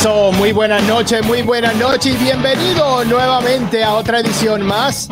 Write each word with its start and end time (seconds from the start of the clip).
Eso, 0.00 0.32
muy 0.32 0.52
buenas 0.52 0.82
noches, 0.86 1.24
muy 1.24 1.40
buenas 1.42 1.74
noches 1.76 2.14
y 2.14 2.24
bienvenido 2.24 3.04
nuevamente 3.04 3.82
a 3.82 3.94
otra 3.94 4.20
edición 4.20 4.62
más 4.66 5.08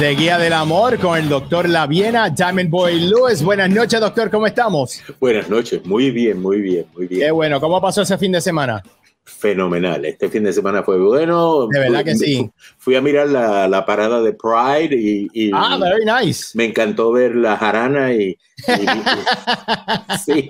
de 0.00 0.14
Guía 0.16 0.38
del 0.38 0.54
Amor 0.54 0.98
con 0.98 1.16
el 1.18 1.28
doctor 1.28 1.68
Laviena, 1.68 2.30
Diamond 2.30 2.68
Boy 2.68 2.98
Lewis. 3.00 3.44
Buenas 3.44 3.70
noches, 3.70 4.00
doctor, 4.00 4.30
¿cómo 4.30 4.46
estamos? 4.46 5.00
Buenas 5.20 5.48
noches, 5.48 5.84
muy 5.86 6.10
bien, 6.10 6.40
muy 6.42 6.60
bien, 6.60 6.86
muy 6.94 7.06
bien. 7.06 7.20
Qué 7.20 7.30
bueno, 7.30 7.60
¿cómo 7.60 7.80
pasó 7.80 8.02
ese 8.02 8.18
fin 8.18 8.32
de 8.32 8.40
semana? 8.40 8.82
Fenomenal, 9.24 10.04
este 10.04 10.28
fin 10.28 10.42
de 10.42 10.52
semana 10.52 10.82
fue 10.82 10.98
bueno. 10.98 11.68
De 11.68 11.78
verdad 11.78 12.02
que 12.02 12.16
sí. 12.16 12.50
Fui 12.78 12.96
a 12.96 13.00
mirar 13.00 13.28
la, 13.28 13.86
parada 13.86 14.20
de 14.20 14.32
Pride 14.32 14.96
y, 14.96 15.50
Ah, 15.52 15.78
very 15.78 16.04
nice. 16.04 16.46
Me 16.54 16.64
encantó 16.64 17.12
ver 17.12 17.36
la 17.36 17.56
jarana 17.56 18.12
y... 18.12 18.36
sí, 20.24 20.48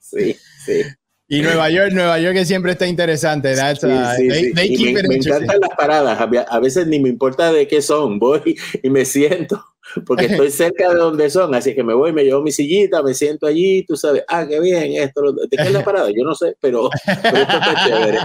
sí, 0.00 0.36
sí. 0.64 0.82
Y 1.32 1.40
Nueva 1.40 1.70
York, 1.70 1.92
Nueva 1.92 2.18
York 2.18 2.34
que 2.34 2.44
siempre 2.44 2.72
está 2.72 2.86
interesante. 2.86 3.54
me, 3.54 4.64
encantan 5.16 5.60
las 5.60 5.70
paradas. 5.78 6.20
A 6.20 6.60
veces 6.60 6.86
ni 6.86 7.00
me 7.00 7.08
importa 7.08 7.50
de 7.50 7.66
qué 7.66 7.80
son. 7.80 8.18
Voy 8.18 8.54
y 8.82 8.90
me 8.90 9.06
siento 9.06 9.64
porque 10.06 10.26
estoy 10.26 10.50
cerca 10.50 10.90
de 10.90 10.96
donde 10.96 11.30
son, 11.30 11.54
así 11.54 11.74
que 11.74 11.82
me 11.82 11.94
voy, 11.94 12.12
me 12.12 12.24
llevo 12.24 12.42
mi 12.42 12.52
sillita, 12.52 13.02
me 13.02 13.14
siento 13.14 13.46
allí, 13.46 13.84
tú 13.84 13.96
sabes, 13.96 14.24
ah, 14.28 14.46
qué 14.46 14.60
bien, 14.60 14.94
esto, 14.94 15.32
¿de 15.32 15.56
qué 15.56 15.62
es 15.62 15.72
la 15.72 15.84
parada? 15.84 16.08
Yo 16.10 16.24
no 16.24 16.34
sé, 16.34 16.56
pero, 16.60 16.90
pero 17.22 17.36
esto 17.38 17.56
está 17.56 17.86
chévere. 17.86 18.18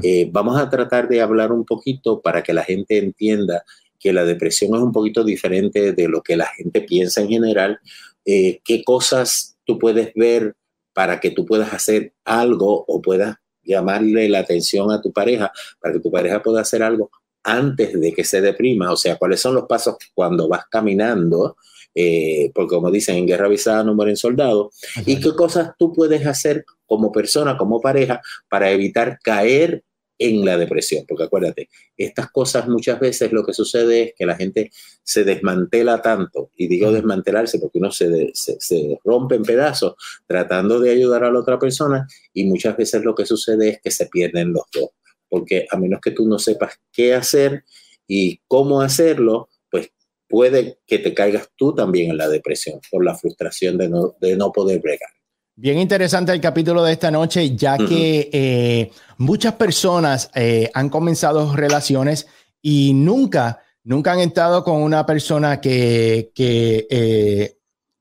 Eh, 0.04 0.28
vamos 0.32 0.60
a 0.60 0.70
tratar 0.70 1.08
de 1.08 1.22
hablar 1.22 1.52
un 1.52 1.66
poquito 1.66 2.22
para 2.22 2.42
que 2.42 2.54
la 2.54 2.64
gente 2.64 2.98
entienda 2.98 3.64
que 4.00 4.12
la 4.12 4.26
depresión 4.26 4.76
es 4.76 4.82
un 4.82 4.92
poquito 4.92 5.24
diferente 5.24 5.94
de 5.94 6.08
lo 6.08 6.24
que 6.24 6.36
la 6.36 6.48
gente 6.48 6.82
piensa 6.82 7.22
en 7.22 7.30
general, 7.30 7.80
eh, 8.26 8.60
qué 8.64 8.84
cosas 8.84 9.58
tú 9.64 9.78
puedes 9.78 10.12
ver 10.16 10.56
para 10.94 11.20
que 11.20 11.32
tú 11.32 11.46
puedas 11.46 11.74
hacer 11.74 12.14
algo 12.26 12.86
o 12.88 13.02
puedas 13.02 13.38
llamarle 13.64 14.28
la 14.30 14.40
atención 14.40 14.92
a 14.92 15.02
tu 15.02 15.12
pareja, 15.12 15.52
para 15.80 15.94
que 15.94 16.00
tu 16.00 16.12
pareja 16.12 16.42
pueda 16.42 16.62
hacer 16.62 16.84
algo 16.84 17.12
antes 17.44 18.00
de 18.00 18.14
que 18.14 18.24
se 18.24 18.42
deprima. 18.42 18.92
O 18.92 18.98
sea, 18.98 19.18
cuáles 19.18 19.40
son 19.40 19.56
los 19.56 19.66
pasos 19.66 19.96
cuando 20.14 20.48
vas 20.48 20.66
caminando, 20.70 21.58
eh, 21.94 22.52
porque 22.54 22.76
como 22.76 22.92
dicen, 22.92 23.18
en 23.18 23.28
guerra 23.28 23.48
avisada 23.48 23.84
no 23.84 23.94
mueren 23.94 24.18
soldados, 24.18 24.76
y 25.06 25.20
qué 25.20 25.34
cosas 25.36 25.72
tú 25.78 25.94
puedes 25.94 26.26
hacer 26.26 26.66
como 26.86 27.12
persona, 27.12 27.58
como 27.58 27.82
pareja, 27.82 28.22
para 28.50 28.72
evitar 28.72 29.20
caer 29.24 29.84
en 30.22 30.46
la 30.46 30.56
depresión, 30.56 31.04
porque 31.08 31.24
acuérdate, 31.24 31.68
estas 31.98 32.30
cosas 32.30 32.68
muchas 32.68 33.00
veces 33.00 33.32
lo 33.32 33.44
que 33.44 33.54
sucede 33.54 34.04
es 34.04 34.14
que 34.16 34.28
la 34.28 34.36
gente 34.36 34.70
se 35.04 35.24
desmantela 35.24 36.00
tanto, 36.04 36.52
y 36.56 36.68
digo 36.68 36.92
desmantelarse 36.92 37.58
porque 37.58 37.80
uno 37.80 37.92
se, 37.92 38.30
se, 38.34 39.00
rompe 39.04 39.34
en 39.34 39.42
pedazos 39.42 39.96
tratando 40.28 40.80
de 40.80 40.92
ayudar 40.92 41.24
a 41.24 41.32
la 41.32 41.40
otra 41.40 41.58
persona, 41.58 42.08
y 42.34 42.44
muchas 42.44 42.78
veces 42.78 43.04
lo 43.04 43.16
que 43.16 43.26
sucede 43.26 43.70
es 43.70 43.82
que 43.82 43.90
se 43.90 44.06
pierden 44.06 44.54
los 44.54 44.66
dos, 44.72 44.92
porque 45.28 45.66
a 45.72 45.78
menos 45.78 46.00
que 46.00 46.12
tú 46.12 46.28
no 46.28 46.38
sepas 46.38 46.80
qué 46.92 47.16
hacer 47.16 47.64
y 48.08 48.42
cómo 48.48 48.82
hacerlo, 48.82 49.50
pues 49.72 49.90
puede 50.30 50.78
que 50.86 51.00
te 51.00 51.16
caigas 51.16 51.50
tú 51.56 51.74
también 51.74 52.12
en 52.12 52.18
la 52.18 52.30
depresión 52.30 52.80
por 52.92 53.04
la 53.04 53.16
frustración 53.16 53.80
de 53.80 53.90
no, 53.90 54.16
de 54.22 54.36
no 54.36 54.52
poder 54.52 54.82
bregar. 54.82 55.10
Bien 55.56 55.78
interesante 55.78 56.32
el 56.32 56.40
capítulo 56.40 56.84
de 56.84 56.94
esta 56.94 57.12
noche, 57.12 57.56
ya 57.56 57.78
que 57.78 58.30
eh, 58.32 58.92
muchas 59.18 59.54
personas 59.56 60.32
eh, 60.34 60.72
han 60.74 60.90
comenzado 60.90 61.56
relaciones 61.56 62.26
y 62.62 62.94
nunca, 62.94 63.60
nunca 63.84 64.14
han 64.14 64.20
estado 64.20 64.64
con 64.64 64.82
una 64.82 65.06
persona 65.06 65.60
que, 65.60 66.32
que, 66.34 66.88
eh, 66.90 67.58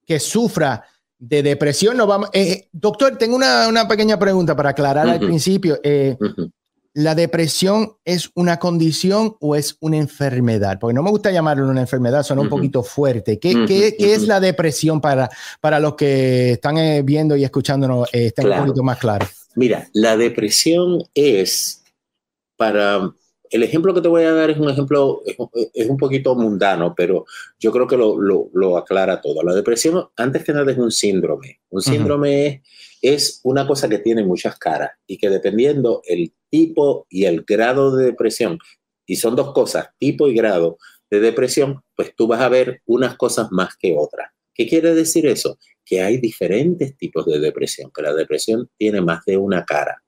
que 0.07 0.21
sufra 0.21 0.85
de 1.19 1.43
depresión. 1.43 1.97
No 1.97 2.07
vamos, 2.07 2.31
doctor, 2.73 3.19
tengo 3.19 3.37
una, 3.37 3.69
una, 3.69 3.87
pequeña 3.89 4.19
pregunta 4.19 4.55
para 4.55 4.71
aclarar 4.71 5.09
al 5.09 5.19
principio. 5.19 5.79
¿La 6.93 7.15
depresión 7.15 7.93
es 8.05 8.31
una 8.35 8.59
condición 8.59 9.37
o 9.39 9.55
es 9.55 9.77
una 9.81 9.97
enfermedad? 9.97 10.79
Porque 10.81 10.95
no 10.95 11.05
me 11.05 11.11
gusta 11.11 11.31
llamarlo 11.31 11.69
una 11.69 11.83
enfermedad, 11.83 12.25
suena 12.25 12.43
un 12.43 12.49
poquito 12.49 12.83
fuerte. 12.83 13.39
¿Qué, 13.39 13.65
qué, 13.65 13.95
qué 13.97 14.15
es 14.15 14.27
la 14.27 14.41
depresión 14.41 15.01
para, 15.01 15.31
para 15.61 15.79
los 15.79 15.95
que 15.95 16.53
están 16.53 16.79
eh, 16.79 17.03
viendo 17.03 17.37
y 17.37 17.45
escuchándonos? 17.45 18.09
Eh, 18.13 18.27
estén 18.27 18.49
un 18.49 18.67
poquito 18.67 18.83
más 18.83 18.99
claro. 18.99 19.25
Mira, 19.55 19.89
la 19.93 20.17
depresión 20.17 21.05
es 21.15 21.85
para... 22.57 23.13
El 23.51 23.65
ejemplo 23.65 23.93
que 23.93 24.01
te 24.01 24.07
voy 24.07 24.23
a 24.23 24.33
dar 24.33 24.51
es 24.51 24.59
un 24.59 24.71
ejemplo, 24.71 25.23
es, 25.75 25.89
un 25.89 25.97
poquito 25.97 26.37
mundano, 26.37 26.95
pero 26.97 27.25
yo 27.59 27.73
creo 27.73 27.87
que 27.87 27.97
lo, 27.97 28.21
lo, 28.21 28.49
lo, 28.53 28.77
aclara 28.77 29.21
todo. 29.21 29.43
La 29.43 29.55
depresión, 29.55 30.09
antes 30.17 30.45
que 30.45 30.53
nada, 30.53 30.71
es 30.71 30.79
un 30.79 30.93
síndrome. 30.93 31.61
Un 31.69 31.83
síndrome 31.83 32.47
es 32.47 32.61
es 33.03 33.41
una 33.45 33.67
cosa 33.67 33.89
que 33.89 33.99
tiene 33.99 34.25
muchas 34.25 34.59
caras 34.59 34.91
y 35.07 35.19
que 35.19 35.31
dependiendo 35.31 36.03
el 36.05 36.33
tipo 36.51 37.07
y 37.09 37.25
el 37.25 37.43
grado 37.43 37.97
de 37.97 38.07
depresión, 38.07 38.59
y 39.07 39.17
son 39.17 39.37
dos 39.37 39.53
cosas, 39.53 39.89
tipo 39.99 40.29
y 40.29 40.35
grado 40.35 40.79
de 41.11 41.21
depresión, 41.21 41.83
pues 41.97 42.15
tú 42.15 42.27
vas 42.27 42.41
a 42.41 42.49
ver 42.49 42.83
unas 42.87 43.17
cosas 43.17 43.49
más 43.51 43.77
que 43.77 43.95
otras. 43.97 44.31
¿Qué 44.55 44.69
quiere 44.69 44.95
decir 44.95 45.27
eso? 45.27 45.59
Que 45.85 46.03
hay 46.03 46.19
diferentes 46.19 46.97
tipos 46.97 47.27
de 47.27 47.41
depresión, 47.41 47.91
que 47.95 48.03
la 48.03 48.15
depresión 48.15 48.69
tiene 48.77 49.01
más 49.01 49.25
de 49.25 49.37
una 49.37 49.65
cara. 49.65 50.03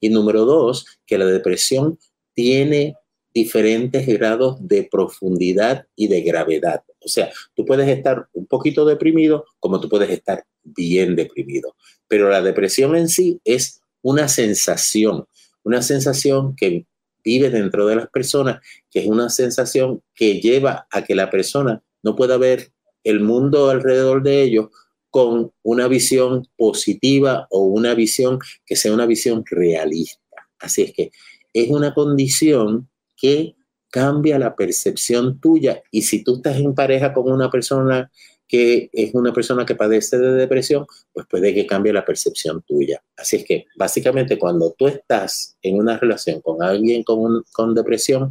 Y 0.00 0.08
número 0.08 0.44
dos, 0.44 0.86
que 1.06 1.18
la 1.18 1.26
depresión 1.26 1.98
tiene 2.34 2.94
diferentes 3.36 4.06
grados 4.06 4.56
de 4.66 4.88
profundidad 4.90 5.86
y 5.94 6.08
de 6.08 6.22
gravedad. 6.22 6.82
O 7.04 7.08
sea, 7.08 7.30
tú 7.54 7.66
puedes 7.66 7.86
estar 7.86 8.30
un 8.32 8.46
poquito 8.46 8.86
deprimido 8.86 9.44
como 9.60 9.78
tú 9.78 9.90
puedes 9.90 10.08
estar 10.08 10.46
bien 10.64 11.16
deprimido. 11.16 11.76
Pero 12.08 12.30
la 12.30 12.40
depresión 12.40 12.96
en 12.96 13.10
sí 13.10 13.38
es 13.44 13.82
una 14.00 14.28
sensación, 14.28 15.26
una 15.64 15.82
sensación 15.82 16.56
que 16.56 16.86
vive 17.22 17.50
dentro 17.50 17.86
de 17.86 17.96
las 17.96 18.08
personas, 18.08 18.62
que 18.90 19.00
es 19.00 19.06
una 19.06 19.28
sensación 19.28 20.02
que 20.14 20.40
lleva 20.40 20.86
a 20.90 21.04
que 21.04 21.14
la 21.14 21.28
persona 21.28 21.82
no 22.02 22.16
pueda 22.16 22.38
ver 22.38 22.72
el 23.04 23.20
mundo 23.20 23.68
alrededor 23.68 24.22
de 24.22 24.44
ellos 24.44 24.68
con 25.10 25.52
una 25.62 25.88
visión 25.88 26.48
positiva 26.56 27.48
o 27.50 27.64
una 27.64 27.92
visión 27.92 28.38
que 28.64 28.76
sea 28.76 28.94
una 28.94 29.04
visión 29.04 29.44
realista. 29.44 30.22
Así 30.58 30.84
es 30.84 30.94
que 30.94 31.10
es 31.52 31.68
una 31.68 31.92
condición 31.92 32.88
que 33.16 33.56
cambia 33.90 34.38
la 34.38 34.54
percepción 34.54 35.40
tuya. 35.40 35.82
Y 35.90 36.02
si 36.02 36.22
tú 36.22 36.36
estás 36.36 36.56
en 36.56 36.74
pareja 36.74 37.12
con 37.12 37.30
una 37.30 37.50
persona 37.50 38.10
que 38.48 38.90
es 38.92 39.14
una 39.14 39.32
persona 39.32 39.66
que 39.66 39.74
padece 39.74 40.18
de 40.18 40.32
depresión, 40.32 40.86
pues 41.12 41.26
puede 41.26 41.52
que 41.52 41.66
cambie 41.66 41.92
la 41.92 42.04
percepción 42.04 42.62
tuya. 42.62 43.02
Así 43.16 43.36
es 43.36 43.44
que 43.44 43.66
básicamente 43.76 44.38
cuando 44.38 44.72
tú 44.72 44.86
estás 44.86 45.56
en 45.62 45.78
una 45.78 45.98
relación 45.98 46.40
con 46.40 46.62
alguien 46.62 47.02
con, 47.02 47.42
con 47.52 47.74
depresión, 47.74 48.30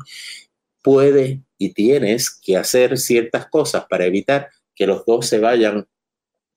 puedes 0.81 1.39
y 1.57 1.73
tienes 1.73 2.29
que 2.29 2.57
hacer 2.57 2.97
ciertas 2.97 3.47
cosas 3.47 3.85
para 3.89 4.05
evitar 4.05 4.49
que 4.73 4.87
los 4.87 5.05
dos 5.05 5.25
se 5.27 5.39
vayan 5.39 5.87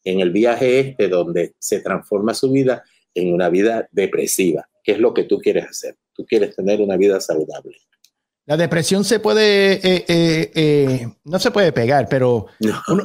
en 0.04 0.20
el 0.20 0.30
viaje 0.30 0.80
este 0.80 1.08
donde 1.08 1.54
se 1.58 1.80
transforma 1.80 2.34
su 2.34 2.50
vida 2.50 2.84
en 3.14 3.32
una 3.32 3.48
vida 3.48 3.88
depresiva, 3.90 4.68
que 4.84 4.92
es 4.92 4.98
lo 4.98 5.14
que 5.14 5.24
tú 5.24 5.38
quieres 5.38 5.66
hacer. 5.66 5.96
Tú 6.12 6.24
quieres 6.26 6.54
tener 6.54 6.80
una 6.80 6.96
vida 6.96 7.20
saludable. 7.20 7.76
La 8.48 8.56
depresión 8.56 9.04
se 9.04 9.20
puede, 9.20 9.74
eh, 9.74 10.04
eh, 10.08 10.50
eh, 10.54 11.08
no 11.24 11.38
se 11.38 11.50
puede 11.50 11.70
pegar, 11.70 12.08
pero 12.08 12.46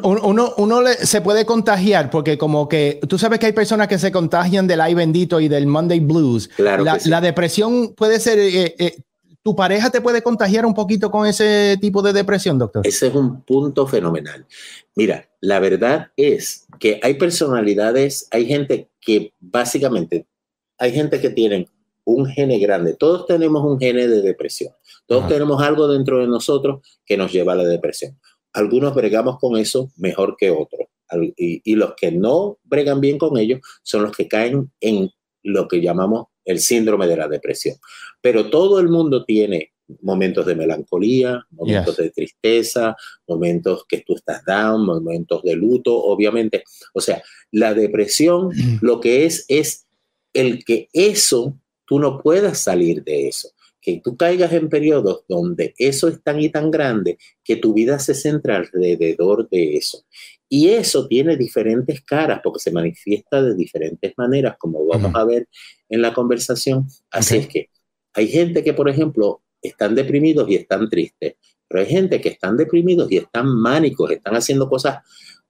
uno, 0.01 0.53
uno, 0.55 0.81
se 1.01 1.19
puede 1.19 1.45
contagiar 1.45 2.09
porque 2.09 2.37
como 2.37 2.69
que 2.69 3.01
tú 3.09 3.17
sabes 3.17 3.39
que 3.39 3.47
hay 3.47 3.51
personas 3.51 3.89
que 3.89 3.99
se 3.99 4.09
contagian 4.09 4.67
del 4.67 4.79
ay 4.79 4.93
bendito 4.93 5.41
y 5.41 5.49
del 5.49 5.67
Monday 5.67 5.99
Blues. 5.99 6.47
Claro 6.47 6.85
la, 6.85 6.97
la 7.07 7.19
depresión 7.19 7.93
puede 7.93 8.21
ser, 8.21 8.73
¿tu 9.43 9.53
pareja 9.53 9.89
te 9.89 9.99
puede 9.99 10.21
contagiar 10.23 10.65
un 10.65 10.73
poquito 10.73 11.11
con 11.11 11.27
ese 11.27 11.77
tipo 11.81 12.01
de 12.01 12.13
depresión, 12.13 12.57
doctor? 12.57 12.87
Ese 12.87 13.07
es 13.07 13.13
un 13.13 13.41
punto 13.41 13.85
fenomenal. 13.85 14.45
Mira, 14.95 15.27
la 15.41 15.59
verdad 15.59 16.11
es 16.15 16.67
que 16.79 17.01
hay 17.03 17.15
personalidades, 17.15 18.29
hay 18.31 18.45
gente 18.45 18.87
que 19.01 19.33
básicamente, 19.41 20.25
hay 20.77 20.93
gente 20.93 21.19
que 21.19 21.31
tienen 21.31 21.67
un 22.05 22.25
gene 22.25 22.59
grande. 22.59 22.95
Todos 22.95 23.25
tenemos 23.25 23.63
un 23.63 23.79
gene 23.79 24.07
de 24.07 24.21
depresión. 24.21 24.73
Todos 25.05 25.27
tenemos 25.27 25.61
algo 25.61 25.87
dentro 25.87 26.19
de 26.19 26.27
nosotros 26.27 26.81
que 27.05 27.17
nos 27.17 27.31
lleva 27.31 27.53
a 27.53 27.57
la 27.57 27.65
depresión. 27.65 28.19
Algunos 28.53 28.93
bregamos 28.93 29.39
con 29.39 29.57
eso 29.57 29.91
mejor 29.97 30.35
que 30.37 30.51
otros. 30.51 30.87
Y, 31.37 31.75
los 31.75 31.93
que 31.95 32.11
no 32.11 32.57
bregan 32.63 32.99
bien 32.99 33.17
con 33.17 33.37
ello 33.37 33.59
son 33.83 34.03
los 34.03 34.15
que 34.15 34.27
caen 34.27 34.71
en 34.79 35.11
lo 35.43 35.67
que 35.67 35.81
llamamos 35.81 36.27
el 36.45 36.59
síndrome 36.59 37.07
de 37.07 37.17
la 37.17 37.27
depresión. 37.27 37.77
Pero 38.21 38.49
todo 38.49 38.79
el 38.79 38.89
mundo 38.89 39.23
tiene 39.23 39.73
momentos 40.01 40.45
de 40.45 40.55
melancolía, 40.55 41.45
momentos 41.51 41.97
de 41.97 42.09
tristeza, 42.09 42.95
momentos 43.27 43.85
que 43.87 44.03
tú 44.05 44.15
estás 44.15 44.43
down, 44.45 44.85
momentos 44.85 45.43
de 45.43 45.55
luto, 45.55 45.95
obviamente. 45.95 46.63
O 46.93 47.01
sea, 47.01 47.21
la 47.51 47.73
depresión 47.73 48.47
mm. 48.47 48.77
lo 48.81 48.99
que 48.99 49.25
es 49.25 49.45
es 49.47 49.85
el 50.33 50.63
que 50.65 50.89
eso 50.93 51.59
tú 51.93 51.99
no 51.99 52.19
puedas 52.19 52.57
salir 52.57 53.03
de 53.03 53.27
eso. 53.27 53.49
Que 53.79 54.01
tú 54.03 54.17
caigas 54.17 54.51
en 54.53 54.67
periodos 54.67 55.25
donde 55.29 55.75
eso 55.77 56.07
es 56.07 56.23
tan 56.23 56.39
y 56.39 56.49
tan 56.49 56.71
grande 56.71 57.19
que 57.43 57.57
tu 57.57 57.71
vida 57.75 57.99
se 57.99 58.15
centra 58.15 58.55
alrededor 58.55 59.47
de 59.47 59.75
eso. 59.75 60.03
Y 60.49 60.69
eso 60.69 61.07
tiene 61.07 61.37
diferentes 61.37 62.01
caras 62.01 62.41
porque 62.43 62.61
se 62.61 62.71
manifiesta 62.71 63.43
de 63.43 63.53
diferentes 63.53 64.11
maneras, 64.17 64.55
como 64.57 64.83
vamos 64.87 65.11
a 65.13 65.23
ver 65.23 65.47
en 65.87 66.01
la 66.01 66.15
conversación. 66.15 66.87
Así 67.11 67.37
es 67.37 67.47
que 67.47 67.69
hay 68.15 68.27
gente 68.27 68.63
que, 68.63 68.73
por 68.73 68.89
ejemplo, 68.89 69.43
están 69.61 69.93
deprimidos 69.93 70.49
y 70.49 70.55
están 70.55 70.89
tristes, 70.89 71.35
pero 71.67 71.83
hay 71.83 71.91
gente 71.91 72.19
que 72.19 72.29
están 72.29 72.57
deprimidos 72.57 73.11
y 73.11 73.17
están 73.17 73.47
mánicos, 73.47 74.09
están 74.09 74.35
haciendo 74.35 74.67
cosas 74.67 74.97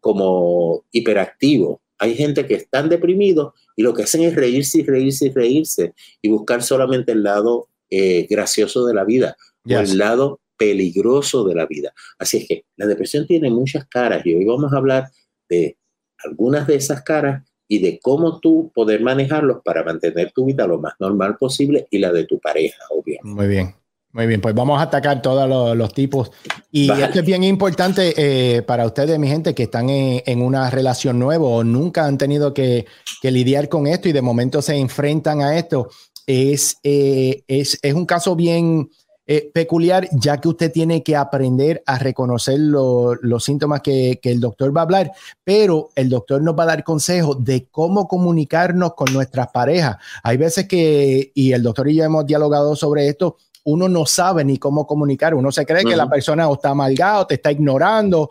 como 0.01 0.83
hiperactivos, 0.91 1.79
hay 2.03 2.15
gente 2.15 2.45
que 2.45 2.55
están 2.55 2.89
deprimidos 2.89 3.53
y 3.77 3.81
lo 3.81 3.93
que 3.93 4.03
hacen 4.03 4.23
es 4.23 4.35
reírse 4.35 4.79
y 4.79 4.83
reírse 4.83 5.27
y 5.27 5.29
reírse 5.29 5.93
y 6.21 6.27
buscar 6.27 6.61
solamente 6.61 7.13
el 7.13 7.23
lado 7.23 7.69
eh, 7.89 8.27
gracioso 8.29 8.85
de 8.85 8.93
la 8.93 9.05
vida 9.05 9.37
o 9.65 9.79
el 9.79 9.97
lado 9.97 10.41
peligroso 10.57 11.45
de 11.45 11.55
la 11.55 11.65
vida. 11.65 11.93
Así 12.19 12.37
es 12.39 12.47
que 12.49 12.65
la 12.75 12.87
depresión 12.87 13.25
tiene 13.25 13.49
muchas 13.49 13.87
caras 13.87 14.25
y 14.25 14.35
hoy 14.35 14.43
vamos 14.43 14.73
a 14.73 14.77
hablar 14.77 15.11
de 15.47 15.77
algunas 16.25 16.67
de 16.67 16.75
esas 16.75 17.03
caras 17.03 17.49
y 17.69 17.79
de 17.79 17.99
cómo 18.01 18.41
tú 18.41 18.69
poder 18.75 19.01
manejarlos 19.01 19.61
para 19.63 19.85
mantener 19.85 20.33
tu 20.33 20.45
vida 20.45 20.67
lo 20.67 20.79
más 20.79 20.95
normal 20.99 21.37
posible 21.37 21.87
y 21.89 21.99
la 21.99 22.11
de 22.11 22.25
tu 22.25 22.37
pareja, 22.37 22.83
obviamente. 22.89 23.29
Muy 23.29 23.47
bien. 23.47 23.73
Muy 24.13 24.27
bien, 24.27 24.41
pues 24.41 24.53
vamos 24.53 24.79
a 24.79 24.83
atacar 24.83 25.23
todos 25.23 25.75
los, 25.75 25.93
tipos. 25.93 26.31
Y 26.71 26.91
esto 26.91 27.19
es 27.19 27.25
bien 27.25 27.43
importante 27.43 28.13
eh, 28.15 28.61
para 28.61 28.85
ustedes, 28.85 29.17
mi 29.17 29.27
gente, 29.27 29.55
que 29.55 29.63
están 29.63 29.89
en, 29.89 30.41
una 30.43 30.69
relación 30.69 31.17
nueva 31.17 31.45
o 31.45 31.63
nunca 31.63 32.05
han 32.05 32.19
tenido 32.19 32.53
que, 32.53 32.85
lidiar 33.23 33.69
con 33.69 33.87
esto 33.87 34.09
y 34.09 34.11
de 34.11 34.21
momento 34.21 34.61
se 34.61 34.75
enfrentan 34.75 35.41
a 35.41 35.57
esto. 35.57 35.89
Es, 36.27 36.77
eh, 36.83 37.43
es, 37.47 37.79
un 37.95 38.05
caso 38.05 38.35
bien 38.35 38.91
eh, 39.25 39.49
peculiar, 39.51 40.07
ya 40.11 40.39
que 40.39 40.47
usted 40.47 40.71
tiene 40.71 41.01
que 41.01 41.15
aprender 41.15 41.81
a 41.87 41.97
reconocer 41.97 42.59
los 42.59 43.43
síntomas 43.43 43.81
que, 43.81 44.19
que 44.21 44.29
el 44.29 44.39
doctor 44.39 44.75
va 44.77 44.81
a 44.81 44.83
hablar, 44.83 45.11
pero 45.43 45.89
el 45.95 46.09
doctor 46.09 46.39
nos 46.43 46.57
va 46.57 46.63
a 46.63 46.67
dar 46.67 46.83
consejos 46.83 47.43
de 47.43 47.65
cómo 47.71 48.07
comunicarnos 48.07 48.93
con 48.93 49.11
nuestras 49.11 49.47
parejas. 49.47 49.97
Hay 50.21 50.37
veces 50.37 50.67
que, 50.67 51.31
y 51.33 51.51
el 51.51 51.63
doctor 51.63 51.89
y 51.89 51.95
yo 51.95 52.03
hemos 52.03 52.27
dialogado 52.27 52.75
sobre 52.75 53.07
esto, 53.07 53.37
uno 53.65 53.87
no 53.87 54.05
sabe 54.05 54.43
ni 54.43 54.57
cómo 54.57 54.85
comunicar. 54.85 55.33
Uno 55.33 55.51
se 55.51 55.65
cree 55.65 55.83
que 55.83 55.95
la 55.95 56.09
persona 56.09 56.47
o 56.49 56.55
está 56.55 56.69
amargada 56.69 57.21
o 57.21 57.27
te 57.27 57.35
está 57.35 57.51
ignorando 57.51 58.29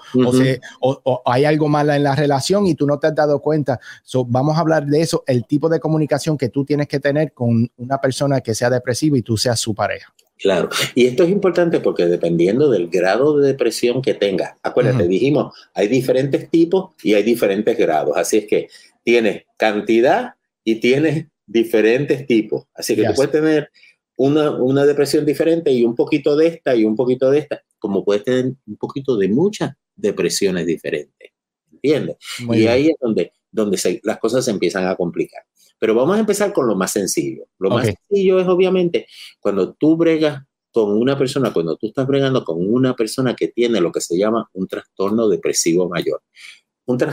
o, 0.80 1.22
hay 1.24 1.44
algo 1.44 1.68
malo 1.68 1.92
en 1.92 2.02
la 2.02 2.14
relación 2.14 2.66
y 2.66 2.74
tú 2.74 2.86
no 2.86 2.98
te 2.98 3.08
has 3.08 3.14
dado 3.14 3.40
cuenta. 3.40 3.80
vamos 4.26 4.56
a 4.56 4.60
hablar 4.60 4.86
de 4.86 5.00
eso, 5.00 5.24
el 5.26 5.46
tipo 5.46 5.68
de 5.68 5.80
comunicación 5.80 6.36
que 6.36 6.48
tú 6.48 6.64
tienes 6.64 6.88
que 6.88 7.00
tener 7.00 7.32
con 7.32 7.70
una 7.76 8.00
persona 8.00 8.40
que 8.40 8.54
sea 8.54 8.70
depresiva 8.70 9.16
y 9.18 9.22
tú 9.22 9.36
seas 9.36 9.58
su 9.58 9.74
pareja. 9.74 10.12
Claro, 10.38 10.70
y 10.96 11.06
esto 11.06 11.22
es 11.22 11.30
importante 11.30 11.78
porque 11.78 12.06
dependiendo 12.06 12.68
del 12.68 12.88
grado 12.88 13.38
de 13.38 13.46
depresión 13.46 14.02
que 14.02 14.14
tengas, 14.14 14.54
acuérdate, 14.64 15.06
dijimos, 15.06 15.54
hay 15.72 15.86
diferentes 15.86 16.50
tipos 16.50 16.90
y 17.00 17.14
hay 17.14 17.22
diferentes 17.22 17.78
grados, 17.78 18.16
así 18.16 18.38
es 18.38 18.46
que 18.46 18.66
tienes 19.04 19.44
cantidad 19.56 20.34
y 20.64 20.80
tienes 20.80 21.26
diferentes 21.46 22.26
tipos, 22.26 22.64
así 22.74 22.96
que 22.96 23.04
tú 23.04 23.14
puedes 23.14 23.30
tener 23.30 23.70
una, 24.16 24.84
depresión 24.84 25.24
diferente 25.24 25.72
y 25.72 25.84
un 25.84 25.94
poquito 25.94 26.36
de 26.36 26.48
esta 26.48 26.74
y 26.76 26.84
un 26.84 26.96
poquito 26.96 27.30
de 27.30 27.38
esta, 27.38 27.62
como 27.78 28.04
puedes 28.04 28.24
tener 28.24 28.52
un 28.66 28.76
poquito 28.76 29.16
de 29.16 29.28
muchas 29.28 29.72
depresiones 29.96 30.66
diferentes. 30.66 31.30
¿Entiendes? 31.72 32.16
y 32.38 32.66
ahí 32.66 32.88
es 32.88 32.96
donde, 33.00 33.32
donde 33.50 34.00
las 34.04 34.18
cosas 34.18 34.44
se 34.44 34.50
empiezan 34.50 34.86
a 34.86 34.94
complicar. 34.94 35.42
Pero 35.78 35.96
vamos 35.96 36.16
a 36.16 36.20
empezar 36.20 36.52
con 36.52 36.68
lo 36.68 36.76
más 36.76 36.92
sencillo. 36.92 37.46
Lo 37.58 37.70
más 37.70 37.86
sencillo 37.86 38.38
es 38.38 38.46
obviamente 38.46 39.06
cuando 39.40 39.72
tú 39.74 39.96
bregas 39.96 40.42
con 40.70 40.96
una 40.96 41.18
persona, 41.18 41.52
cuando 41.52 41.76
tú 41.76 41.88
estás 41.88 42.06
bregando 42.06 42.44
con 42.44 42.56
una 42.58 42.94
persona 42.94 43.34
que 43.34 43.48
tiene 43.48 43.80
lo 43.80 43.92
que 43.92 44.00
se 44.00 44.16
llama 44.16 44.48
un 44.54 44.68
trastorno 44.68 45.28
depresivo 45.28 45.88
mayor. 45.88 46.22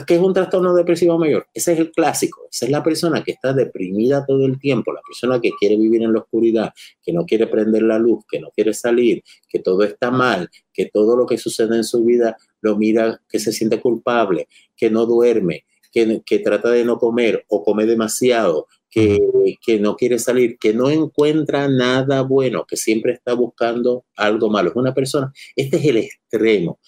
¿Qué 0.06 0.16
es 0.16 0.20
un 0.20 0.34
trastorno 0.34 0.74
depresivo 0.74 1.18
mayor? 1.18 1.48
Ese 1.54 1.74
es 1.74 1.80
el 1.80 1.92
clásico. 1.92 2.48
Esa 2.52 2.66
es 2.66 2.72
la 2.72 2.84
persona 2.84 3.24
que 3.24 3.32
está 3.32 3.54
deprimida 3.54 4.26
todo 4.26 4.46
el 4.46 4.60
tiempo, 4.60 4.92
la 4.92 5.02
persona 5.02 5.40
que 5.40 5.52
quiere 5.60 5.78
vivir 5.78 6.04
en 6.04 6.14
la 6.14 6.20
oscuridad, 6.20 6.74
que 7.02 7.14
no 7.14 7.26
quiere 7.26 7.48
prender 7.48 7.84
la 7.84 8.00
luz, 8.00 8.24
que 8.30 8.40
no 8.40 8.50
quiere 8.52 8.74
salir, 8.74 9.24
que 9.48 9.60
todo 9.60 9.84
está 9.84 10.12
mal, 10.12 10.50
que 10.74 10.88
todo 10.88 11.16
lo 11.16 11.26
que 11.26 11.38
sucede 11.38 11.76
en 11.76 11.84
su 11.84 12.04
vida 12.04 12.38
lo 12.62 12.78
mira, 12.78 13.22
que 13.30 13.40
se 13.40 13.52
siente 13.52 13.80
culpable, 13.80 14.48
que 14.76 14.90
no 14.90 15.06
duerme, 15.06 15.66
que, 15.92 16.22
que 16.26 16.40
trata 16.40 16.70
de 16.70 16.86
no 16.86 16.98
comer 16.98 17.46
o 17.48 17.64
come 17.64 17.86
demasiado, 17.86 18.68
que, 18.90 19.20
que, 19.62 19.80
no 19.80 19.96
quiere 19.96 20.18
salir, 20.18 20.58
que 20.58 20.74
no 20.74 20.90
encuentra 20.90 21.68
nada 21.68 22.22
bueno, 22.22 22.66
que 22.68 22.76
siempre 22.76 23.14
está 23.14 23.34
buscando 23.34 24.06
algo 24.16 24.50
malo. 24.50 24.70
Es 24.70 24.76
una 24.76 24.94
persona, 24.94 25.32
este 25.56 25.78
es 25.78 25.86
el 25.86 25.98
extremo. 25.98 26.80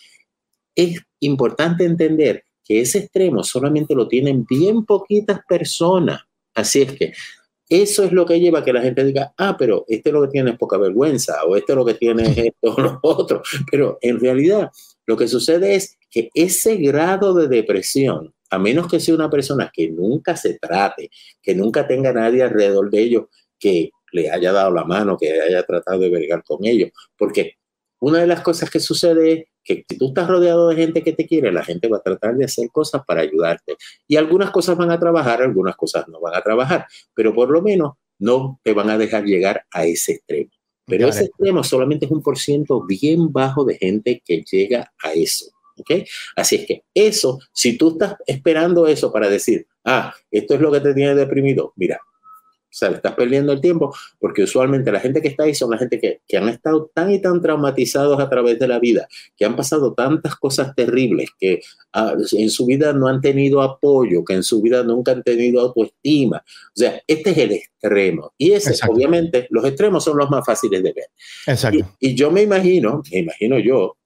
Es 0.75 0.99
importante 1.19 1.83
entender 1.83 2.43
ese 2.67 2.99
extremo 2.99 3.43
solamente 3.43 3.95
lo 3.95 4.07
tienen 4.07 4.45
bien 4.49 4.85
poquitas 4.85 5.41
personas. 5.47 6.21
Así 6.53 6.81
es 6.81 6.93
que 6.93 7.13
eso 7.71 8.03
es 8.03 8.11
lo 8.11 8.25
que 8.25 8.37
lleva 8.37 8.59
a 8.59 8.63
que 8.65 8.73
la 8.73 8.81
gente 8.81 9.05
diga, 9.05 9.33
ah, 9.37 9.55
pero 9.57 9.85
este 9.87 10.11
lo 10.11 10.21
que 10.23 10.27
tiene 10.27 10.51
es 10.51 10.57
poca 10.57 10.77
vergüenza, 10.77 11.45
o 11.45 11.55
este 11.55 11.73
lo 11.73 11.85
que 11.85 11.93
tiene 11.93 12.23
es 12.23 12.37
esto 12.37 12.75
o 12.75 12.81
lo 12.81 12.99
otro. 13.01 13.41
Pero 13.71 13.97
en 14.01 14.19
realidad 14.19 14.69
lo 15.05 15.15
que 15.15 15.27
sucede 15.27 15.75
es 15.75 15.97
que 16.09 16.29
ese 16.33 16.75
grado 16.75 17.33
de 17.33 17.47
depresión, 17.47 18.33
a 18.49 18.59
menos 18.59 18.87
que 18.87 18.99
sea 18.99 19.15
una 19.15 19.29
persona 19.29 19.71
que 19.73 19.89
nunca 19.89 20.35
se 20.35 20.59
trate, 20.59 21.09
que 21.41 21.55
nunca 21.55 21.87
tenga 21.87 22.11
nadie 22.11 22.43
alrededor 22.43 22.89
de 22.89 23.01
ellos 23.01 23.23
que 23.57 23.91
le 24.11 24.29
haya 24.29 24.51
dado 24.51 24.71
la 24.71 24.83
mano, 24.83 25.17
que 25.17 25.39
haya 25.39 25.63
tratado 25.63 25.99
de 25.99 26.09
vergar 26.09 26.43
con 26.43 26.65
ellos, 26.65 26.89
porque 27.17 27.53
una 27.99 28.19
de 28.19 28.27
las 28.27 28.41
cosas 28.41 28.69
que 28.69 28.81
sucede 28.81 29.31
es 29.31 29.45
que 29.63 29.85
si 29.87 29.97
tú 29.97 30.07
estás 30.07 30.27
rodeado 30.27 30.69
de 30.69 30.75
gente 30.75 31.03
que 31.03 31.13
te 31.13 31.27
quiere, 31.27 31.51
la 31.51 31.63
gente 31.63 31.87
va 31.87 31.97
a 31.97 32.01
tratar 32.01 32.35
de 32.35 32.45
hacer 32.45 32.69
cosas 32.71 33.03
para 33.05 33.21
ayudarte. 33.21 33.77
Y 34.07 34.15
algunas 34.15 34.51
cosas 34.51 34.77
van 34.77 34.91
a 34.91 34.99
trabajar, 34.99 35.41
algunas 35.41 35.75
cosas 35.75 36.07
no 36.07 36.19
van 36.19 36.35
a 36.35 36.41
trabajar, 36.41 36.87
pero 37.13 37.33
por 37.33 37.49
lo 37.49 37.61
menos 37.61 37.93
no 38.19 38.59
te 38.63 38.73
van 38.73 38.89
a 38.89 38.97
dejar 38.97 39.25
llegar 39.25 39.65
a 39.71 39.85
ese 39.85 40.13
extremo. 40.13 40.51
Pero 40.85 41.07
ese 41.07 41.25
extremo 41.25 41.63
solamente 41.63 42.05
es 42.05 42.11
un 42.11 42.21
por 42.21 42.37
ciento 42.37 42.83
bien 42.85 43.31
bajo 43.31 43.63
de 43.63 43.77
gente 43.77 44.21
que 44.25 44.43
llega 44.49 44.91
a 45.01 45.13
eso. 45.13 45.45
¿ok? 45.77 45.91
Así 46.35 46.55
es 46.57 46.65
que 46.65 46.83
eso, 46.93 47.39
si 47.53 47.77
tú 47.77 47.91
estás 47.91 48.15
esperando 48.25 48.87
eso 48.87 49.11
para 49.11 49.29
decir, 49.29 49.67
ah, 49.85 50.13
esto 50.29 50.55
es 50.55 50.61
lo 50.61 50.71
que 50.71 50.79
te 50.79 50.93
tiene 50.93 51.15
deprimido, 51.15 51.73
mira, 51.75 51.99
sea, 52.73 52.89
estás 52.89 53.13
perdiendo 53.15 53.51
el 53.51 53.61
tiempo 53.61 53.93
porque 54.19 54.43
usualmente 54.43 54.91
la 54.91 54.99
gente 54.99 55.21
que 55.21 55.27
está 55.27 55.43
ahí 55.43 55.53
son 55.53 55.71
la 55.71 55.77
gente 55.77 55.99
que, 55.99 56.21
que, 56.27 56.37
han 56.37 56.49
estado 56.49 56.89
tan 56.93 57.11
y 57.11 57.21
tan 57.21 57.41
traumatizados 57.41 58.19
a 58.19 58.29
través 58.29 58.59
de 58.59 58.67
la 58.67 58.79
vida, 58.79 59.07
que 59.35 59.45
han 59.45 59.55
pasado 59.55 59.93
tantas 59.93 60.35
cosas 60.35 60.73
terribles, 60.75 61.29
que 61.37 61.61
ah, 61.93 62.15
en 62.31 62.49
su 62.49 62.65
vida 62.65 62.93
no 62.93 63.07
han 63.07 63.21
tenido 63.21 63.61
apoyo, 63.61 64.23
que 64.23 64.33
en 64.33 64.43
su 64.43 64.61
vida 64.61 64.83
nunca 64.83 65.11
han 65.11 65.23
tenido 65.23 65.61
autoestima. 65.61 66.37
O 66.37 66.79
sea, 66.79 67.01
este 67.05 67.31
es 67.31 67.37
el 67.37 67.51
extremo. 67.51 68.33
Y 68.37 68.51
ese, 68.51 68.73
obviamente, 68.87 69.47
los 69.49 69.65
extremos 69.65 70.03
son 70.03 70.17
los 70.17 70.29
más 70.29 70.45
fáciles 70.45 70.81
de 70.81 70.93
ver. 70.93 71.07
Exacto. 71.47 71.95
Y, 71.99 72.11
y 72.11 72.15
yo 72.15 72.31
me 72.31 72.41
imagino, 72.41 73.01
me 73.11 73.19
imagino 73.19 73.59
yo, 73.59 73.97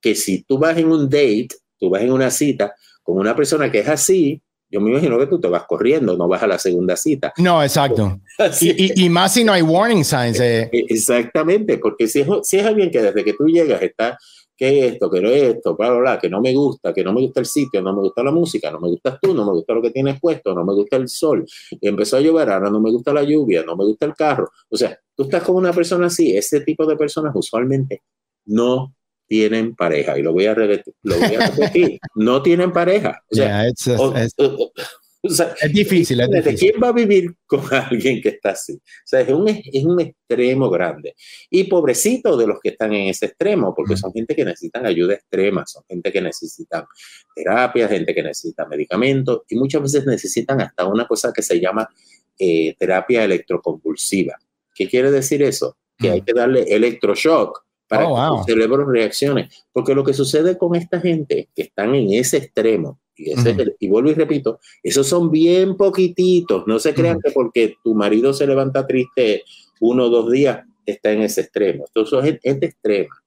que 0.00 0.14
si 0.14 0.42
tú 0.42 0.58
vas 0.58 0.76
en 0.78 0.86
un 0.86 1.08
date, 1.08 1.48
tú 1.78 1.90
vas 1.90 2.02
en 2.02 2.12
una 2.12 2.30
cita 2.30 2.74
con 3.02 3.18
una 3.18 3.36
persona 3.36 3.70
que 3.70 3.80
es 3.80 3.88
así, 3.88 4.42
yo 4.76 4.82
me 4.82 4.90
imagino 4.90 5.18
que 5.18 5.26
tú 5.26 5.40
te 5.40 5.48
vas 5.48 5.64
corriendo, 5.64 6.18
no 6.18 6.28
vas 6.28 6.42
a 6.42 6.46
la 6.46 6.58
segunda 6.58 6.96
cita. 6.96 7.32
No, 7.38 7.62
exacto. 7.62 8.20
Y, 8.60 9.04
y, 9.04 9.08
más 9.08 9.32
si 9.32 9.44
no 9.44 9.52
hay 9.54 9.62
warning 9.62 10.04
signs. 10.04 10.38
Eh. 10.40 10.68
E, 10.70 10.84
exactamente, 10.90 11.78
porque 11.78 12.06
si 12.06 12.20
es, 12.20 12.28
si 12.42 12.58
es 12.58 12.66
alguien 12.66 12.90
que 12.90 13.00
desde 13.00 13.24
que 13.24 13.32
tú 13.32 13.46
llegas 13.46 13.80
está 13.80 14.18
que 14.54 14.88
esto, 14.88 15.10
que 15.10 15.22
no 15.22 15.30
esto, 15.30 15.74
bla, 15.74 15.88
bla, 15.88 15.98
bla, 16.00 16.18
que 16.18 16.28
no 16.28 16.42
me 16.42 16.52
gusta, 16.52 16.92
que 16.92 17.02
no 17.02 17.14
me 17.14 17.22
gusta 17.22 17.40
el 17.40 17.46
sitio, 17.46 17.80
no 17.80 17.94
me 17.94 18.02
gusta 18.02 18.22
la 18.22 18.32
música, 18.32 18.70
no 18.70 18.78
me 18.78 18.88
gustas 18.88 19.18
tú, 19.22 19.32
no 19.32 19.46
me 19.46 19.52
gusta 19.52 19.72
lo 19.72 19.80
que 19.80 19.90
tienes 19.90 20.20
puesto, 20.20 20.54
no 20.54 20.66
me 20.66 20.74
gusta 20.74 20.96
el 20.96 21.08
sol, 21.08 21.46
y 21.70 21.88
empezó 21.88 22.18
a 22.18 22.20
llover, 22.20 22.50
ahora 22.50 22.68
no 22.68 22.78
me 22.78 22.90
gusta 22.90 23.14
la 23.14 23.22
lluvia, 23.22 23.62
no 23.64 23.74
me 23.74 23.84
gusta 23.84 24.04
el 24.04 24.14
carro. 24.14 24.50
O 24.68 24.76
sea, 24.76 24.98
tú 25.14 25.22
estás 25.22 25.42
con 25.42 25.56
una 25.56 25.72
persona 25.72 26.08
así, 26.08 26.36
ese 26.36 26.60
tipo 26.60 26.84
de 26.84 26.96
personas 26.96 27.34
usualmente 27.34 28.02
no 28.44 28.95
tienen 29.26 29.74
pareja. 29.74 30.18
Y 30.18 30.22
lo 30.22 30.32
voy 30.32 30.46
a 30.46 30.54
repetir, 30.54 30.94
lo 31.02 31.16
voy 31.16 31.34
a 31.34 31.50
repetir 31.50 31.98
no 32.14 32.42
tienen 32.42 32.72
pareja. 32.72 33.22
O 33.30 33.34
sea, 35.28 35.54
es 35.60 35.72
difícil, 35.72 36.20
es 36.20 36.30
difícil. 36.30 36.58
¿Quién 36.58 36.82
va 36.82 36.88
a 36.88 36.92
vivir 36.92 37.34
con 37.46 37.60
alguien 37.72 38.20
que 38.20 38.30
está 38.30 38.50
así? 38.50 38.74
O 38.74 38.80
sea, 39.04 39.20
es 39.20 39.28
un, 39.30 39.48
es 39.48 39.84
un 39.84 40.00
extremo 40.00 40.70
grande. 40.70 41.14
Y 41.50 41.64
pobrecito 41.64 42.36
de 42.36 42.46
los 42.46 42.60
que 42.60 42.70
están 42.70 42.92
en 42.92 43.08
ese 43.08 43.26
extremo, 43.26 43.74
porque 43.74 43.96
son 43.96 44.12
gente 44.12 44.34
que 44.34 44.44
necesitan 44.44 44.86
ayuda 44.86 45.14
extrema, 45.14 45.66
son 45.66 45.82
gente 45.88 46.12
que 46.12 46.20
necesitan 46.20 46.84
terapia, 47.34 47.88
gente 47.88 48.14
que 48.14 48.22
necesita 48.22 48.66
medicamentos 48.66 49.42
y 49.48 49.56
muchas 49.56 49.82
veces 49.82 50.06
necesitan 50.06 50.60
hasta 50.60 50.86
una 50.86 51.06
cosa 51.06 51.32
que 51.32 51.42
se 51.42 51.60
llama 51.60 51.88
eh, 52.38 52.74
terapia 52.78 53.24
electroconvulsiva. 53.24 54.36
¿Qué 54.74 54.88
quiere 54.88 55.10
decir 55.10 55.42
eso? 55.42 55.78
Que 55.98 56.10
hay 56.10 56.20
que 56.20 56.34
darle 56.34 56.62
electroshock 56.68 57.65
para 57.88 58.08
oh, 58.08 58.44
que 58.44 58.52
el 58.52 58.58
cerebro 58.58 58.84
reaccione. 58.84 59.48
Porque 59.72 59.94
lo 59.94 60.04
que 60.04 60.14
sucede 60.14 60.58
con 60.58 60.74
esta 60.74 61.00
gente 61.00 61.48
que 61.54 61.62
están 61.62 61.94
en 61.94 62.12
ese 62.12 62.38
extremo, 62.38 63.00
y, 63.16 63.88
vuelvo 63.88 64.10
y 64.10 64.14
repito, 64.14 64.60
esos 64.82 65.06
son 65.06 65.30
bien 65.30 65.76
poquititos. 65.76 66.66
No 66.66 66.78
se 66.78 66.94
crean 66.94 67.20
que 67.20 67.30
porque 67.30 67.76
tu 67.82 67.94
marido 67.94 68.32
se 68.34 68.46
levanta 68.46 68.86
triste 68.86 69.44
uno 69.80 70.04
o 70.04 70.10
dos 70.10 70.30
días 70.30 70.64
está 70.84 71.12
en 71.12 71.22
ese 71.22 71.42
extremo. 71.42 71.84
Esto 71.84 72.06
son 72.06 72.24
gente 72.24 72.66
extrema. 72.66 73.22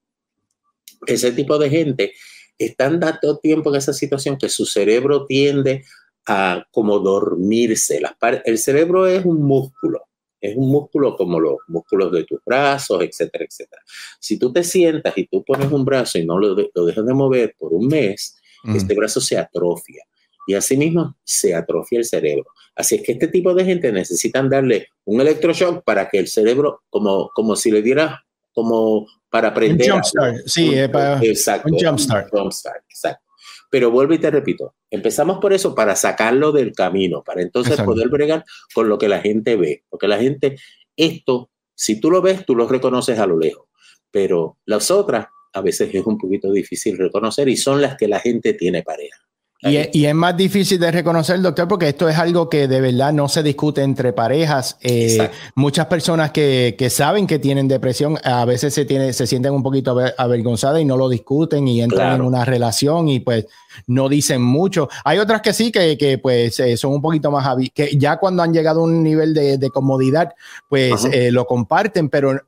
Ese 1.06 1.32
tipo 1.32 1.58
de 1.58 1.70
gente 1.70 2.14
están 2.58 3.00
dando 3.00 3.38
tiempo 3.38 3.70
en 3.70 3.78
esa 3.78 3.94
situación 3.94 4.38
que 4.38 4.50
su 4.50 4.66
cerebro 4.66 5.26
tiende 5.26 5.84
a 6.26 6.66
como 6.72 7.00
dormirse. 7.00 8.02
el 8.46 8.58
cerebro 8.58 9.08
es 9.08 9.26
un 9.26 9.42
músculo. 9.42 10.09
Es 10.42 10.56
un 10.56 10.70
músculo 10.70 11.16
como 11.16 11.40
los 11.40 11.58
músculos 11.68 12.12
de 12.12 12.24
tus 12.24 12.40
brazos, 12.46 13.02
etcétera, 13.02 13.46
etcétera. 13.46 13.82
Si 14.20 14.38
tú 14.40 14.52
te 14.54 14.64
sientas 14.64 15.18
y 15.18 15.26
tú 15.28 15.44
pones 15.44 15.72
un 15.72 15.84
brazo 15.84 16.18
y 16.18 16.26
no 16.26 16.38
lo, 16.38 16.56
lo 16.74 16.86
dejas 16.86 17.06
de 17.06 17.14
mover 17.14 17.56
por 17.58 17.74
un 17.74 17.88
mes, 17.88 18.36
este 18.76 18.94
brazo 18.94 19.22
se 19.22 19.38
atrofia 19.38 20.04
y 20.50 20.56
asimismo 20.56 21.16
se 21.24 21.54
atrofia 21.54 22.00
el 22.00 22.06
cerebro. 22.06 22.48
Así 22.76 22.96
es 22.96 23.04
que 23.04 23.12
este 23.12 23.28
tipo 23.28 23.54
de 23.54 23.66
gente 23.66 23.92
necesitan 23.92 24.50
darle 24.50 24.88
un 25.06 25.22
electroshock 25.22 25.84
para 25.84 26.10
que 26.10 26.18
el 26.18 26.28
cerebro, 26.28 26.84
como, 26.90 27.30
como 27.36 27.56
si 27.56 27.72
le 27.72 27.82
diera 27.82 28.26
como 28.52 29.06
para 29.30 29.50
aprender. 29.50 29.92
Un 29.92 29.98
jumpstart, 29.98 30.38
sí, 30.48 30.72
para, 30.92 31.24
exacto, 31.24 31.70
un 31.72 31.80
jumpstart. 31.80 32.84
exacto. 32.90 33.29
Pero 33.70 33.92
vuelvo 33.92 34.14
y 34.14 34.20
te 34.20 34.32
repito, 34.32 34.76
empezamos 34.90 35.38
por 35.40 35.54
eso 35.54 35.76
para 35.76 35.96
sacarlo 35.96 36.52
del 36.52 36.74
camino, 36.74 37.24
para 37.24 37.42
entonces 37.42 37.80
poder 37.82 38.10
bregar 38.10 38.44
con 38.74 38.90
lo 38.90 38.98
que 38.98 39.08
la 39.08 39.22
gente 39.22 39.56
ve, 39.56 39.84
porque 39.90 40.08
la 40.08 40.18
gente, 40.18 40.58
esto, 40.96 41.52
si 41.76 42.00
tú 42.00 42.10
lo 42.10 42.22
ves, 42.22 42.46
tú 42.46 42.56
lo 42.56 42.68
reconoces 42.68 43.20
a 43.20 43.28
lo 43.28 43.38
lejos, 43.38 43.68
pero 44.12 44.58
las 44.66 44.90
otras 44.90 45.28
a 45.54 45.62
veces 45.62 45.94
es 45.94 46.06
un 46.06 46.18
poquito 46.18 46.52
difícil 46.52 46.98
reconocer 46.98 47.48
y 47.50 47.58
son 47.58 47.82
las 47.82 47.96
que 47.96 48.08
la 48.08 48.20
gente 48.20 48.54
tiene 48.54 48.84
pareja. 48.84 49.29
Y 49.62 50.06
es, 50.06 50.16
más 50.16 50.38
difícil 50.38 50.80
de 50.80 50.90
reconocer, 50.90 51.42
doctor, 51.42 51.68
porque 51.68 51.90
esto 51.90 52.08
es 52.08 52.18
algo 52.18 52.48
que 52.48 52.70
de 52.70 52.80
verdad 52.80 53.12
no 53.12 53.28
se 53.28 53.44
discute 53.44 53.82
entre 53.82 54.14
parejas. 54.14 54.78
Eh, 54.82 55.30
muchas 55.56 55.88
personas 55.88 56.32
que, 56.32 56.88
saben 56.90 57.28
que 57.28 57.40
tienen 57.40 57.68
depresión 57.68 58.18
a 58.24 58.46
veces 58.46 58.74
se, 58.74 58.86
tiene, 58.86 59.12
se 59.12 59.28
sienten 59.28 59.54
un 59.54 59.62
poquito 59.62 59.98
avergonzadas 60.18 60.82
y 60.82 60.86
no 60.86 60.96
lo 60.96 61.10
discuten 61.10 61.68
y 61.68 61.82
entran 61.82 62.16
en 62.16 62.22
una 62.22 62.46
relación 62.46 63.10
y 63.10 63.20
pues 63.20 63.48
no 63.86 64.08
dicen 64.08 64.42
mucho. 64.42 64.88
Hay 65.04 65.18
otras 65.18 65.42
que 65.42 65.52
sí, 65.52 65.74
que, 65.74 66.20
pues 66.24 66.58
eh, 66.62 66.78
son 66.78 66.94
un 66.94 67.02
poquito 67.02 67.30
más, 67.30 67.46
que 67.74 67.98
ya 67.98 68.16
cuando 68.16 68.44
han 68.44 68.54
llegado 68.54 68.80
a 68.80 68.84
un 68.84 69.04
nivel 69.04 69.34
de, 69.34 69.70
comodidad, 69.74 70.36
pues 70.70 71.04
eh, 71.06 71.32
lo 71.32 71.46
comparten, 71.46 72.08
pero 72.08 72.42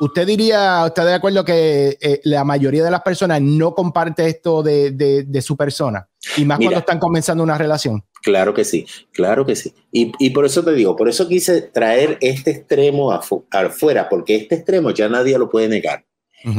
¿Usted 0.00 0.26
diría, 0.26 0.84
está 0.86 1.04
de 1.04 1.14
acuerdo 1.14 1.44
que 1.44 1.96
eh, 2.00 2.20
la 2.24 2.44
mayoría 2.44 2.84
de 2.84 2.90
las 2.90 3.02
personas 3.02 3.40
no 3.40 3.74
comparte 3.74 4.26
esto 4.26 4.62
de, 4.62 5.42
su 5.42 5.56
persona? 5.56 6.08
Y 6.36 6.44
más 6.44 6.58
cuando 6.58 6.78
están 6.78 6.98
comenzando 6.98 7.42
una 7.42 7.56
relación. 7.56 8.04
Claro 8.22 8.52
que 8.52 8.64
sí, 8.64 8.86
claro 9.12 9.46
que 9.46 9.56
sí. 9.56 9.72
Y, 9.92 10.30
por 10.30 10.44
eso 10.44 10.64
te 10.64 10.72
digo, 10.72 10.96
por 10.96 11.08
eso 11.08 11.28
quise 11.28 11.62
traer 11.62 12.18
este 12.20 12.50
extremo 12.50 13.12
afuera, 13.12 14.08
porque 14.08 14.36
este 14.36 14.56
extremo 14.56 14.90
ya 14.90 15.08
nadie 15.08 15.38
lo 15.38 15.48
puede 15.48 15.68
negar. 15.68 16.04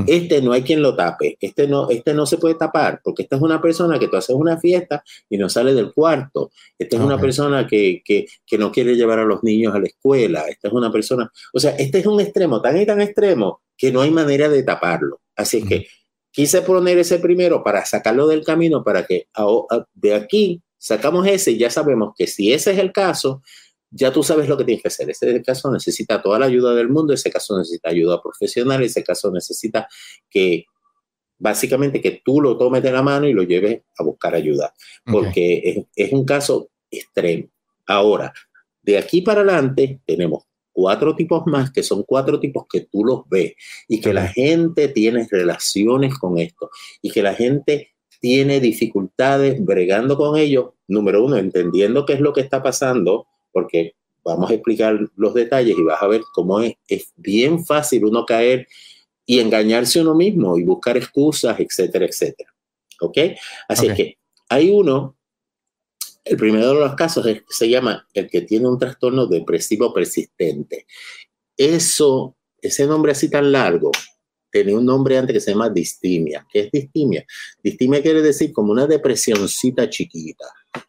Este 0.08 0.42
no 0.42 0.52
hay 0.52 0.64
quien 0.64 0.82
lo 0.82 0.96
tape, 0.96 1.38
este 1.40 1.68
no, 1.68 1.90
este 1.90 2.14
no 2.14 2.26
se 2.26 2.38
puede 2.38 2.56
tapar, 2.56 3.00
porque 3.04 3.24
esta 3.24 3.38
es 3.38 3.42
una 3.42 3.62
persona 3.62 3.98
que 3.98 4.08
tú 4.08 4.18
haces 4.18 4.36
una 4.36 4.58
fiesta 4.58 5.04
y 5.30 5.38
no 5.38 5.48
sale 5.48 5.74
del 5.74 5.94
cuarto. 5.94 6.52
Esta 6.78 6.98
es 6.98 7.02
una 7.02 7.18
persona 7.18 7.66
que, 7.66 8.04
no 8.58 8.72
quiere 8.72 8.96
llevar 8.96 9.20
a 9.20 9.26
los 9.26 9.44
niños 9.44 9.74
a 9.74 9.80
la 9.80 9.88
escuela. 9.88 10.46
Esta 10.48 10.68
es 10.68 10.74
una 10.74 10.92
persona, 10.92 11.32
o 11.54 11.60
sea, 11.60 11.72
este 11.72 12.00
es 12.00 12.06
un 12.06 12.20
extremo 12.20 12.62
tan 12.62 12.78
y 12.78 12.86
tan 12.86 13.02
extremo 13.02 13.62
que 13.78 13.92
no 13.92 14.02
hay 14.02 14.12
manera 14.12 14.50
de 14.50 14.64
taparlo. 14.64 15.22
Así 15.36 15.60
es 15.60 15.66
que 15.66 15.88
quise 16.32 16.62
poner 16.64 16.98
ese 16.98 17.20
primero 17.20 17.64
para 17.64 17.86
sacarlo 17.86 18.28
del 18.28 18.44
camino, 18.44 18.84
para 18.84 19.06
que 19.06 19.28
de 19.94 20.16
aquí 20.16 20.62
sacamos 20.78 21.28
ese 21.28 21.52
y 21.52 21.58
ya 21.58 21.70
sabemos 21.70 22.14
que 22.18 22.28
si 22.28 22.52
ese 22.52 22.72
es 22.72 22.80
el 22.80 22.92
caso, 22.92 23.42
ya 23.90 24.12
tú 24.12 24.24
sabes 24.24 24.48
lo 24.48 24.58
que 24.58 24.66
tienes 24.66 24.82
que 24.82 24.90
hacer. 24.90 25.10
Ese 25.10 25.42
caso 25.42 25.72
necesita 25.72 26.22
toda 26.22 26.40
la 26.40 26.46
ayuda 26.48 26.76
del 26.76 26.90
mundo, 26.90 27.14
ese 27.14 27.32
caso 27.32 27.58
necesita 27.58 27.90
ayuda 27.90 28.22
profesional, 28.22 28.84
ese 28.84 29.04
caso 29.04 29.32
necesita 29.32 29.88
que 30.30 30.66
básicamente 31.40 32.02
que 32.02 32.22
tú 32.24 32.42
lo 32.42 32.58
tomes 32.58 32.84
de 32.84 32.92
la 32.92 33.02
mano 33.02 33.28
y 33.28 33.34
lo 33.34 33.44
lleves 33.44 33.82
a 33.98 34.04
buscar 34.04 34.36
ayuda, 34.36 34.74
porque 35.06 35.86
es, 35.96 36.12
un 36.12 36.26
caso 36.26 36.70
extremo. 36.90 37.50
Ahora, 37.86 38.34
de 38.82 38.98
aquí 38.98 39.22
para 39.22 39.42
adelante 39.42 40.02
tenemos 40.06 40.44
cuatro 40.72 41.16
tipos 41.16 41.46
más, 41.46 41.72
que 41.72 41.84
son 41.84 42.04
cuatro 42.04 42.40
tipos 42.40 42.66
que 42.70 42.82
tú 42.82 43.04
los 43.04 43.28
ves 43.30 43.54
y 43.88 44.02
que 44.02 44.14
la 44.14 44.28
gente 44.28 44.88
tiene 44.90 45.28
relaciones 45.30 46.18
con 46.18 46.38
esto 46.38 46.70
y 47.02 47.12
que 47.12 47.22
la 47.22 47.34
gente 47.34 47.94
tiene 48.20 48.60
dificultades 48.60 49.64
bregando 49.64 50.18
con 50.18 50.38
ellos. 50.38 50.72
Número 50.88 51.24
uno, 51.24 51.38
entendiendo 51.38 52.06
qué 52.06 52.14
es 52.14 52.20
lo 52.20 52.34
que 52.34 52.42
está 52.42 52.64
pasando 52.64 53.28
porque 53.58 53.96
vamos 54.24 54.52
a 54.52 54.54
explicar 54.54 55.00
los 55.16 55.34
detalles 55.34 55.76
y 55.76 55.82
vas 55.82 56.00
a 56.00 56.06
ver 56.06 56.22
cómo 56.32 56.60
es, 56.60 56.76
es 56.88 57.12
bien 57.16 57.66
fácil 57.66 58.06
uno 58.06 58.24
caer 58.24 58.68
y 59.26 59.40
engañarse 59.40 60.00
uno 60.00 60.14
mismo 60.14 60.60
y 60.60 60.64
buscar 60.64 60.96
excusas, 60.96 61.60
etcétera, 61.60 62.06
etcétera. 62.06 62.54
¿Ok? 63.02 63.18
Así 63.68 63.92
que 63.96 64.20
hay 64.48 64.70
uno, 64.70 65.18
el 66.24 66.38
primero 66.38 66.68
de 66.68 66.82
los 66.82 66.94
casos 66.94 67.26
se 67.50 67.68
llama 67.68 68.08
el 68.14 68.30
que 68.30 68.42
tiene 68.42 68.68
un 68.68 68.78
trastorno 68.78 69.26
depresivo 69.26 69.92
persistente. 69.92 70.86
Eso, 71.58 72.38
ese 72.62 72.86
nombre 72.86 73.14
así 73.14 73.28
tan 73.28 73.52
largo, 73.52 73.90
tenía 74.52 74.78
un 74.78 74.86
nombre 74.86 75.18
antes 75.18 75.34
que 75.34 75.40
se 75.40 75.50
llama 75.50 75.72
distimia. 75.72 76.46
¿Qué 76.48 76.60
es 76.60 76.72
distimia? 76.72 77.26
Distimia 77.64 78.04
quiere 78.04 78.22
decir 78.22 78.54
como 78.54 78.72
una 78.72 78.86
depresioncita 78.86 79.90
chiquita. 79.90 80.46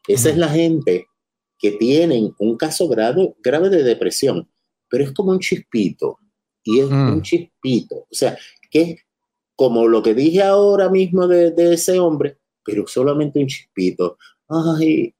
Esa 0.06 0.28
es 0.28 0.36
la 0.36 0.50
gente 0.50 1.06
que 1.58 1.72
tienen 1.72 2.34
un 2.38 2.56
caso 2.56 2.88
grave, 2.88 3.34
grave 3.42 3.68
de 3.68 3.82
depresión, 3.82 4.48
pero 4.88 5.04
es 5.04 5.12
como 5.12 5.32
un 5.32 5.40
chispito, 5.40 6.18
y 6.64 6.80
es 6.80 6.86
un 6.86 7.18
mm. 7.18 7.22
chispito, 7.22 7.96
o 7.96 8.14
sea, 8.14 8.36
que 8.70 8.80
es 8.82 9.00
como 9.56 9.88
lo 9.88 10.02
que 10.02 10.14
dije 10.14 10.42
ahora 10.42 10.88
mismo 10.88 11.26
de, 11.26 11.50
de 11.50 11.74
ese 11.74 11.98
hombre, 11.98 12.38
pero 12.64 12.86
solamente 12.86 13.40
un 13.40 13.46
chispito. 13.46 14.18
Ay, 14.48 15.14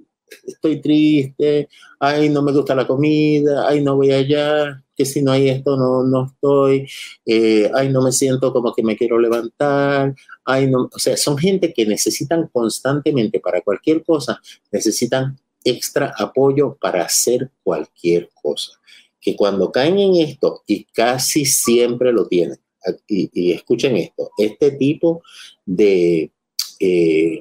estoy 0.47 0.81
triste, 0.81 1.69
ay, 1.99 2.29
no 2.29 2.43
me 2.43 2.53
gusta 2.53 2.75
la 2.75 2.87
comida, 2.87 3.67
ay, 3.69 3.83
no 3.83 3.97
voy 3.97 4.13
allá, 4.13 4.83
que 4.95 5.05
si 5.05 5.23
no 5.23 5.33
hay 5.33 5.49
esto 5.49 5.77
no, 5.77 6.03
no 6.05 6.27
estoy, 6.27 6.89
eh, 7.25 7.71
ay, 7.75 7.89
no 7.91 8.03
me 8.03 8.13
siento 8.13 8.53
como 8.53 8.75
que 8.75 8.83
me 8.83 8.97
quiero 8.97 9.19
levantar, 9.19 10.15
ay, 10.45 10.69
no, 10.69 10.91
o 10.93 10.99
sea, 10.99 11.17
son 11.17 11.39
gente 11.39 11.73
que 11.73 11.87
necesitan 11.87 12.49
constantemente 12.53 13.41
para 13.41 13.61
cualquier 13.63 14.05
cosa, 14.05 14.41
necesitan 14.73 15.39
extra 15.65 16.15
apoyo 16.17 16.77
para 16.81 17.03
hacer 17.03 17.51
cualquier 17.63 18.31
cosa. 18.41 18.73
Que 19.21 19.37
cuando 19.37 19.73
caen 19.73 19.99
en 19.99 20.17
esto, 20.17 20.63
y 20.67 20.85
casi 20.85 21.45
siempre 21.45 22.13
lo 22.13 22.27
tienen, 22.27 22.59
y, 23.07 23.53
escuchen 23.53 23.97
esto, 23.97 24.31
este 24.39 24.73
tipo 24.73 25.23
de 25.67 26.31
eh, 26.81 27.41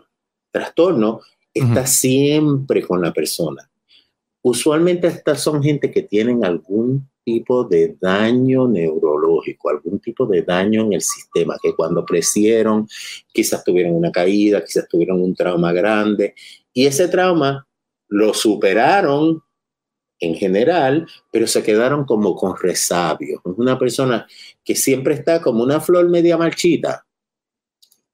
trastorno 0.52 1.22
está 1.54 1.86
siempre 1.86 2.82
con 2.86 3.02
la 3.02 3.14
persona. 3.14 3.70
Usualmente 4.42 5.08
estas 5.08 5.42
son 5.42 5.62
gente 5.62 5.92
que 5.92 6.04
tienen 6.04 6.46
algún 6.46 7.10
tipo 7.24 7.66
de 7.66 7.98
daño 8.00 8.68
neurológico, 8.68 9.70
algún 9.70 10.00
tipo 10.00 10.26
de 10.26 10.44
daño 10.44 10.84
en 10.84 10.94
el 10.94 11.02
sistema, 11.02 11.58
que 11.62 11.76
cuando 11.76 12.06
crecieron 12.06 12.88
quizás 13.34 13.64
tuvieron 13.66 13.96
una 13.96 14.12
caída, 14.12 14.64
quizás 14.64 14.88
tuvieron 14.88 15.22
un 15.22 15.36
trauma 15.36 15.74
grande, 15.74 16.36
y 16.72 16.86
ese 16.86 17.10
trauma 17.10 17.67
lo 18.08 18.34
superaron 18.34 19.44
en 20.20 20.36
general, 20.36 21.08
pero 21.32 21.48
se 21.48 21.64
quedaron 21.64 22.06
como 22.06 22.36
con 22.36 22.58
resabio. 22.58 23.42
Es 23.46 23.54
una 23.58 23.78
persona 23.78 24.28
que 24.64 24.76
siempre 24.76 25.14
está 25.14 25.42
como 25.42 25.64
una 25.64 25.80
flor 25.80 26.10
media 26.10 26.38
marchita, 26.38 27.06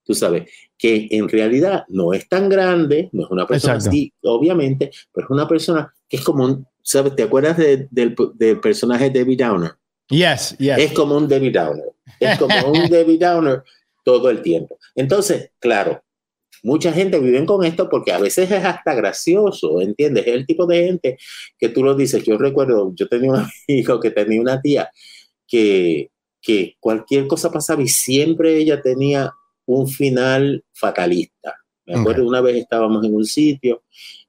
tú 0.04 0.14
sabes, 0.14 0.50
que 0.78 1.08
en 1.12 1.30
realidad 1.30 1.86
no 1.88 2.14
es 2.14 2.28
tan 2.28 2.50
grande, 2.50 3.10
no 3.14 3.24
es 3.24 3.32
una 3.32 3.48
persona 3.48 3.76
así, 3.76 4.12
obviamente, 4.24 4.92
pero 5.14 5.28
es 5.28 5.32
una 5.32 5.48
persona 5.48 5.94
que 6.10 6.18
es 6.18 6.24
como 6.24 6.44
un, 6.44 6.68
¿sabes? 6.82 7.16
¿Te 7.16 7.24
acuerdas 7.24 7.58
del, 7.58 7.88
del, 7.90 8.60
personaje 8.60 9.06
de 9.10 9.20
Debbie 9.20 9.38
Downer? 9.38 9.72
Yes, 10.10 10.58
yes. 10.60 10.78
Es 10.78 10.92
como 10.92 11.16
un 11.16 11.28
Debbie 11.28 11.52
Downer. 11.52 11.86
Es 12.20 12.38
como 12.38 12.54
un 12.68 12.90
Debbie 12.90 13.18
Downer 13.18 13.64
todo 14.04 14.30
el 14.30 14.42
tiempo. 14.42 14.78
Entonces, 14.94 15.52
claro, 15.60 16.04
mucha 16.64 16.94
gente 16.94 17.20
vive 17.20 17.46
con 17.46 17.64
esto 17.64 17.90
porque 17.90 18.12
a 18.12 18.20
veces 18.20 18.50
es 18.50 18.64
hasta 18.64 18.96
gracioso, 18.96 19.82
¿entiendes? 19.82 20.26
Es 20.26 20.34
el 20.34 20.46
tipo 20.46 20.66
de 20.66 20.86
gente 20.86 21.18
que 21.60 21.70
tú 21.70 21.84
lo 21.84 21.94
dices. 21.94 22.24
Yo 22.24 22.38
recuerdo, 22.38 22.94
yo 22.96 23.08
tenía 23.08 23.32
un 23.32 23.46
amigo 23.70 24.00
que 24.00 24.12
tenía 24.12 24.42
una 24.42 24.62
tía 24.62 24.90
que, 25.48 26.10
que 26.42 26.76
cualquier 26.80 27.28
cosa 27.28 27.52
pasaba 27.52 27.84
y 27.84 27.88
siempre 27.88 28.58
ella 28.58 28.82
tenía 28.82 29.32
un 29.66 29.88
final 29.88 30.64
fatalista. 30.74 31.56
Me 31.86 31.96
acuerdo 31.96 32.26
una 32.26 32.40
vez 32.40 32.56
estábamos 32.56 33.06
en 33.06 33.14
un 33.14 33.26
sitio 33.26 33.84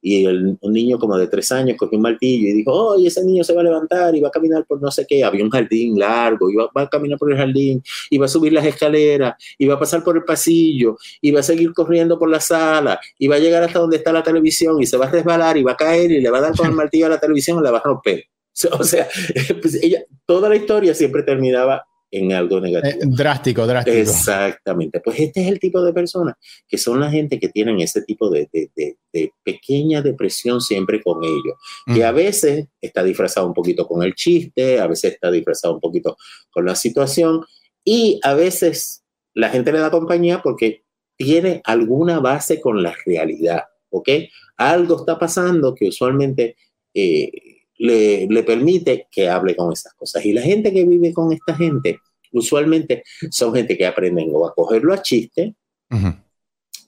y 0.07 0.27
un 0.27 0.59
niño 0.65 0.99
como 0.99 1.17
de 1.17 1.27
tres 1.29 1.51
años 1.51 1.79
cogió 1.79 1.97
un 1.97 2.03
martillo 2.03 2.51
y 2.51 2.53
dijo, 2.53 2.71
oh, 2.71 3.07
ese 3.07 3.25
niño 3.25 3.43
se 3.43 3.55
va 3.55 3.63
a 3.63 3.65
levantar 3.65 4.15
y 4.15 4.21
va 4.21 4.29
a 4.29 4.31
caminar 4.31 4.67
por 4.67 4.83
no 4.83 4.91
sé 4.91 5.07
qué. 5.09 5.25
Había 5.25 5.43
un 5.43 5.49
jardín 5.49 5.99
largo, 5.99 6.51
y 6.51 6.57
va, 6.57 6.69
a 6.75 6.89
caminar 6.91 7.19
por 7.19 7.33
el 7.33 7.39
jardín, 7.39 7.83
y 8.11 8.19
va 8.19 8.27
a 8.27 8.29
subir 8.29 8.53
las 8.53 8.67
escaleras, 8.67 9.35
y 9.57 9.67
va 9.67 9.77
a 9.77 9.79
pasar 9.79 10.05
por 10.05 10.15
el 10.19 10.25
pasillo, 10.25 10.99
y 11.23 11.31
va 11.31 11.41
a 11.41 11.43
seguir 11.43 11.73
corriendo 11.73 12.19
por 12.19 12.29
la 12.29 12.39
sala, 12.39 13.01
y 13.19 13.29
va 13.29 13.37
a 13.37 13.39
llegar 13.39 13.63
hasta 13.63 13.79
donde 13.79 13.97
está 13.97 14.13
la 14.13 14.23
televisión, 14.23 14.79
y 14.83 14.85
se 14.85 14.99
va 14.99 15.07
a 15.07 15.11
resbalar, 15.11 15.57
y 15.57 15.63
va 15.63 15.73
a 15.73 15.77
caer, 15.77 16.11
y 16.11 16.21
le 16.21 16.29
va 16.29 16.37
a 16.37 16.43
dar 16.43 16.55
con 16.55 16.67
el 16.67 16.73
martillo 16.75 17.07
a 17.07 17.09
la 17.09 17.19
televisión 17.19 17.61
y 17.61 17.63
la 17.63 17.71
va 17.71 17.79
a 17.79 17.83
romper. 17.83 18.25
O 18.79 18.85
sea, 18.85 19.09
pues 19.63 19.83
ella, 19.83 20.05
toda 20.27 20.51
la 20.51 20.57
historia 20.57 20.95
siempre 20.95 21.23
terminaba 21.23 21.87
en 22.14 22.33
algo 22.33 22.61
negativo. 22.61 23.02
Eh, 23.02 23.06
drástico, 23.06 23.66
drástico. 23.66 23.97
Exactamente. 23.97 25.00
Pues 25.00 25.18
este 25.18 25.42
es 25.42 25.49
el 25.49 25.59
tipo 25.59 25.83
de 25.83 25.92
personas 25.92 26.37
que 26.68 26.78
son 26.78 27.00
la 27.00 27.11
gente 27.11 27.40
que 27.40 27.49
tienen 27.49 27.80
ese 27.80 28.02
tipo 28.02 28.30
de, 28.30 28.49
de, 28.52 29.33
pequeña 29.42 30.00
depresión 30.00 30.61
siempre 30.61 31.02
con 31.02 31.23
ellos, 31.25 31.56
que 31.92 32.04
a 32.04 32.12
veces 32.12 32.66
está 32.80 33.02
disfrazado 33.02 33.47
un 33.47 33.54
poquito 33.54 33.87
con 33.87 34.02
el 34.02 34.14
chiste, 34.14 34.80
a 34.80 34.87
veces 34.87 35.14
está 35.14 35.30
disfrazado 35.30 35.75
un 35.75 35.80
poquito 35.80 36.16
con 36.50 36.64
la 36.64 36.76
situación 36.76 37.44
y 37.85 38.21
a 38.23 38.35
veces 38.35 39.04
la 39.35 39.49
gente 39.49 39.73
le 39.73 39.80
da 39.80 39.90
compañía 39.90 40.40
porque 40.42 40.85
tiene 41.16 41.62
alguna 41.64 42.21
base 42.21 42.61
con 42.61 42.83
la 42.83 42.94
realidad, 43.04 43.64
¿ok? 43.90 44.09
Algo 44.56 44.99
está 44.99 45.18
pasando 45.18 45.75
que 45.75 45.88
usualmente... 45.88 46.56
Eh, 46.94 47.54
le, 47.78 48.26
le, 48.26 48.43
permite 48.43 49.09
que 49.11 49.28
hable 49.28 49.57
con 49.57 49.73
esas 49.73 49.95
cosas. 49.95 50.25
Y 50.25 50.33
la 50.33 50.43
gente 50.43 50.73
que 50.73 50.85
vive 50.85 51.12
con 51.12 51.33
esta 51.33 51.54
gente, 51.54 52.00
usualmente 52.33 53.02
son 53.31 53.54
gente 53.54 53.76
que 53.76 53.87
aprenden 53.87 54.31
o 54.33 54.47
a 54.47 54.54
cogerlo 54.54 54.93
a 54.93 55.02
chiste 55.02 55.54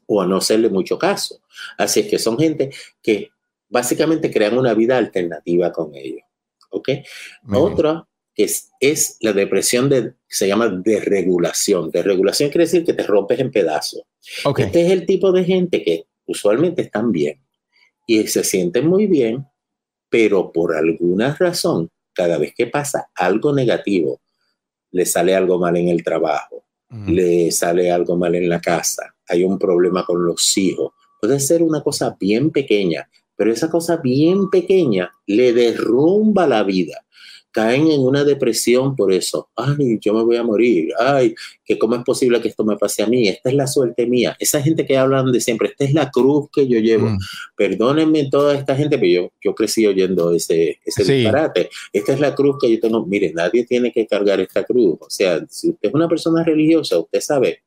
o 0.07 0.21
a 0.21 0.27
no 0.27 0.37
hacerle 0.37 0.69
mucho 0.69 0.99
caso. 0.99 1.41
Así 1.79 2.01
es 2.01 2.07
que 2.09 2.19
son 2.19 2.39
gente 2.39 2.71
que 3.03 3.31
básicamente 3.69 4.31
crean 4.31 4.59
una 4.59 4.75
vida 4.75 4.97
alternativa 4.97 5.73
con 5.73 5.95
ellos. 5.95 6.23
¿Ok? 6.71 6.91
Otra 7.53 8.07
es, 8.35 8.71
es 8.81 9.17
la 9.21 9.33
depresión 9.33 9.89
de, 9.89 10.15
se 10.29 10.47
llama 10.47 10.69
desregulación. 10.69 11.91
Desregulación 11.91 12.51
quiere 12.51 12.65
decir 12.65 12.85
que 12.85 12.93
te 12.93 13.03
rompes 13.03 13.41
en 13.41 13.51
pedazos. 13.51 14.03
Este 14.59 14.87
es 14.87 14.93
el 14.93 15.07
tipo 15.07 15.33
de 15.33 15.45
gente 15.45 15.83
que 15.83 16.07
usualmente 16.27 16.83
están 16.83 17.13
bien 17.13 17.41
y 18.07 18.27
se 18.27 18.45
sienten 18.45 18.87
muy 18.87 19.07
bien, 19.07 19.47
pero 20.09 20.53
por 20.53 20.75
alguna 20.75 21.35
razón, 21.39 21.91
cada 22.13 22.39
vez 22.39 22.55
que 22.57 22.67
pasa 22.67 23.11
algo 23.15 23.53
negativo, 23.53 24.21
le 24.93 25.05
sale 25.07 25.35
algo 25.35 25.59
mal 25.59 25.77
en 25.77 25.89
el 25.89 26.03
trabajo, 26.03 26.65
le 27.07 27.51
sale 27.51 27.91
algo 27.91 28.17
mal 28.17 28.35
en 28.35 28.49
la 28.49 28.61
casa, 28.61 29.15
hay 29.29 29.45
un 29.45 29.59
problema 29.59 30.05
con 30.05 30.25
los 30.25 30.57
hijos, 30.57 30.93
puede 31.21 31.41
ser 31.41 31.63
una 31.63 31.83
cosa 31.83 32.17
bien 32.19 32.51
pequeña, 32.51 33.09
pero 33.37 33.53
esa 33.53 33.71
cosa 33.71 33.99
bien 33.99 34.49
pequeña 34.49 35.11
le 35.27 35.53
derrumba 35.53 36.47
la 36.47 36.63
vida 36.63 37.06
caen 37.57 37.91
en 37.91 38.03
una 38.03 38.23
depresión 38.23 38.95
por 38.95 39.11
eso. 39.11 39.49
Ay, 39.57 39.99
yo 40.03 40.13
me 40.13 40.23
voy 40.23 40.37
a 40.37 40.43
morir. 40.43 40.93
Ay, 40.99 41.35
que 41.65 41.79
cómo 41.79 41.95
es 41.95 42.05
posible 42.05 42.39
que 42.43 42.49
esto 42.49 42.67
me 42.67 42.77
pase 42.77 43.03
a 43.03 43.07
mí. 43.07 43.29
Esta 43.29 43.49
es 43.49 43.55
la 43.55 43.67
suerte 43.67 44.07
mía. 44.07 44.37
Esa 44.39 44.61
gente 44.61 44.85
que 44.85 44.99
hablan 44.99 45.33
de 45.33 45.41
siempre, 45.41 45.71
esta 45.71 45.87
es 45.87 45.95
la 45.95 46.11
cruz 46.11 46.51
que 46.53 46.69
yo 46.69 46.79
llevo. 46.81 47.09
Mm. 47.09 47.19
Perdónenme 47.57 48.29
toda 48.29 48.55
esta 48.55 48.77
gente, 48.77 48.99
pero 48.99 49.11
yo, 49.11 49.33
yo 49.43 49.55
crecí 49.55 49.87
oyendo 49.87 50.33
ese, 50.33 50.81
ese 50.85 51.11
disparate. 51.11 51.71
Esta 51.95 52.13
es 52.13 52.21
la 52.21 52.35
cruz 52.35 52.59
que 52.61 52.71
yo 52.71 52.79
tengo. 52.79 53.07
Mire, 53.07 53.33
nadie 53.33 53.65
tiene 53.65 53.91
que 53.91 54.07
cargar 54.07 54.39
esta 54.39 54.63
cruz. 54.63 54.99
O 55.01 55.09
sea, 55.09 55.43
si 55.49 55.71
usted 55.71 55.89
es 55.89 55.95
una 55.95 56.11
persona 56.11 56.45
religiosa, 56.45 56.99
usted 56.99 57.23
sabe 57.23 57.63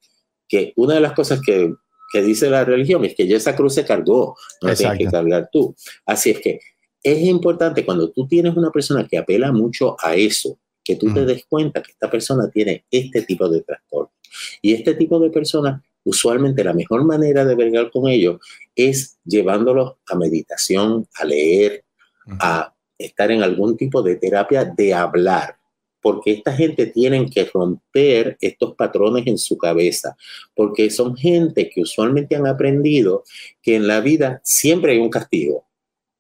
que 0.48 0.72
una 0.76 0.94
de 0.94 1.02
las 1.02 1.14
cosas 1.14 1.42
que, 1.44 1.74
que 2.14 2.22
dice 2.22 2.48
la 2.48 2.64
religión 2.64 3.04
es 3.06 3.16
que 3.16 3.26
ya 3.26 3.38
esa 3.38 3.56
cruz 3.56 3.74
se 3.74 3.86
cargó, 3.86 4.38
no 4.62 4.72
tienes 4.76 5.00
que 5.00 5.06
cargar 5.06 5.50
tú. 5.52 5.76
Así 6.06 6.30
es 6.30 6.40
que 6.42 6.60
es 7.04 7.22
importante 7.22 7.86
cuando 7.86 8.10
tú 8.12 8.28
tienes 8.28 8.56
una 8.56 8.72
persona 8.72 9.08
que 9.08 9.18
apela 9.18 9.52
mucho 9.52 9.96
a 10.00 10.16
eso, 10.16 10.58
que 10.84 10.96
tú 10.96 11.14
te 11.14 11.26
des 11.26 11.46
cuenta 11.46 11.82
que 11.82 11.92
esta 11.92 12.10
persona 12.10 12.50
tiene 12.50 12.86
este 12.92 13.22
tipo 13.22 13.48
de 13.48 13.62
trastorno. 13.62 14.12
Y 14.62 14.74
este 14.74 14.96
tipo 14.96 15.20
de 15.20 15.30
personas, 15.30 15.82
usualmente 16.04 16.64
la 16.64 16.74
mejor 16.74 17.04
manera 17.06 17.46
de 17.46 17.56
vergar 17.56 17.92
con 17.92 18.08
ellos 18.08 18.40
es 18.76 19.18
llevándolos 19.24 19.94
a 20.08 20.16
meditación, 20.16 21.08
a 21.16 21.26
leer, 21.26 21.84
a 22.40 22.74
estar 22.98 23.32
en 23.32 23.44
algún 23.44 23.78
tipo 23.78 24.02
de 24.02 24.16
terapia 24.16 24.66
de 24.66 24.94
hablar. 24.94 25.58
Porque 26.02 26.32
esta 26.32 26.54
gente 26.54 26.88
tienen 26.88 27.30
que 27.30 27.46
romper 27.46 28.38
estos 28.40 28.74
patrones 28.76 29.28
en 29.28 29.38
su 29.38 29.58
cabeza, 29.58 30.16
porque 30.56 30.90
son 30.90 31.16
gente 31.16 31.70
que 31.70 31.82
usualmente 31.82 32.38
han 32.38 32.48
aprendido 32.48 33.24
que 33.62 33.76
en 33.76 33.86
la 33.86 34.00
vida 34.00 34.40
siempre 34.44 34.94
hay 34.94 35.00
un 35.00 35.10
castigo 35.10 35.69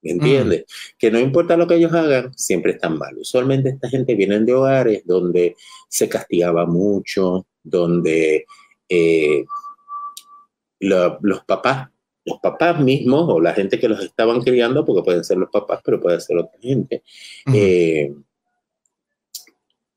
¿Me 0.01 0.11
entiendes? 0.11 0.65
Que 0.97 1.11
no 1.11 1.19
importa 1.19 1.57
lo 1.57 1.67
que 1.67 1.75
ellos 1.75 1.93
hagan, 1.93 2.33
siempre 2.37 2.73
están 2.73 2.97
mal. 2.97 3.17
Usualmente 3.17 3.69
esta 3.69 3.89
gente 3.89 4.15
viene 4.15 4.39
de 4.39 4.53
hogares 4.53 5.01
donde 5.05 5.55
se 5.89 6.07
castigaba 6.07 6.65
mucho, 6.65 7.47
donde 7.63 8.45
eh, 8.87 9.43
los 10.79 11.43
papás, 11.45 11.89
los 12.25 12.39
papás 12.39 12.79
mismos 12.79 13.25
o 13.27 13.41
la 13.41 13.53
gente 13.53 13.79
que 13.79 13.89
los 13.89 14.01
estaban 14.01 14.41
criando, 14.41 14.85
porque 14.85 15.03
pueden 15.03 15.23
ser 15.23 15.37
los 15.37 15.49
papás, 15.49 15.81
pero 15.83 15.99
puede 15.99 16.21
ser 16.21 16.37
otra 16.37 16.59
gente, 16.61 17.03
eh, 17.53 18.13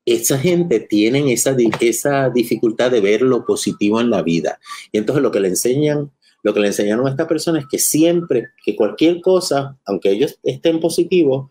esa 0.05 0.37
gente 0.37 0.81
tienen 0.81 1.29
esa, 1.29 1.55
esa 1.79 2.29
dificultad 2.29 2.91
de 2.91 2.99
ver 2.99 3.21
lo 3.21 3.45
positivo 3.45 4.01
en 4.01 4.09
la 4.09 4.21
vida. 4.21 4.59
Y 4.91 4.97
entonces 4.97 5.23
lo 5.23 5.31
que 5.31 5.39
le 5.39 5.47
enseñan 5.47 6.11
lo 6.43 6.53
que 6.53 6.59
le 6.59 6.67
enseñaron 6.67 7.07
a 7.07 7.09
esta 7.09 7.27
persona 7.27 7.59
es 7.59 7.65
que 7.67 7.79
siempre, 7.79 8.49
que 8.63 8.75
cualquier 8.75 9.21
cosa, 9.21 9.77
aunque 9.85 10.11
ellos 10.11 10.37
estén 10.43 10.79
positivos, 10.79 11.49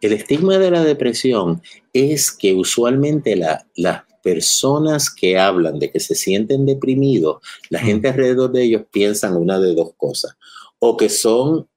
El 0.00 0.12
estigma 0.12 0.56
de 0.56 0.70
la 0.70 0.84
depresión 0.84 1.60
es 1.92 2.30
que 2.30 2.54
usualmente 2.54 3.34
las 3.34 4.04
personas 4.22 5.10
que 5.10 5.38
hablan 5.38 5.78
de 5.78 5.90
que 5.90 6.00
se 6.00 6.14
sienten 6.14 6.64
deprimidos, 6.64 7.42
la 7.68 7.80
gente 7.80 8.08
alrededor 8.08 8.52
de 8.52 8.64
ellos 8.64 8.82
piensan 8.90 9.36
una 9.36 9.58
de 9.58 9.74
dos 9.74 9.92
cosas, 9.96 10.36
o 10.78 10.96
que 10.96 11.08
son 11.08 11.68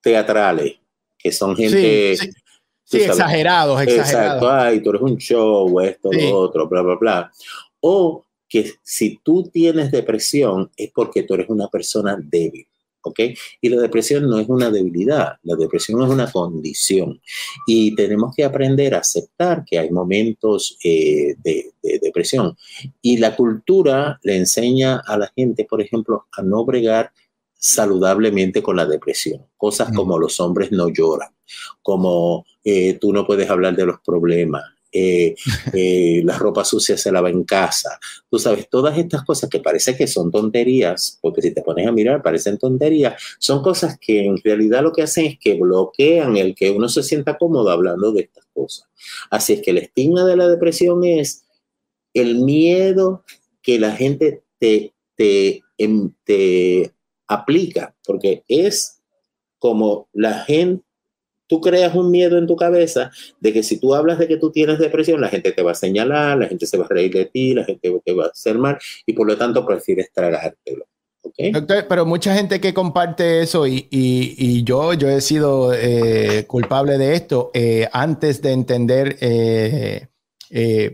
teatrales, 0.00 0.76
que 1.18 1.32
son 1.32 1.56
gente... 1.56 2.16
Sí, 2.84 3.02
exagerados, 3.02 3.80
exagerados. 3.82 4.08
Exacto, 4.10 4.50
ay, 4.50 4.82
tú 4.82 4.90
eres 4.90 5.02
un 5.02 5.16
show, 5.16 5.80
esto, 5.80 6.10
lo 6.12 6.36
otro, 6.36 6.68
bla, 6.68 6.82
bla, 6.82 6.96
bla. 6.96 7.32
O 7.80 8.24
que 8.48 8.72
si 8.82 9.20
tú 9.22 9.44
tienes 9.44 9.92
depresión 9.92 10.70
es 10.76 10.90
porque 10.92 11.22
tú 11.22 11.34
eres 11.34 11.48
una 11.48 11.68
persona 11.68 12.18
débil 12.20 12.66
¿ok? 13.02 13.20
Y 13.60 13.68
la 13.68 13.80
depresión 13.80 14.28
no 14.28 14.38
es 14.38 14.48
una 14.48 14.70
debilidad, 14.70 15.34
la 15.42 15.56
depresión 15.56 16.02
es 16.02 16.08
una 16.08 16.30
condición. 16.30 17.20
Y 17.66 17.94
tenemos 17.94 18.34
que 18.34 18.44
aprender 18.44 18.94
a 18.94 18.98
aceptar 18.98 19.64
que 19.64 19.78
hay 19.78 19.90
momentos 19.90 20.76
eh, 20.84 21.34
de, 21.42 21.72
depresión. 22.02 22.56
Y 23.00 23.18
la 23.18 23.36
cultura 23.36 24.18
le 24.22 24.36
enseña 24.36 25.02
a 25.06 25.16
la 25.18 25.32
gente, 25.34 25.64
por 25.64 25.80
ejemplo, 25.80 26.26
a 26.32 26.42
no 26.42 26.64
bregar 26.64 27.12
saludablemente 27.54 28.62
con 28.62 28.76
la 28.76 28.86
depresión. 28.86 29.46
Cosas 29.56 29.92
como 29.94 30.18
los 30.18 30.40
hombres 30.40 30.72
no 30.72 30.88
lloran, 30.88 31.30
como 31.82 32.46
eh, 32.64 32.94
tú 32.94 33.12
no 33.12 33.26
puedes 33.26 33.50
hablar 33.50 33.76
de 33.76 33.86
los 33.86 34.00
problemas, 34.00 34.62
eh, 34.92 35.34
eh, 35.72 36.22
la 36.24 36.38
ropa 36.38 36.64
sucia 36.64 36.96
se 36.96 37.12
lava 37.12 37.30
en 37.30 37.44
casa. 37.44 37.98
Tú 38.28 38.38
sabes, 38.38 38.68
todas 38.68 38.96
estas 38.98 39.24
cosas 39.24 39.48
que 39.50 39.60
parece 39.60 39.96
que 39.96 40.06
son 40.06 40.30
tonterías, 40.30 41.18
porque 41.20 41.42
si 41.42 41.52
te 41.52 41.62
pones 41.62 41.86
a 41.86 41.92
mirar 41.92 42.22
parecen 42.22 42.58
tonterías, 42.58 43.20
son 43.38 43.62
cosas 43.62 43.98
que 43.98 44.24
en 44.24 44.36
realidad 44.38 44.82
lo 44.82 44.92
que 44.92 45.02
hacen 45.02 45.26
es 45.26 45.38
que 45.38 45.54
bloquean 45.54 46.36
el 46.36 46.54
que 46.54 46.70
uno 46.70 46.88
se 46.88 47.02
sienta 47.02 47.38
cómodo 47.38 47.70
hablando 47.70 48.12
de 48.12 48.22
estas 48.22 48.46
cosas. 48.52 48.88
Así 49.30 49.54
es 49.54 49.62
que 49.62 49.70
el 49.70 49.78
estigma 49.78 50.24
de 50.24 50.36
la 50.36 50.48
depresión 50.48 51.04
es 51.04 51.44
el 52.14 52.36
miedo 52.40 53.24
que 53.62 53.78
la 53.78 53.92
gente 53.92 54.42
te, 54.58 54.94
te, 55.14 55.62
em, 55.78 56.12
te 56.24 56.92
aplica, 57.26 57.94
porque 58.04 58.44
es 58.48 59.00
como 59.58 60.08
la 60.12 60.40
gente 60.40 60.84
tú 61.50 61.60
creas 61.60 61.94
un 61.96 62.10
miedo 62.10 62.38
en 62.38 62.46
tu 62.46 62.54
cabeza 62.54 63.10
de 63.40 63.52
que 63.52 63.64
si 63.64 63.78
tú 63.78 63.92
hablas 63.92 64.20
de 64.20 64.28
que 64.28 64.36
tú 64.36 64.52
tienes 64.52 64.78
depresión, 64.78 65.20
la 65.20 65.28
gente 65.28 65.50
te 65.50 65.62
va 65.62 65.72
a 65.72 65.74
señalar, 65.74 66.38
la 66.38 66.46
gente 66.46 66.64
se 66.64 66.78
va 66.78 66.84
a 66.84 66.88
reír 66.88 67.12
de 67.12 67.24
ti, 67.26 67.52
la 67.54 67.64
gente 67.64 67.92
te 68.04 68.14
va 68.14 68.26
a 68.26 68.28
hacer 68.28 68.56
mal 68.56 68.78
y 69.04 69.12
por 69.12 69.26
lo 69.26 69.36
tanto 69.36 69.66
prefieres 69.66 70.12
tragártelo. 70.12 70.86
¿okay? 71.22 71.50
Doctor, 71.50 71.86
pero 71.88 72.06
mucha 72.06 72.34
gente 72.34 72.60
que 72.60 72.72
comparte 72.72 73.40
eso 73.40 73.66
y, 73.66 73.88
y, 73.90 74.62
yo, 74.62 74.94
yo 74.94 75.08
he 75.08 75.20
sido 75.20 75.74
eh, 75.74 76.44
culpable 76.46 76.98
de 76.98 77.14
esto 77.16 77.50
eh, 77.52 77.88
antes 77.92 78.40
de 78.40 78.52
entender, 78.52 79.16
eh, 79.20 80.06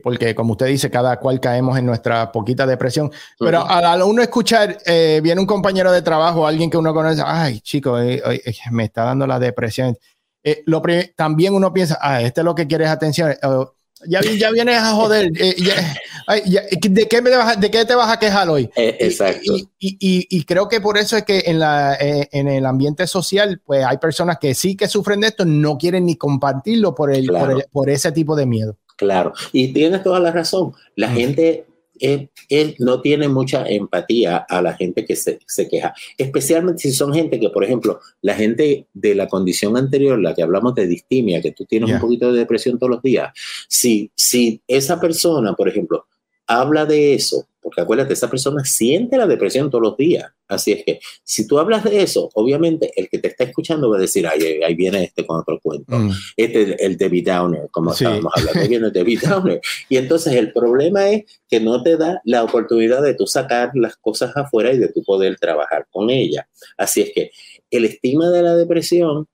porque 0.03 0.35
como 0.35 0.53
usted 0.53 0.67
dice, 0.67 0.91
cada 0.91 1.19
cual 1.19 1.39
caemos 1.39 1.79
en 1.79 1.85
nuestra 1.85 2.33
poquita 2.33 2.67
depresión, 2.67 3.11
pero 3.39 3.67
al, 3.67 4.03
uno 4.03 4.23
escuchar, 4.23 4.79
viene 4.87 5.39
un 5.39 5.47
compañero 5.47 5.93
de 5.93 6.01
trabajo, 6.01 6.47
alguien 6.47 6.71
que 6.71 6.79
uno 6.79 6.95
conoce, 6.95 7.23
ay 7.25 7.61
chico, 7.61 7.99
me 8.71 8.85
está 8.85 9.05
dando 9.05 9.27
la 9.27 9.39
depresión 9.39 9.97
eh, 10.47 10.63
lo 10.67 10.81
también 11.17 11.55
uno 11.55 11.73
piensa, 11.73 11.99
ah, 12.01 12.23
este 12.23 12.41
es 12.41 12.45
lo 12.45 12.55
que 12.55 12.69
quieres 12.69 12.89
atención. 12.89 13.35
ya, 14.07 14.21
ya 14.21 14.53
vienes 14.53 14.79
a 14.79 14.93
joder. 14.93 15.33
Eh, 15.37 15.57
¿de, 16.89 17.09
qué 17.09 17.21
me 17.21 17.31
vas, 17.31 17.61
¿De 17.61 17.69
qué 17.69 17.85
te 17.85 17.97
vas 17.97 18.13
a 18.13 18.21
quejar 18.21 18.49
hoy? 18.49 18.71
Eh, 18.77 18.97
exacto. 19.01 19.57
Y, 19.57 19.69
y, 19.81 20.27
y, 20.31 20.45
creo 20.45 20.69
que 20.69 20.81
por 20.81 20.99
eso 20.99 21.17
es 21.17 21.25
que 21.25 21.43
en, 21.47 21.59
la, 21.59 21.97
en 21.99 22.47
el 22.47 22.65
ambiente 22.65 23.09
social, 23.09 23.61
pues 23.67 23.85
hay 23.85 23.99
personas 23.99 24.39
que 24.39 24.55
sí 24.55 24.77
que 24.77 24.87
sufren 24.87 25.23
de 25.23 25.27
esto, 25.27 25.45
no 25.45 25.79
quieren 25.79 26.07
ni 26.07 26.15
compartirlo 26.15 26.95
por, 26.95 27.13
el, 27.13 27.27
por, 27.27 27.67
por, 27.73 27.91
ese 27.91 28.13
tipo 28.13 28.37
de 28.37 28.47
miedo. 28.47 28.77
Claro, 28.97 29.33
y 29.51 29.73
tienes 29.73 30.05
toda 30.05 30.21
la 30.21 30.31
razón. 30.31 30.75
La 30.95 31.09
gente 31.09 31.67
él, 32.01 32.77
no 32.79 33.01
tiene 33.01 33.29
mucha 33.29 33.67
empatía 33.67 34.39
a 34.39 34.63
la 34.63 34.75
gente 34.75 35.05
que 35.05 35.17
se, 35.17 35.39
queja, 35.69 35.95
especialmente 36.19 36.83
si 36.83 36.93
son 36.93 37.13
gente 37.13 37.41
que, 37.41 37.51
por 37.51 37.65
ejemplo, 37.65 38.01
la 38.23 38.35
gente 38.35 38.87
de 38.93 39.15
la 39.15 39.29
condición 39.29 39.77
anterior, 39.77 40.19
la 40.19 40.35
que 40.35 40.43
hablamos 40.43 40.75
de 40.75 40.87
distimia, 40.87 41.41
que 41.41 41.53
tú 41.53 41.65
tienes 41.65 41.91
un 41.91 42.01
poquito 42.01 42.33
de 42.33 42.39
depresión 42.41 42.79
todos 42.79 42.91
los 42.91 43.03
días, 43.03 43.33
si, 43.69 44.11
si 44.15 44.61
esa 44.67 45.01
persona, 45.01 45.55
por 45.55 45.69
ejemplo, 45.69 46.07
habla 46.47 46.87
de 46.87 47.15
eso, 47.15 47.49
porque 47.67 47.81
acuérdate, 47.81 48.13
esa 48.13 48.31
persona 48.31 48.65
siente 48.65 49.17
la 49.17 49.27
depresión 49.27 49.69
todos 49.69 49.83
los 49.83 49.97
días. 49.97 50.31
Así 50.47 50.71
es 50.71 50.85
que 50.85 51.01
si 51.25 51.49
tú 51.49 51.59
hablas 51.59 51.83
de 51.83 52.01
eso, 52.01 52.31
obviamente 52.35 52.93
el 52.95 53.09
que 53.09 53.19
te 53.19 53.27
está 53.27 53.43
escuchando 53.43 53.91
va 53.91 53.97
a 53.97 54.01
decir, 54.01 54.25
ay, 54.25 54.63
ahí 54.63 54.77
viene 54.77 55.03
este 55.03 55.27
con 55.27 55.41
otro 55.41 55.59
cuento. 55.61 55.99
Mm. 55.99 56.13
Este 56.37 56.63
es 56.63 56.77
el 56.79 56.97
David 56.97 57.27
Downer, 57.27 57.69
como 57.73 57.91
estábamos 57.91 58.33
hablando, 58.37 58.61
ahí 58.61 58.69
viene 58.69 58.87
el 58.87 58.93
David 58.93 59.21
Downer. 59.21 59.61
Y 59.89 59.97
entonces 59.97 60.35
el 60.35 60.53
problema 60.53 61.11
es 61.11 61.25
que 61.49 61.59
no 61.59 61.83
te 61.83 61.97
da 61.97 62.21
la 62.25 62.45
oportunidad 62.45 63.03
de 63.03 63.15
tú 63.15 63.27
sacar 63.27 63.73
las 63.75 63.97
cosas 63.97 64.31
afuera 64.37 64.73
y 64.73 64.79
de 64.79 64.87
tú 64.87 65.03
poder 65.03 65.37
trabajar 65.37 65.89
con 65.91 66.09
ellas. 66.09 66.47
Así 66.77 67.01
es 67.01 67.11
que 67.13 67.33
el 67.73 67.85
estigma 67.85 68.31
de 68.31 68.43
la 68.43 68.55
depresión 68.55 69.27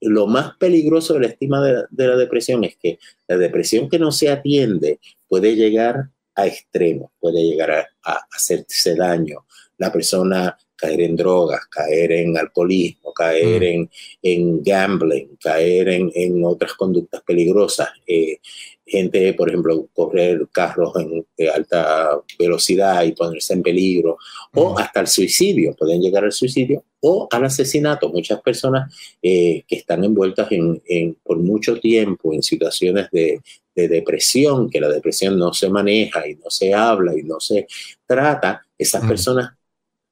lo 0.00 0.26
más 0.26 0.56
peligroso 0.56 1.14
del 1.14 1.26
estigma 1.26 1.64
de 1.64 1.84
de 1.88 2.08
la, 2.08 2.16
depresión 2.16 2.64
es 2.64 2.76
que 2.76 2.98
la 3.28 3.38
depresión 3.38 3.88
que 3.88 4.00
no 4.00 4.10
se 4.10 4.28
atiende 4.28 4.98
puede 5.28 5.54
llegar 5.54 6.10
a 6.36 6.46
extremos, 6.46 7.10
puede 7.18 7.42
llegar 7.42 7.70
a, 7.70 7.86
hacerse 8.30 8.94
daño. 8.94 9.46
La 9.78 9.92
persona 9.92 10.56
caer 10.76 11.00
en 11.00 11.16
drogas, 11.16 11.66
caer 11.70 12.12
en 12.12 12.36
alcoholismo, 12.36 13.12
caer 13.12 13.62
mm. 13.62 13.64
en, 13.64 13.90
en, 14.22 14.62
gambling, 14.62 15.36
caer 15.40 15.88
en, 15.88 16.12
en, 16.14 16.44
otras 16.44 16.74
conductas 16.74 17.22
peligrosas. 17.22 17.88
Eh, 18.06 18.38
gente, 18.86 19.34
por 19.34 19.48
ejemplo, 19.48 19.88
correr 19.92 20.46
carros 20.52 20.92
en 20.96 21.26
alta 21.52 22.20
velocidad 22.38 23.02
y 23.04 23.12
ponerse 23.12 23.54
en 23.54 23.62
peligro, 23.62 24.18
o 24.54 24.74
mm. 24.74 24.78
hasta 24.78 25.00
el 25.00 25.06
suicidio, 25.08 25.74
pueden 25.74 26.00
llegar 26.00 26.24
al 26.24 26.32
suicidio, 26.32 26.84
o 27.00 27.26
al 27.30 27.44
asesinato. 27.44 28.10
Muchas 28.10 28.40
personas 28.42 28.94
eh, 29.22 29.64
que 29.66 29.76
están 29.76 30.04
envueltas 30.04 30.48
en, 30.52 31.16
por 31.24 31.38
mucho 31.38 31.80
tiempo 31.80 32.32
en 32.32 32.42
situaciones 32.42 33.08
de, 33.10 33.40
de 33.76 33.88
depresión, 33.88 34.70
que 34.70 34.80
la 34.80 34.88
depresión 34.88 35.38
no 35.38 35.52
se 35.52 35.68
maneja 35.68 36.26
y 36.26 36.34
no 36.36 36.50
se 36.50 36.74
habla 36.74 37.16
y 37.16 37.22
no 37.22 37.38
se 37.38 37.68
trata, 38.06 38.66
esas 38.76 39.04
mm. 39.04 39.08
personas 39.08 39.50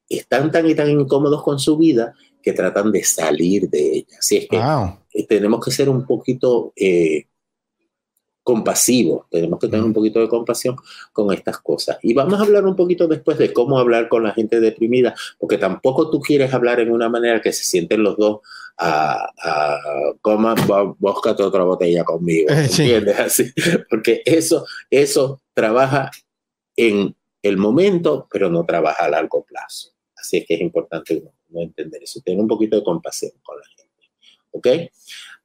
están 0.08 0.50
tan 0.50 0.68
y 0.68 0.74
tan 0.74 0.90
incómodos 0.90 1.42
con 1.42 1.58
su 1.58 1.76
vida 1.76 2.14
que 2.42 2.52
tratan 2.52 2.92
de 2.92 3.02
salir 3.02 3.68
de 3.70 3.96
ella. 3.96 4.18
Así 4.18 4.36
es 4.36 4.48
que 4.48 4.60
eh, 5.14 5.26
tenemos 5.26 5.64
que 5.64 5.70
ser 5.70 5.88
un 5.88 6.06
poquito 6.06 6.72
eh, 6.76 7.26
compasivos, 8.44 9.26
tenemos 9.30 9.58
que 9.58 9.68
tener 9.68 9.84
un 9.84 9.94
poquito 9.94 10.20
de 10.20 10.28
compasión 10.28 10.76
con 11.12 11.32
estas 11.32 11.58
cosas. 11.58 11.98
Y 12.02 12.12
vamos 12.12 12.38
a 12.38 12.42
hablar 12.42 12.66
un 12.66 12.76
poquito 12.76 13.08
después 13.08 13.38
de 13.38 13.52
cómo 13.52 13.78
hablar 13.78 14.08
con 14.08 14.22
la 14.22 14.32
gente 14.32 14.60
deprimida, 14.60 15.14
porque 15.38 15.56
tampoco 15.58 16.10
tú 16.10 16.20
quieres 16.20 16.52
hablar 16.52 16.78
en 16.78 16.92
una 16.92 17.08
manera 17.08 17.40
que 17.40 17.52
se 17.52 17.64
sienten 17.64 18.02
los 18.02 18.16
dos 18.18 18.40
a, 18.76 19.32
a 19.42 19.78
coma, 20.20 20.54
búscate 20.98 21.42
otra 21.42 21.64
botella 21.64 22.04
conmigo, 22.04 22.50
¿entiendes? 22.52 23.18
Así, 23.18 23.52
porque 23.88 24.22
eso, 24.26 24.66
eso 24.90 25.40
trabaja 25.54 26.10
en 26.76 27.16
el 27.42 27.56
momento, 27.56 28.28
pero 28.30 28.50
no 28.50 28.64
trabaja 28.66 29.06
a 29.06 29.10
largo 29.10 29.42
plazo. 29.44 29.90
Así 30.16 30.38
es 30.38 30.46
que 30.46 30.54
es 30.54 30.60
importante 30.60 31.22
no, 31.48 31.60
entender 31.60 32.02
eso, 32.02 32.20
tener 32.22 32.40
un 32.40 32.48
poquito 32.48 32.76
de 32.76 32.84
compasión 32.84 33.32
con 33.42 33.56
la 33.58 33.66
gente, 33.66 34.10
¿ok? 34.50 34.90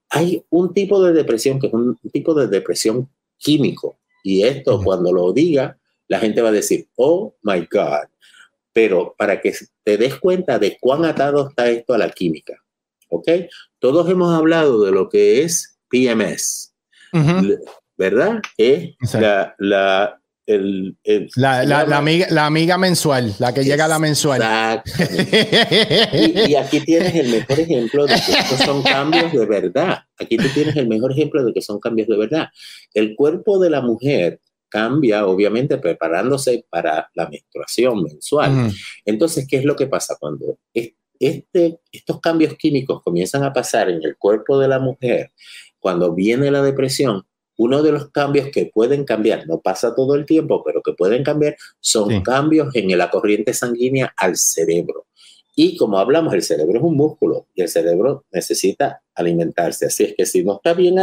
Hay 0.09 0.43
un 0.49 0.73
tipo 0.73 1.03
de 1.03 1.13
depresión 1.13 1.59
que 1.59 1.67
es 1.67 1.73
un 1.73 1.97
tipo 2.11 2.33
de 2.33 2.47
depresión 2.47 3.09
químico, 3.37 3.99
y 4.23 4.43
esto 4.43 4.81
cuando 4.83 5.13
lo 5.13 5.31
diga, 5.31 5.77
la 6.07 6.19
gente 6.19 6.41
va 6.41 6.49
a 6.49 6.53
decir, 6.53 6.87
oh 6.95 7.35
my 7.43 7.67
God, 7.71 8.09
pero 8.73 9.15
para 9.17 9.39
que 9.41 9.53
te 9.83 9.97
des 9.97 10.15
cuenta 10.19 10.59
de 10.59 10.77
cuán 10.79 11.05
atado 11.05 11.49
está 11.49 11.69
esto 11.69 11.93
a 11.93 11.97
la 11.97 12.09
química, 12.09 12.61
¿ok? 13.09 13.29
Todos 13.79 14.09
hemos 14.09 14.33
hablado 14.33 14.83
de 14.83 14.91
lo 14.91 15.09
que 15.09 15.43
es 15.43 15.77
PMS, 15.89 16.73
¿verdad? 17.97 18.41
Es 18.57 18.95
la, 19.13 19.55
la, 19.57 20.18
el, 20.49 20.97
la, 21.35 21.63
la, 21.63 21.97
amiga, 21.97 22.27
la, 22.31 22.45
amiga, 22.45 22.77
mensual, 22.77 23.35
la 23.39 23.53
que 23.53 23.63
llega 23.63 23.85
a 23.85 23.87
la 23.87 23.99
mensual. 23.99 24.41
y, 26.13 26.51
y, 26.51 26.55
aquí 26.55 26.79
tienes 26.81 27.13
el 27.15 27.29
mejor 27.29 27.59
ejemplo 27.59 28.07
de 28.07 28.15
que 28.15 28.31
estos 28.31 28.59
son 28.59 28.81
cambios 28.81 29.31
de 29.31 29.45
verdad. 29.45 29.99
Aquí 30.17 30.37
tú 30.37 30.47
tienes 30.53 30.75
el 30.75 30.87
mejor 30.87 31.11
ejemplo 31.11 31.45
de 31.45 31.53
que 31.53 31.61
son 31.61 31.79
cambios 31.79 32.07
de 32.07 32.17
verdad. 32.17 32.47
El 32.93 33.15
cuerpo 33.15 33.59
de 33.59 33.69
la 33.69 33.81
mujer 33.81 34.39
cambia, 34.69 35.25
obviamente, 35.25 35.77
preparándose 35.77 36.65
para 36.69 37.09
la 37.13 37.29
menstruación 37.29 38.03
mensual. 38.03 38.71
Entonces, 39.05 39.45
¿qué 39.47 39.57
es 39.57 39.65
lo 39.65 39.75
que 39.75 39.87
pasa 39.87 40.15
cuando 40.19 40.57
este, 41.19 41.79
estos 41.91 42.19
cambios 42.21 42.55
químicos 42.55 43.01
comienzan 43.03 43.43
a 43.43 43.53
pasar 43.53 43.89
en 43.89 44.01
el 44.03 44.15
cuerpo 44.17 44.57
de 44.57 44.67
la 44.67 44.79
mujer, 44.79 45.31
cuando 45.79 46.13
viene 46.13 46.51
la 46.51 46.61
depresión, 46.61 47.25
uno 47.59 47.83
de 47.83 47.91
los 47.91 48.09
cambios 48.11 48.47
que 48.53 48.71
pueden 48.73 49.03
cambiar, 49.03 49.45
no 49.45 49.59
pasa 49.59 49.93
todo 49.93 50.15
el 50.15 50.25
tiempo, 50.25 50.63
pero 50.63 50.81
que 50.81 50.93
pueden 50.93 51.23
cambiar, 51.23 51.57
son 51.81 52.21
cambios 52.21 52.73
en 52.73 52.97
la 52.97 53.09
corriente 53.09 53.53
sanguínea 53.53 54.13
al 54.15 54.37
cerebro. 54.37 55.07
Y 55.57 55.75
como 55.75 55.99
hablamos, 55.99 56.33
el 56.33 56.41
cerebro 56.41 56.77
es 56.77 56.83
un 56.83 56.95
músculo 56.95 57.47
y 57.53 57.61
el 57.61 57.67
cerebro 57.67 58.23
necesita 58.31 59.01
alimentarse. 59.13 59.87
Así 59.87 60.05
es 60.05 60.13
que 60.15 60.25
si 60.25 60.41
no 60.41 60.55
está 60.55 60.73
bien 60.73 60.95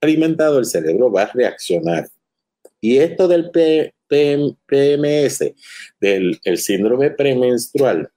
alimentado, 0.00 0.58
el 0.58 0.64
cerebro 0.64 1.12
va 1.12 1.24
a 1.24 1.32
reaccionar. 1.32 2.08
Y 2.80 2.96
esto 2.96 3.28
del 3.28 3.50
PMS, 3.50 5.52
del 6.00 6.40
el 6.42 6.56
síndrome 6.56 7.10
premenstrual, 7.10 8.10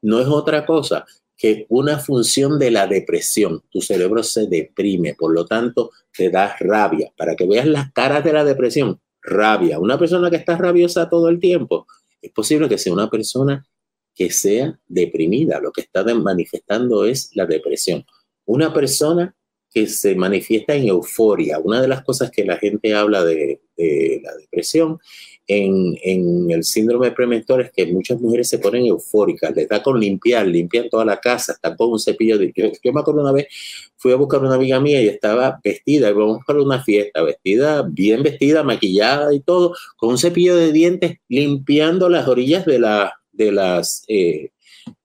no 0.00 0.20
es 0.20 0.28
otra 0.28 0.64
cosa 0.64 1.04
que 1.36 1.66
una 1.68 1.98
función 1.98 2.58
de 2.58 2.70
la 2.70 2.86
depresión. 2.86 3.62
Tu 3.70 3.80
cerebro 3.80 4.22
se 4.22 4.46
deprime, 4.46 5.14
por 5.14 5.32
lo 5.32 5.44
tanto, 5.44 5.90
te 6.16 6.30
da 6.30 6.56
rabia. 6.58 7.12
Para 7.16 7.36
que 7.36 7.46
veas 7.46 7.66
las 7.66 7.92
caras 7.92 8.24
de 8.24 8.32
la 8.32 8.44
depresión, 8.44 9.00
rabia. 9.22 9.78
Una 9.78 9.98
persona 9.98 10.30
que 10.30 10.36
está 10.36 10.56
rabiosa 10.56 11.08
todo 11.08 11.28
el 11.28 11.38
tiempo, 11.38 11.86
es 12.22 12.32
posible 12.32 12.68
que 12.68 12.78
sea 12.78 12.92
una 12.92 13.10
persona 13.10 13.66
que 14.14 14.30
sea 14.30 14.78
deprimida. 14.86 15.60
Lo 15.60 15.72
que 15.72 15.82
está 15.82 16.02
manifestando 16.14 17.04
es 17.04 17.30
la 17.34 17.44
depresión. 17.44 18.04
Una 18.46 18.72
persona 18.72 19.36
que 19.70 19.86
se 19.86 20.14
manifiesta 20.14 20.74
en 20.74 20.88
euforia. 20.88 21.58
Una 21.58 21.82
de 21.82 21.88
las 21.88 22.02
cosas 22.02 22.30
que 22.30 22.44
la 22.44 22.56
gente 22.56 22.94
habla 22.94 23.24
de, 23.24 23.60
la 23.76 24.34
depresión 24.36 24.98
en, 25.46 26.50
el 26.50 26.64
síndrome 26.64 27.12
prementor 27.12 27.60
es 27.60 27.70
que 27.70 27.86
muchas 27.86 28.20
mujeres 28.20 28.48
se 28.48 28.58
ponen 28.58 28.86
eufóricas, 28.86 29.54
les 29.54 29.68
da 29.68 29.82
con 29.82 29.98
limpiar, 29.98 30.46
limpian 30.46 30.88
toda 30.88 31.04
la 31.04 31.18
casa, 31.18 31.52
están 31.52 31.76
con 31.76 31.92
un 31.92 32.00
cepillo 32.00 32.38
de... 32.38 32.52
Yo, 32.54 32.70
yo 32.82 32.92
me 32.92 33.00
acuerdo 33.00 33.22
una 33.22 33.32
vez, 33.32 33.46
fui 33.96 34.12
a 34.12 34.16
buscar 34.16 34.40
una 34.42 34.54
amiga 34.54 34.80
mía 34.80 35.02
y 35.02 35.08
estaba 35.08 35.60
vestida, 35.62 36.10
íbamos 36.10 36.44
para 36.46 36.62
una 36.62 36.82
fiesta, 36.82 37.22
vestida, 37.22 37.82
bien 37.82 38.22
vestida, 38.22 38.62
maquillada 38.62 39.32
y 39.34 39.40
todo, 39.40 39.74
con 39.96 40.10
un 40.10 40.18
cepillo 40.18 40.56
de 40.56 40.72
dientes 40.72 41.18
limpiando 41.28 42.08
las 42.08 42.26
orillas 42.28 42.66
de, 42.66 42.78
la, 42.78 43.14
de 43.32 43.52
las 43.52 44.04
eh, 44.08 44.50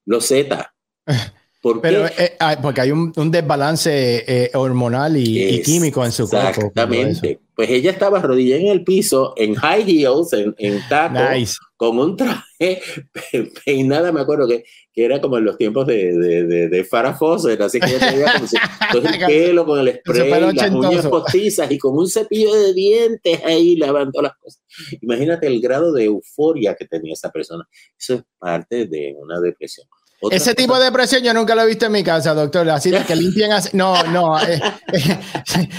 losetas. 0.06 0.68
Pero 1.82 2.08
eh, 2.08 2.36
ah, 2.40 2.58
porque 2.60 2.82
hay 2.82 2.92
un, 2.92 3.14
desbalance 3.32 4.24
eh, 4.28 4.52
hormonal 4.56 5.16
y, 5.16 5.62
químico 5.62 6.04
en 6.04 6.12
su 6.12 6.28
cuerpo. 6.28 6.62
Exactamente. 6.62 7.40
Pues 7.54 7.70
ella 7.70 7.92
estaba 7.92 8.18
arrodillada 8.18 8.62
en 8.62 8.68
el 8.70 8.84
piso, 8.84 9.36
en 9.38 9.54
high 9.54 9.84
heels, 9.88 10.34
en, 10.34 10.56
en 10.58 10.82
tacos, 10.90 11.60
con 11.78 12.00
un 12.00 12.18
traje 12.18 12.82
peinada, 13.66 14.12
me 14.12 14.22
acuerdo 14.22 14.48
que, 14.48 14.64
que 14.92 15.06
era 15.06 15.22
como 15.22 15.38
en 15.38 15.46
los 15.46 15.58
tiempos 15.58 15.86
de, 15.86 16.14
de, 16.14 16.70
de, 16.70 16.84
Farah 16.84 17.14
Fawcett, 17.14 17.62
así 17.62 17.80
que 17.80 17.96
ella 17.96 18.10
tenía 18.10 18.34
como 18.34 18.48
si, 18.48 18.58
todo 18.92 19.08
el 19.08 19.20
pelo 19.28 19.66
con 19.66 19.80
el 19.80 20.00
spray, 20.00 20.54
las 20.54 20.72
uñas 20.72 21.08
postizas 21.08 21.70
y 21.70 21.78
con 21.78 21.96
un 21.96 22.08
cepillo 22.08 22.56
de 22.56 22.74
dientes 22.74 23.44
ahí 23.46 23.76
lavando 23.76 24.20
las 24.24 24.36
cosas. 24.38 24.64
Imagínate 25.02 25.46
el 25.46 25.62
grado 25.62 25.92
de 25.94 26.06
euforia 26.06 26.74
que 26.74 26.86
tenía 26.86 27.14
esa 27.14 27.32
persona. 27.32 27.68
Eso 28.00 28.16
es 28.16 28.24
parte 28.40 28.88
de 28.88 29.16
una 29.20 29.40
depresión. 29.40 29.86
Ese 30.30 30.54
tipo 30.54 30.78
de 30.78 30.86
depresión 30.86 31.24
yo 31.24 31.34
nunca 31.34 31.56
lo 31.56 31.64
he 31.64 31.68
visto 31.68 31.88
en 31.88 31.94
mi 31.94 32.04
casa, 32.04 32.36
doctor. 32.36 32.70
Así 32.70 32.92
de 32.92 33.04
que 33.04 33.16
limpien 33.16 33.52
así. 33.52 33.70
No, 33.74 34.04
no. 34.04 34.40
Eh, 34.40 34.62
eh, 34.94 35.20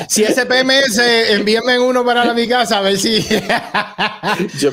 si 0.09 0.25
ese 0.25 0.47
PMS, 0.47 0.99
envíenme 1.31 1.79
uno 1.79 2.05
para 2.05 2.35
mi 2.35 2.49
casa 2.49 2.79
a 2.79 2.83
ver 2.83 2.99
si. 2.99 3.23
yo, 4.59 4.73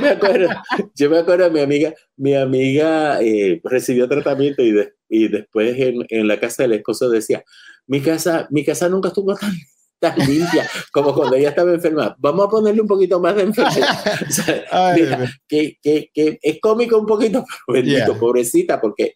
me 0.00 0.10
acuerdo, 0.10 0.48
yo 0.94 1.08
me 1.08 1.18
acuerdo, 1.18 1.50
mi 1.50 1.60
amiga, 1.60 1.94
mi 2.16 2.34
amiga 2.34 3.22
eh, 3.22 3.60
recibió 3.64 4.06
tratamiento 4.08 4.62
y, 4.62 4.74
y 5.08 5.28
después 5.28 5.78
en, 5.78 6.04
en, 6.08 6.28
la 6.28 6.38
casa 6.38 6.64
del 6.64 6.74
esposo 6.74 7.08
decía: 7.08 7.42
mi 7.86 8.02
casa, 8.02 8.48
mi 8.50 8.64
casa 8.64 8.88
nunca 8.88 9.08
estuvo 9.08 9.34
tan 9.34 9.52
tan 9.98 10.18
limpia. 10.18 10.68
Como 10.92 11.14
cuando 11.14 11.36
ella 11.36 11.50
estaba 11.50 11.72
enferma. 11.72 12.16
Vamos 12.18 12.46
a 12.46 12.50
ponerle 12.50 12.80
un 12.80 12.88
poquito 12.88 13.20
más 13.20 13.36
de 13.36 13.42
enfermedad. 13.42 15.30
que, 15.48 15.78
que, 15.82 16.10
que, 16.12 16.38
es 16.42 16.60
cómico 16.60 16.98
un 16.98 17.06
poquito, 17.06 17.44
bendito, 17.66 18.18
pobrecita, 18.18 18.80
porque 18.80 19.14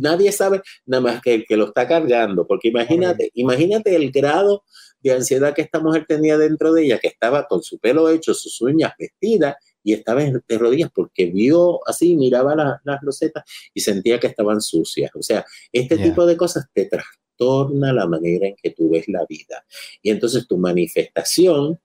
nadie 0.00 0.32
sabe 0.32 0.62
nada 0.86 1.02
más 1.02 1.22
que 1.22 1.34
el 1.34 1.46
que 1.46 1.56
lo 1.56 1.66
está 1.66 1.86
cargando, 1.86 2.46
porque 2.46 2.68
imagínate, 2.68 3.30
imagínate 3.34 3.94
el 3.94 4.10
grado 4.10 4.64
de 5.00 5.12
ansiedad 5.12 5.54
que 5.54 5.62
esta 5.62 5.80
mujer 5.80 6.06
tenía 6.06 6.36
dentro 6.36 6.72
de 6.72 6.84
ella, 6.84 6.98
que 6.98 7.08
estaba 7.08 7.46
con 7.46 7.62
su 7.62 7.78
pelo 7.78 8.08
hecho, 8.10 8.34
sus 8.34 8.60
uñas 8.60 8.92
vestidas 8.98 9.56
y 9.82 9.92
estaba 9.92 10.22
de 10.22 10.58
rodillas 10.58 10.90
porque 10.92 11.26
vio 11.26 11.80
así, 11.88 12.16
miraba 12.16 12.80
las 12.84 13.00
rosetas 13.00 13.44
y 13.72 13.80
sentía 13.80 14.18
que 14.18 14.26
estaban 14.26 14.60
sucias. 14.60 15.10
O 15.14 15.22
sea, 15.22 15.44
este 15.72 15.96
tipo 15.98 16.26
de 16.26 16.36
cosas 16.36 16.66
te 16.74 16.86
traen 16.86 17.06
torna 17.38 17.92
la 17.92 18.06
manera 18.06 18.48
en 18.48 18.56
que 18.62 18.70
tú 18.70 18.90
ves 18.90 19.08
la 19.08 19.24
vida. 19.26 19.64
Y 20.02 20.10
entonces 20.10 20.46
tu 20.46 20.58
manifestación 20.58 21.80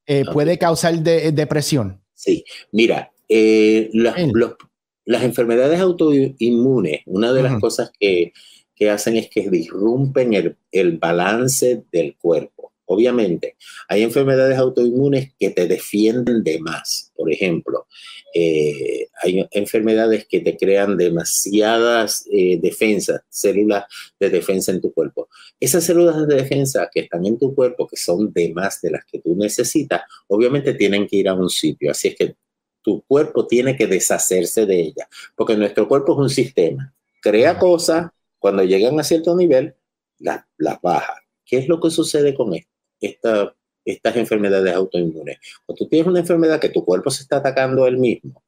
eh, 0.05 0.23
puede 0.31 0.57
causar 0.57 0.97
depresión. 0.99 2.01
Sí, 2.13 2.45
mira, 2.71 3.11
eh, 3.27 3.89
las 3.91 5.23
enfermedades 5.23 5.81
autoinmunes, 5.81 7.01
una 7.07 7.33
de 7.33 7.43
las 7.43 7.59
cosas 7.59 7.91
que, 7.99 8.31
que, 8.73 8.89
hacen 8.89 9.17
es 9.17 9.29
que 9.29 9.49
disrumpen 9.49 10.33
el, 10.33 10.55
el 10.71 10.97
balance 10.97 11.83
del 11.91 12.15
cuerpo. 12.15 12.60
Obviamente, 12.91 13.55
hay 13.87 14.03
enfermedades 14.03 14.57
autoinmunes 14.57 15.31
que 15.39 15.49
te 15.51 15.65
defienden 15.65 16.43
de 16.43 16.59
más. 16.59 17.11
Por 17.15 17.31
ejemplo, 17.31 17.87
eh, 18.33 19.07
hay 19.23 19.47
enfermedades 19.51 20.27
que 20.27 20.41
te 20.41 20.57
crean 20.57 20.97
demasiadas 20.97 22.25
eh, 22.31 22.59
defensas, 22.61 23.21
células 23.29 23.85
de 24.19 24.29
defensa 24.29 24.71
en 24.71 24.81
tu 24.81 24.93
cuerpo. 24.93 25.29
Esas 25.59 25.85
células 25.85 26.27
de 26.27 26.35
defensa 26.35 26.89
que 26.93 27.01
están 27.01 27.25
en 27.25 27.37
tu 27.39 27.55
cuerpo, 27.55 27.87
que 27.87 27.95
son 27.95 28.33
de 28.33 28.53
más 28.53 28.81
de 28.81 28.91
las 28.91 29.05
que 29.05 29.19
tú 29.19 29.35
necesitas, 29.35 30.01
obviamente 30.27 30.73
tienen 30.73 31.07
que 31.07 31.15
ir 31.15 31.29
a 31.29 31.33
un 31.33 31.49
sitio. 31.49 31.91
Así 31.91 32.09
es 32.09 32.15
que 32.15 32.35
tu 32.81 33.03
cuerpo 33.03 33.47
tiene 33.47 33.77
que 33.77 33.87
deshacerse 33.87 34.65
de 34.65 34.81
ellas, 34.81 35.07
porque 35.35 35.55
nuestro 35.55 35.87
cuerpo 35.87 36.13
es 36.13 36.19
un 36.19 36.29
sistema. 36.29 36.93
Crea 37.21 37.57
cosas, 37.57 38.11
cuando 38.37 38.63
llegan 38.63 38.99
a 38.99 39.03
cierto 39.03 39.35
nivel, 39.35 39.75
las, 40.19 40.43
baja. 40.81 41.15
¿Qué 41.45 41.57
es 41.57 41.67
lo 41.67 41.79
que 41.79 41.89
sucede 41.89 42.33
con 42.33 42.53
esto? 42.53 42.70
Esta, 43.01 43.55
estas 43.83 44.15
enfermedades 44.15 44.73
autoinmunes. 44.73 45.39
Cuando 45.65 45.83
tú 45.83 45.89
tienes 45.89 46.07
una 46.07 46.19
enfermedad 46.19 46.59
que 46.59 46.69
tu 46.69 46.85
cuerpo 46.85 47.09
se 47.09 47.23
está 47.23 47.37
atacando 47.37 47.85
él 47.87 47.97
mismo, 47.97 48.43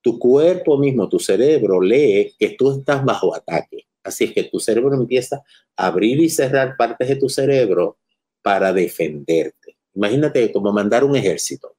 tu 0.00 0.18
cuerpo 0.18 0.78
mismo, 0.78 1.08
tu 1.08 1.18
cerebro 1.18 1.80
lee 1.80 2.34
que 2.38 2.50
tú 2.50 2.78
estás 2.78 3.04
bajo 3.04 3.34
ataque. 3.34 3.86
Así 4.04 4.24
es 4.24 4.32
que 4.32 4.44
tu 4.44 4.60
cerebro 4.60 4.94
empieza 4.94 5.42
a 5.76 5.88
abrir 5.88 6.20
y 6.20 6.30
cerrar 6.30 6.76
partes 6.76 7.08
de 7.08 7.16
tu 7.16 7.28
cerebro 7.28 7.98
para 8.40 8.72
defenderte. 8.72 9.76
Imagínate 9.94 10.52
como 10.52 10.72
mandar 10.72 11.02
un 11.02 11.16
ejército. 11.16 11.74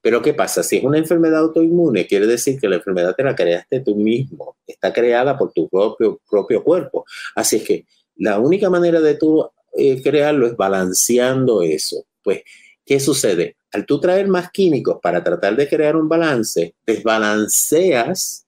Pero 0.00 0.22
¿qué 0.22 0.32
pasa? 0.32 0.62
Si 0.62 0.78
es 0.78 0.84
una 0.84 0.96
enfermedad 0.96 1.40
autoinmune, 1.40 2.06
quiere 2.06 2.26
decir 2.26 2.58
que 2.58 2.70
la 2.70 2.76
enfermedad 2.76 3.14
te 3.14 3.22
la 3.22 3.36
creaste 3.36 3.80
tú 3.80 3.94
mismo, 3.94 4.56
está 4.66 4.94
creada 4.94 5.36
por 5.36 5.52
tu 5.52 5.68
propio, 5.68 6.18
propio 6.30 6.64
cuerpo. 6.64 7.04
Así 7.34 7.56
es 7.56 7.64
que 7.64 7.86
la 8.16 8.38
única 8.38 8.70
manera 8.70 8.98
de 8.98 9.14
tú 9.14 9.46
eh, 9.76 10.02
crearlo 10.02 10.46
es 10.46 10.56
balanceando 10.56 11.62
eso. 11.62 12.06
Pues, 12.22 12.42
¿qué 12.84 13.00
sucede? 13.00 13.56
Al 13.72 13.84
tú 13.86 14.00
traer 14.00 14.28
más 14.28 14.50
químicos 14.50 14.98
para 15.02 15.22
tratar 15.22 15.56
de 15.56 15.68
crear 15.68 15.96
un 15.96 16.08
balance, 16.08 16.74
desbalanceas 16.86 18.46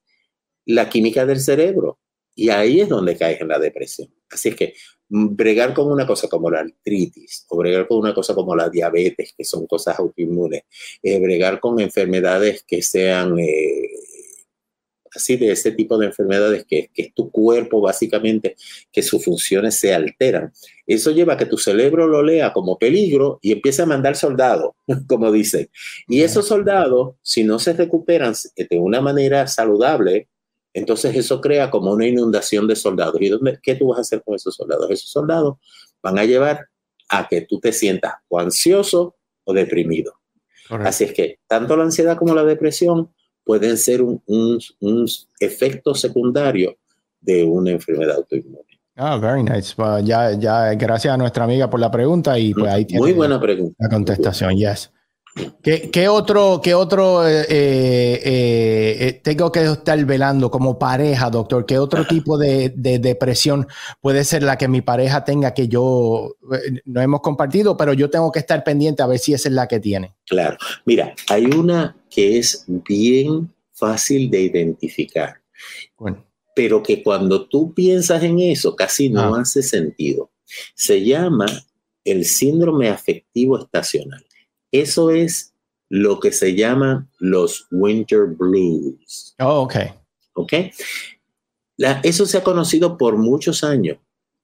la 0.65 0.89
química 0.89 1.25
del 1.27 1.41
cerebro 1.41 1.99
y 2.35 2.51
ahí 2.51 2.81
es 2.81 2.89
donde 2.89 3.17
caes 3.17 3.41
en 3.41 3.49
la 3.49 3.59
depresión. 3.59 4.09
Así 4.31 4.51
es 4.51 4.55
que 4.55 4.75
mm, 5.09 5.35
bregar 5.35 5.75
con 5.75 5.91
una 5.91 6.07
cosa 6.07 6.29
como 6.29 6.51
la 6.51 6.61
artritis 6.61 7.45
o 7.49 7.57
bregar 7.57 7.89
con 7.89 7.99
una 7.99 8.15
cosa 8.15 8.35
como 8.35 8.55
la 8.55 8.69
diabetes, 8.69 9.35
que 9.37 9.45
son 9.45 9.67
cosas 9.67 9.99
autoinmunes, 9.99 10.63
eh, 11.03 11.19
bregar 11.19 11.59
con 11.59 11.81
enfermedades 11.81 12.63
que 12.67 12.81
sean 12.83 13.39
eh, 13.39 13.91
así 15.15 15.37
de 15.37 15.53
ese 15.53 15.73
tipo 15.73 15.99
de 15.99 16.07
enfermedades 16.07 16.65
que, 16.67 16.91
que, 16.93 17.03
es 17.03 17.15
tu 17.15 17.31
cuerpo 17.31 17.81
básicamente, 17.81 18.57
que 18.93 19.03
sus 19.03 19.25
funciones 19.25 19.79
se 19.79 19.95
alteran. 19.95 20.53
Eso 20.87 21.11
lleva 21.11 21.35
a 21.35 21.37
que 21.37 21.47
tu 21.47 21.59
cerebro 21.59 22.07
lo 22.07 22.23
lea 22.23 22.53
como 22.53 22.79
peligro 22.79 23.39
y 23.43 23.53
empiece 23.53 23.83
a 23.83 23.87
mandar 23.87 24.17
soldados, 24.17 24.73
como 25.09 25.31
dicen. 25.33 25.69
Y 26.09 26.23
esos 26.23 26.47
soldados, 26.47 27.17
si 27.23 27.45
no 27.45 27.59
se 27.59 27.73
recuperan 27.73 28.35
de 28.57 28.79
una 28.79 29.01
manera 29.01 29.47
saludable, 29.47 30.29
entonces 30.73 31.15
eso 31.17 31.41
crea 31.41 31.71
como 31.71 31.93
una 31.93 32.07
inundación 32.07 32.67
de 32.67 32.77
soldados. 32.77 33.21
¿Y 33.21 33.29
dónde, 33.29 33.59
qué 33.63 33.75
tú 33.75 33.89
vas 33.89 33.99
a 33.99 34.03
hacer 34.03 34.23
con 34.23 34.35
esos 34.35 34.55
soldados? 34.55 34.91
Esos 34.91 35.11
soldados 35.11 35.57
van 36.03 36.19
a 36.19 36.25
llevar 36.25 36.69
a 37.09 37.27
que 37.27 37.43
tú 37.43 37.59
te 37.59 37.73
sientas 37.73 38.15
o 38.29 38.39
ansioso 38.39 39.17
o 39.45 39.53
deprimido. 39.53 40.15
Así 40.71 41.05
es 41.05 41.15
que 41.15 41.39
tanto 41.47 41.77
la 41.77 41.85
ansiedad 41.85 42.19
como 42.19 42.35
la 42.35 42.45
depresión 42.45 43.11
pueden 43.49 43.79
ser 43.79 44.03
un, 44.03 44.21
efecto 45.41 45.95
secundario 45.95 46.77
de 47.19 47.45
una 47.45 47.71
enfermedad 47.71 48.17
autoinmune. 48.17 48.79
Ah, 48.95 49.17
very 49.17 49.43
nice. 49.43 49.75
ya, 50.05 50.33
ya, 50.33 50.75
gracias 50.75 51.15
a 51.15 51.17
nuestra 51.17 51.45
amiga 51.45 51.71
por 51.71 51.81
la 51.81 51.91
pregunta 51.91 52.39
y 52.39 52.53
pues 52.53 52.71
ahí 52.71 52.85
tiene 52.85 53.01
Muy 53.01 53.15
buena 53.15 53.41
pregunta. 53.41 53.75
La 53.79 53.89
contestación, 53.89 54.55
yes. 54.55 54.93
¿Qué, 55.63 56.09
otro, 56.09 56.61
qué 56.63 56.75
otro 56.75 57.27
eh, 57.27 57.47
eh, 57.49 58.99
eh, 59.01 59.21
tengo 59.25 59.51
que 59.51 59.65
estar 59.65 60.05
velando 60.05 60.51
como 60.51 60.79
pareja, 60.79 61.31
doctor? 61.31 61.65
¿Qué 61.65 61.79
otro 61.79 62.07
tipo 62.07 62.37
de, 62.37 62.75
depresión 62.77 63.67
puede 64.03 64.25
ser 64.25 64.43
la 64.43 64.59
que 64.59 64.69
mi 64.69 64.83
pareja 64.83 65.25
tenga 65.25 65.55
que 65.55 65.69
yo 65.69 66.35
no 66.85 67.01
hemos 67.01 67.23
compartido, 67.23 67.79
pero 67.79 67.95
yo 67.95 68.11
tengo 68.11 68.31
que 68.31 68.41
estar 68.41 68.63
pendiente 68.63 69.03
a 69.03 69.07
ver 69.07 69.21
si 69.21 69.33
esa 69.33 69.49
es 69.49 69.55
la 69.55 69.69
que 69.69 69.81
tiene? 69.81 70.17
Claro. 70.27 70.59
Mira, 70.85 71.15
hay 71.31 71.47
una 71.47 71.98
que 72.11 72.39
es 72.39 72.65
bien 72.67 73.53
fácil 73.73 74.31
de 74.31 74.43
identificar. 74.43 75.41
Bueno 75.97 76.29
pero 76.59 76.83
que 76.83 77.05
cuando 77.05 77.47
tú 77.47 77.73
piensas 77.73 78.21
en 78.25 78.41
eso 78.41 78.75
casi 78.75 79.11
no 79.11 79.37
ah. 79.37 79.43
hace 79.43 79.63
sentido. 79.63 80.33
Se 80.75 81.05
llama 81.05 81.47
el 82.03 82.25
síndrome 82.25 82.89
afectivo 82.89 83.61
estacional. 83.61 84.27
Eso 84.73 85.13
es 85.13 85.55
lo 85.89 86.19
que 86.19 86.33
se 86.33 86.57
llama 86.57 87.09
los 87.21 87.69
winter 87.71 88.27
blues. 88.27 89.37
Oh, 89.39 89.61
ok. 89.61 89.77
Ok. 90.33 90.53
eso 92.03 92.27
se 92.27 92.39
ha 92.39 92.43
conocido 92.43 92.99
por 92.99 93.17
muchos 93.19 93.63
años, 93.63 93.99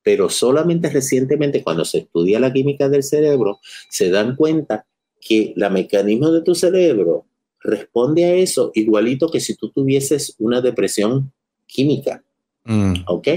pero 0.04 0.30
solamente 0.30 0.90
recientemente 0.90 1.64
cuando 1.64 1.84
se 1.84 1.98
estudia 1.98 2.38
la 2.38 2.52
química 2.52 2.88
del 2.88 3.02
cerebro, 3.02 3.58
se 3.90 4.10
dan 4.10 4.36
cuenta 4.36 4.86
que 5.20 5.52
la 5.56 5.68
mecanismo 5.68 6.30
de 6.30 6.42
tu 6.42 6.54
cerebro 6.54 7.26
responde 7.64 8.24
a 8.26 8.34
eso 8.34 8.70
igualito 8.74 9.30
que 9.30 9.40
si 9.40 9.56
tú 9.56 9.70
tuvieses 9.70 10.36
una 10.38 10.60
depresión 10.60 11.32
química. 11.66 12.22
Mm. 12.66 12.94
¿Ok? 13.08 13.28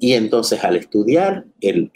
Y 0.00 0.14
entonces 0.14 0.64
al 0.64 0.76
estudiar 0.76 1.44
el, 1.60 1.90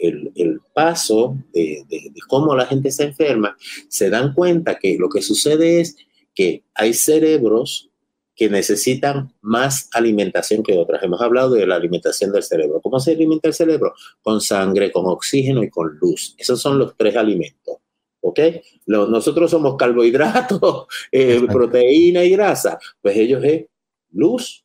paso 0.73 1.37
de, 1.53 1.85
cómo 2.27 2.55
la 2.55 2.65
gente 2.65 2.91
se 2.91 3.03
enferma, 3.03 3.57
se 3.89 4.09
dan 4.09 4.33
cuenta 4.33 4.77
que 4.79 4.97
lo 4.97 5.09
que 5.09 5.21
sucede 5.21 5.81
es 5.81 5.97
que 6.33 6.63
hay 6.75 6.93
cerebros 6.93 7.89
que 8.35 8.49
necesitan 8.49 9.33
más 9.41 9.89
alimentación 9.93 10.63
que 10.63 10.77
otras. 10.77 11.03
Hemos 11.03 11.21
hablado 11.21 11.51
de 11.55 11.67
la 11.67 11.75
alimentación 11.75 12.31
del 12.31 12.43
cerebro. 12.43 12.79
¿Cómo 12.81 12.99
se 12.99 13.11
alimenta 13.11 13.49
el 13.49 13.53
cerebro? 13.53 13.93
Con 14.21 14.39
sangre, 14.39 14.91
con 14.91 15.05
oxígeno 15.07 15.61
y 15.63 15.69
con 15.69 15.97
luz. 15.97 16.35
Esos 16.37 16.61
son 16.61 16.79
los 16.79 16.95
tres 16.95 17.17
alimentos. 17.17 17.77
¿Ok? 18.21 18.39
nosotros 18.85 19.49
somos 19.49 19.75
carbohidratos, 19.77 20.85
eh, 21.11 21.41
proteína 21.51 22.23
y 22.23 22.31
grasa. 22.31 22.79
Pues 23.01 23.17
ellos 23.17 23.43
es 23.43 23.65
luz, 24.11 24.63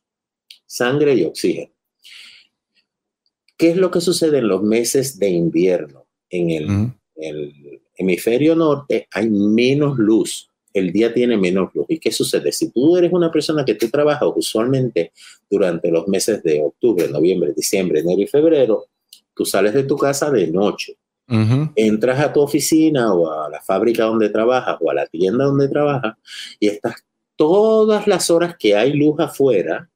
sangre 0.65 1.15
y 1.15 1.23
oxígeno. 1.23 1.71
¿Qué 3.57 3.71
es 3.71 3.77
lo 3.77 3.89
que 3.89 4.01
sucede 4.01 4.37
en 4.37 4.47
los 4.47 4.61
meses 4.61 5.17
de 5.17 5.29
invierno? 5.29 6.05
En 6.29 6.51
el, 6.51 7.81
hemisferio 7.99 8.55
norte 8.55 9.07
hay 9.11 9.27
menos 9.27 9.97
luz, 9.97 10.51
el 10.71 10.93
día 10.93 11.11
tiene 11.11 11.35
menos 11.35 11.73
luz. 11.73 11.87
¿Y 11.89 11.97
qué 11.97 12.11
sucede? 12.11 12.51
Si 12.51 12.69
tú 12.69 12.95
eres 12.95 13.11
una 13.11 13.31
persona 13.31 13.65
que 13.65 13.73
tú 13.73 13.89
trabajas 13.89 14.29
usualmente 14.35 15.13
durante 15.49 15.89
los 15.89 16.07
meses 16.07 16.43
de 16.43 16.61
octubre, 16.61 17.07
noviembre, 17.07 17.53
diciembre, 17.55 18.01
enero 18.01 18.21
y 18.21 18.27
febrero, 18.27 18.85
tú 19.33 19.45
sales 19.45 19.73
de 19.73 19.83
tu 19.83 19.97
casa 19.97 20.29
de 20.29 20.45
noche. 20.47 20.95
Entras 21.75 22.19
a 22.19 22.31
tu 22.31 22.39
oficina 22.39 23.13
o 23.13 23.29
a 23.29 23.49
la 23.49 23.61
fábrica 23.61 24.05
donde 24.05 24.29
trabajas 24.29 24.77
o 24.79 24.89
a 24.89 24.93
la 24.93 25.05
tienda 25.07 25.45
donde 25.45 25.67
trabajas 25.67 26.15
y 26.59 26.67
estás 26.67 27.03
todas 27.35 28.07
las 28.07 28.29
horas 28.29 28.55
que 28.57 28.75
hay 28.75 28.93
luz 28.93 29.19
afuera 29.19 29.89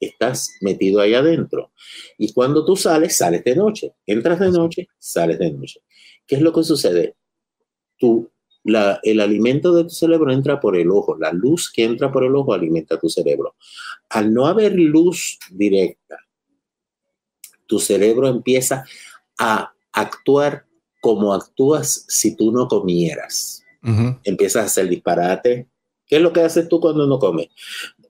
estás 0.00 0.56
metido 0.60 1.00
ahí 1.00 1.14
adentro. 1.14 1.72
Y 2.16 2.32
cuando 2.32 2.64
tú 2.64 2.76
sales, 2.76 3.16
sales 3.16 3.44
de 3.44 3.56
noche. 3.56 3.94
Entras 4.06 4.40
de 4.40 4.50
noche, 4.50 4.88
sales 4.98 5.38
de 5.38 5.52
noche. 5.52 5.80
¿Qué 6.26 6.36
es 6.36 6.42
lo 6.42 6.52
que 6.52 6.62
sucede? 6.62 7.16
Tú, 7.96 8.30
la, 8.64 9.00
el 9.02 9.20
alimento 9.20 9.74
de 9.74 9.84
tu 9.84 9.90
cerebro 9.90 10.32
entra 10.32 10.60
por 10.60 10.76
el 10.76 10.90
ojo. 10.90 11.16
La 11.18 11.32
luz 11.32 11.70
que 11.70 11.84
entra 11.84 12.12
por 12.12 12.24
el 12.24 12.34
ojo 12.34 12.52
alimenta 12.52 12.98
tu 12.98 13.08
cerebro. 13.08 13.56
Al 14.10 14.32
no 14.32 14.46
haber 14.46 14.74
luz 14.74 15.38
directa, 15.50 16.18
tu 17.66 17.78
cerebro 17.78 18.28
empieza 18.28 18.84
a 19.38 19.72
actuar 20.00 20.66
como 21.00 21.32
actúas 21.32 22.04
si 22.08 22.36
tú 22.36 22.52
no 22.52 22.68
comieras. 22.68 23.62
Empiezas 24.24 24.62
a 24.62 24.66
hacer 24.66 24.88
disparate. 24.88 25.68
¿Qué 26.06 26.16
es 26.16 26.22
lo 26.22 26.32
que 26.32 26.40
haces 26.40 26.68
tú 26.68 26.80
cuando 26.80 27.06
no 27.06 27.18
comes? 27.18 27.48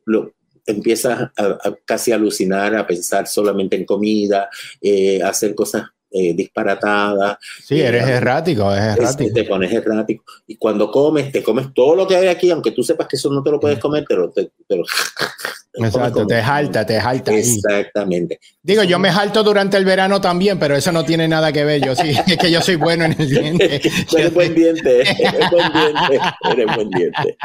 Lo, 0.04 0.32
empiezas 0.66 1.30
a, 1.36 1.76
casi 1.84 2.12
alucinar, 2.12 2.74
a 2.76 2.86
pensar 2.86 3.26
solamente 3.26 3.76
en 3.76 3.84
comida, 3.84 4.48
eh, 4.80 5.22
a 5.22 5.28
hacer 5.28 5.54
cosas 5.54 5.84
eh, 6.10 6.34
disparatadas. 6.34 7.38
Sí, 7.62 7.80
eres 7.80 8.06
eh, 8.06 8.12
errático, 8.12 8.74
es 8.74 8.82
errático. 8.82 9.34
Te 9.34 9.44
pones 9.44 9.72
errático. 9.72 10.24
Y 10.46 10.56
cuando 10.56 10.90
comes, 10.90 11.30
te 11.30 11.42
comes 11.42 11.72
todo 11.74 11.94
lo 11.94 12.06
que 12.06 12.16
hay 12.16 12.28
aquí, 12.28 12.50
aunque 12.50 12.70
tú 12.70 12.82
sepas 12.82 13.06
que 13.06 13.16
eso 13.16 13.30
no 13.30 13.42
te 13.42 13.50
lo 13.50 13.60
puedes 13.60 13.78
comer, 13.78 14.04
pero, 14.08 14.30
te, 14.30 14.50
pero 14.66 14.84
Exacto, 15.74 16.26
te 16.26 16.42
jalta, 16.42 16.84
te 16.84 17.00
jalta. 17.00 17.34
Exactamente. 17.34 18.40
Digo, 18.62 18.82
yo 18.82 18.98
me 18.98 19.10
jalto 19.10 19.42
durante 19.42 19.76
el 19.76 19.84
verano 19.84 20.20
también, 20.20 20.58
pero 20.58 20.74
eso 20.74 20.90
no 20.92 21.04
tiene 21.04 21.28
nada 21.28 21.52
que 21.52 21.64
ver. 21.64 21.84
Yo 21.84 21.94
sí, 21.94 22.10
es 22.26 22.36
que 22.36 22.50
yo 22.50 22.60
soy 22.60 22.76
bueno 22.76 23.04
en 23.04 23.12
el 23.18 23.28
diente. 23.30 23.80
eres 24.16 24.34
buen 24.34 24.54
diente, 24.54 25.00
eres 25.02 25.50
buen 25.50 25.72
diente, 25.72 26.20
eres 26.50 26.74
buen 26.74 26.90
diente. 26.90 27.36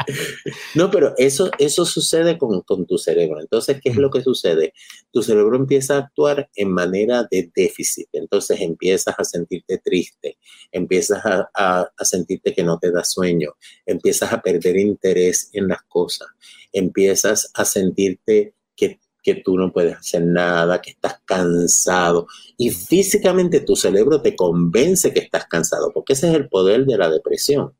No, 0.74 0.90
pero 0.90 1.14
eso, 1.16 1.50
eso 1.58 1.84
sucede 1.84 2.38
con, 2.38 2.62
con 2.62 2.86
tu 2.86 2.98
cerebro. 2.98 3.40
Entonces, 3.40 3.80
¿qué 3.82 3.90
es 3.90 3.96
lo 3.96 4.10
que 4.10 4.22
sucede? 4.22 4.72
Tu 5.12 5.22
cerebro 5.22 5.56
empieza 5.56 5.96
a 5.96 5.98
actuar 5.98 6.48
en 6.56 6.72
manera 6.72 7.26
de 7.30 7.50
déficit. 7.54 8.08
Entonces 8.12 8.53
empiezas 8.60 9.14
a 9.18 9.24
sentirte 9.24 9.78
triste, 9.78 10.38
empiezas 10.72 11.24
a, 11.24 11.50
a, 11.54 11.90
a 11.96 12.04
sentirte 12.04 12.54
que 12.54 12.62
no 12.62 12.78
te 12.78 12.90
da 12.90 13.04
sueño, 13.04 13.54
empiezas 13.86 14.32
a 14.32 14.40
perder 14.42 14.76
interés 14.76 15.50
en 15.52 15.68
las 15.68 15.82
cosas 15.88 16.28
empiezas 16.74 17.50
a 17.54 17.64
sentirte 17.64 18.54
que, 18.76 19.00
que 19.22 19.36
tú 19.36 19.56
no 19.56 19.72
puedes 19.72 19.96
hacer 19.96 20.22
nada, 20.24 20.82
que 20.82 20.90
estás 20.90 21.20
cansado. 21.24 22.26
Y 22.58 22.70
físicamente 22.70 23.60
tu 23.60 23.76
cerebro 23.76 24.20
te 24.20 24.36
convence 24.36 25.14
que 25.14 25.20
estás 25.20 25.46
cansado, 25.46 25.90
porque 25.94 26.12
ese 26.12 26.28
es 26.28 26.34
el 26.34 26.48
poder 26.48 26.84
de 26.84 26.98
la 26.98 27.08
depresión 27.08 27.72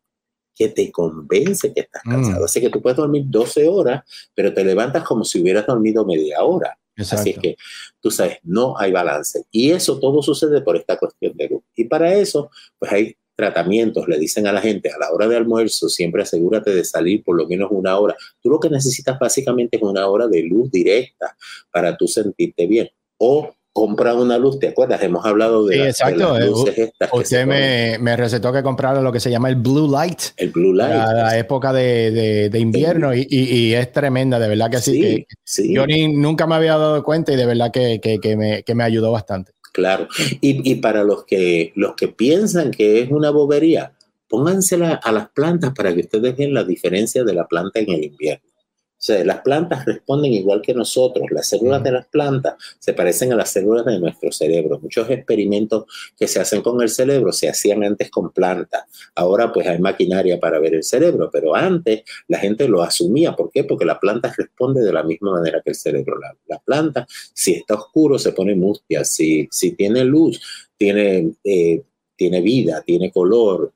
que 0.55 0.69
te 0.69 0.93
convence 0.93 1.75
que 1.75 1.81
estás 1.81 2.03
mm. 2.05 2.11
cansado. 2.11 2.45
Así 2.45 2.61
que 2.61 2.71
tú 2.71 2.81
puedes 2.81 2.97
dormir 2.97 3.25
12 3.27 3.69
horas, 3.69 4.05
pero 4.35 4.55
te 4.55 4.65
levantas 4.65 5.03
como 5.03 5.25
si 5.25 5.43
hubieras 5.43 5.67
dormido 5.67 6.07
media 6.07 6.43
hora. 6.45 6.79
Así 6.97 7.31
es 7.31 7.39
que 7.39 7.57
tú 8.01 8.11
sabes, 8.11 8.39
no 8.43 8.79
hay 8.79 8.93
balance. 8.93 9.45
Y 9.51 9.73
eso 9.73 9.99
todo 9.99 10.23
sucede 10.23 10.61
por 10.61 10.77
esta 10.77 10.97
cuestión 10.97 11.37
de 11.37 11.49
luz. 11.49 11.63
Y 11.75 11.85
para 11.85 12.15
eso, 12.15 12.51
pues 12.79 12.93
hay 12.93 13.17
tratamientos, 13.37 14.07
le 14.07 14.19
dicen 14.19 14.47
a 14.47 14.53
la 14.53 14.61
gente 14.61 14.91
a 14.91 14.99
la 14.99 15.11
hora 15.11 15.27
de 15.27 15.37
almuerzo, 15.37 15.89
siempre 15.89 16.23
asegúrate 16.23 16.73
de 16.73 16.85
salir 16.85 17.25
por 17.25 17.37
lo 17.37 17.49
menos 17.49 17.69
una 17.73 17.99
hora. 17.99 18.15
Tú 18.41 18.49
lo 18.51 18.61
que 18.61 18.71
necesitas 18.71 19.19
básicamente 19.19 19.77
es 19.77 19.83
una 19.83 20.07
hora 20.07 20.29
de 20.29 20.43
luz 20.43 20.71
directa 20.71 21.37
para 21.71 21.97
tú 21.97 22.07
sentirte 22.07 22.67
bien. 22.67 22.89
O 23.19 23.55
compra 23.75 24.15
una 24.15 24.39
luz, 24.39 24.61
¿te 24.61 24.69
acuerdas? 24.69 25.03
Hemos 25.03 25.27
hablado 25.27 25.67
de, 25.67 25.89
exacto. 25.89 26.39
las 26.39 26.47
luces 26.47 26.79
estas. 26.79 27.11
Usted 27.13 27.45
me, 27.45 27.99
me, 27.99 28.17
recetó 28.17 28.53
que 28.53 28.63
comprara 28.63 29.03
lo 29.03 29.11
que 29.11 29.19
se 29.19 29.33
llama 29.33 29.49
el 29.49 29.57
Blue 29.57 29.91
Light. 29.91 30.21
El 30.37 30.51
Blue 30.51 30.73
Light. 30.73 30.95
La, 30.95 31.37
época 31.37 31.73
de, 31.73 32.49
de, 32.51 32.59
invierno 32.61 33.13
y, 33.13 33.27
y, 33.29 33.75
es 33.75 33.93
tremenda, 33.93 34.39
de 34.39 34.49
verdad 34.49 34.71
que 34.71 34.79
sí. 34.79 35.27
sí, 35.43 35.75
Yo 35.75 35.87
ni, 35.89 36.07
nunca 36.07 36.47
me 36.47 36.55
había 36.55 36.79
dado 36.79 37.03
cuenta 37.03 37.33
y 37.33 37.37
de 37.37 37.47
verdad 37.47 37.73
que, 37.73 38.01
que, 38.01 38.21
que, 38.21 38.37
me, 38.37 38.63
que 38.63 38.77
me 38.77 38.85
ayudó 38.85 39.11
bastante. 39.11 39.51
Claro. 39.73 40.07
Y, 40.41 40.71
y, 40.71 40.77
para 40.77 41.03
los 41.03 41.25
que, 41.25 41.73
los 41.75 41.97
que 41.97 42.07
piensan 42.07 42.71
que 42.71 43.03
es 43.03 43.11
una 43.11 43.31
bobería, 43.31 43.93
póngansela 44.29 45.01
a 45.03 45.11
las 45.11 45.31
plantas 45.31 45.73
para 45.75 45.93
que 45.93 46.03
ustedes 46.03 46.37
vean 46.37 46.55
la 46.55 46.63
diferencia 46.63 47.25
de 47.25 47.35
la 47.35 47.49
planta 47.49 47.81
en 47.81 47.91
el 47.91 48.05
invierno. 48.05 48.54
O 48.97 49.07
sea, 49.07 49.23
las 49.25 49.41
plantas 49.43 49.85
responden 49.85 50.33
igual 50.33 50.63
que 50.63 50.73
nosotros. 50.73 51.27
Las 51.31 51.49
células 51.49 51.83
de 51.83 51.93
las 51.93 52.07
plantas 52.07 52.55
se 52.79 52.95
parecen 52.95 53.33
a 53.33 53.37
las 53.37 53.51
células 53.51 53.85
de 53.85 53.99
nuestro 53.99 54.33
cerebro. 54.33 54.79
Muchos 54.81 55.11
experimentos 55.11 55.85
que 56.17 56.27
se 56.27 56.41
hacen 56.41 56.63
con 56.63 56.81
el 56.81 56.89
cerebro 56.89 57.33
se 57.33 57.49
hacían 57.49 57.85
antes 57.85 58.11
con 58.11 58.31
plantas. 58.31 58.85
Ahora 59.15 59.53
pues 59.53 59.67
hay 59.67 59.79
maquinaria 59.79 60.41
para 60.41 60.59
ver 60.59 60.75
el 60.75 60.85
cerebro, 60.85 61.29
pero 61.31 61.55
antes 61.55 62.03
la 62.29 62.39
gente 62.39 62.67
lo 62.67 62.83
asumía. 62.83 63.37
¿Por 63.37 63.51
qué? 63.51 63.65
Porque 63.65 63.85
la 63.85 64.01
planta 64.01 64.33
responde 64.37 64.83
de 64.83 64.93
la 64.93 65.03
misma 65.03 65.33
manera 65.33 65.61
que 65.63 65.71
el 65.71 65.77
cerebro. 65.77 66.19
La, 66.49 66.59
planta, 66.65 67.07
si 67.35 67.53
está 67.53 67.75
oscuro, 67.75 68.19
se 68.19 68.33
pone 68.33 68.55
mustia. 68.55 69.05
Si, 69.05 69.49
si 69.51 69.73
tiene 69.73 70.05
luz, 70.05 70.41
tiene... 70.79 71.33
Eh, 71.45 71.83
tiene 72.17 72.41
vida, 72.41 72.83
tiene 72.85 73.11
color. 73.11 73.73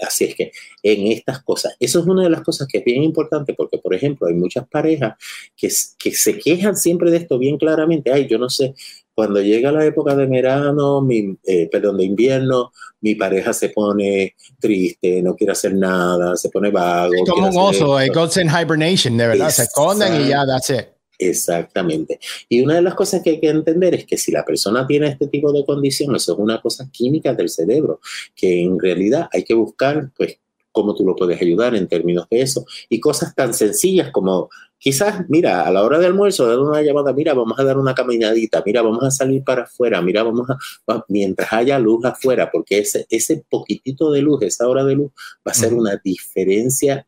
así 0.00 0.24
es 0.24 0.34
que 0.34 0.52
en 0.82 1.06
estas 1.08 1.42
cosas, 1.42 1.74
eso 1.78 2.00
es 2.00 2.06
una 2.06 2.22
de 2.22 2.30
las 2.30 2.42
cosas 2.42 2.68
que 2.70 2.78
es 2.78 2.84
bien 2.84 3.02
importante 3.02 3.54
porque, 3.54 3.78
por 3.78 3.94
ejemplo, 3.94 4.26
hay 4.26 4.34
muchas 4.34 4.66
parejas 4.68 5.14
que, 5.56 5.68
que 5.98 6.12
se 6.12 6.38
quejan 6.38 6.76
siempre 6.76 7.10
de 7.10 7.18
esto 7.18 7.38
bien 7.38 7.58
claramente. 7.58 8.12
Ay, 8.12 8.26
yo 8.28 8.38
no 8.38 8.48
sé, 8.48 8.74
cuando 9.14 9.40
llega 9.40 9.70
la 9.70 9.84
época 9.84 10.14
de 10.16 10.26
verano, 10.26 11.00
mi, 11.00 11.36
eh, 11.44 11.68
perdón, 11.70 11.98
de 11.98 12.04
invierno, 12.04 12.72
mi 13.00 13.14
pareja 13.14 13.52
se 13.52 13.68
pone 13.68 14.34
triste, 14.58 15.22
no 15.22 15.36
quiere 15.36 15.52
hacer 15.52 15.74
nada, 15.74 16.36
se 16.36 16.48
pone 16.48 16.70
vago. 16.70 17.12
Es 17.14 17.30
como 17.30 17.48
un 17.48 17.56
oso, 17.56 18.02
it 18.02 18.12
goes 18.12 18.36
in 18.36 18.48
hibernation, 18.48 19.16
de 19.16 19.28
verdad, 19.28 19.50
se 19.50 19.64
esconden 19.64 20.22
y 20.22 20.28
ya, 20.28 20.44
that's 20.46 20.70
it. 20.70 20.93
Exactamente. 21.18 22.18
Y 22.48 22.62
una 22.62 22.74
de 22.74 22.82
las 22.82 22.94
cosas 22.94 23.22
que 23.22 23.30
hay 23.30 23.40
que 23.40 23.48
entender 23.48 23.94
es 23.94 24.06
que 24.06 24.16
si 24.16 24.32
la 24.32 24.44
persona 24.44 24.86
tiene 24.86 25.08
este 25.08 25.28
tipo 25.28 25.52
de 25.52 25.64
condición, 25.64 26.14
eso 26.14 26.32
es 26.32 26.38
una 26.38 26.60
cosa 26.60 26.88
química 26.90 27.34
del 27.34 27.48
cerebro, 27.48 28.00
que 28.34 28.62
en 28.62 28.78
realidad 28.78 29.28
hay 29.32 29.44
que 29.44 29.54
buscar, 29.54 30.10
pues, 30.16 30.38
cómo 30.72 30.92
tú 30.96 31.04
lo 31.04 31.14
puedes 31.14 31.40
ayudar 31.40 31.76
en 31.76 31.86
términos 31.86 32.26
de 32.28 32.42
eso. 32.42 32.66
Y 32.88 32.98
cosas 32.98 33.32
tan 33.34 33.54
sencillas 33.54 34.10
como, 34.10 34.50
quizás, 34.76 35.24
mira, 35.28 35.62
a 35.62 35.70
la 35.70 35.84
hora 35.84 36.00
de 36.00 36.06
almuerzo, 36.06 36.48
dar 36.48 36.58
una 36.58 36.82
llamada, 36.82 37.12
mira, 37.12 37.32
vamos 37.32 37.56
a 37.60 37.64
dar 37.64 37.78
una 37.78 37.94
caminadita, 37.94 38.60
mira, 38.66 38.82
vamos 38.82 39.04
a 39.04 39.10
salir 39.12 39.44
para 39.44 39.62
afuera, 39.62 40.02
mira, 40.02 40.24
vamos 40.24 40.48
a, 40.50 41.04
mientras 41.08 41.52
haya 41.52 41.78
luz 41.78 42.04
afuera, 42.04 42.50
porque 42.50 42.78
ese, 42.78 43.06
ese 43.08 43.44
poquitito 43.48 44.10
de 44.10 44.22
luz, 44.22 44.42
esa 44.42 44.68
hora 44.68 44.84
de 44.84 44.96
luz, 44.96 45.12
va 45.46 45.52
a 45.52 45.54
ser 45.54 45.74
una 45.74 46.00
diferencia 46.02 47.06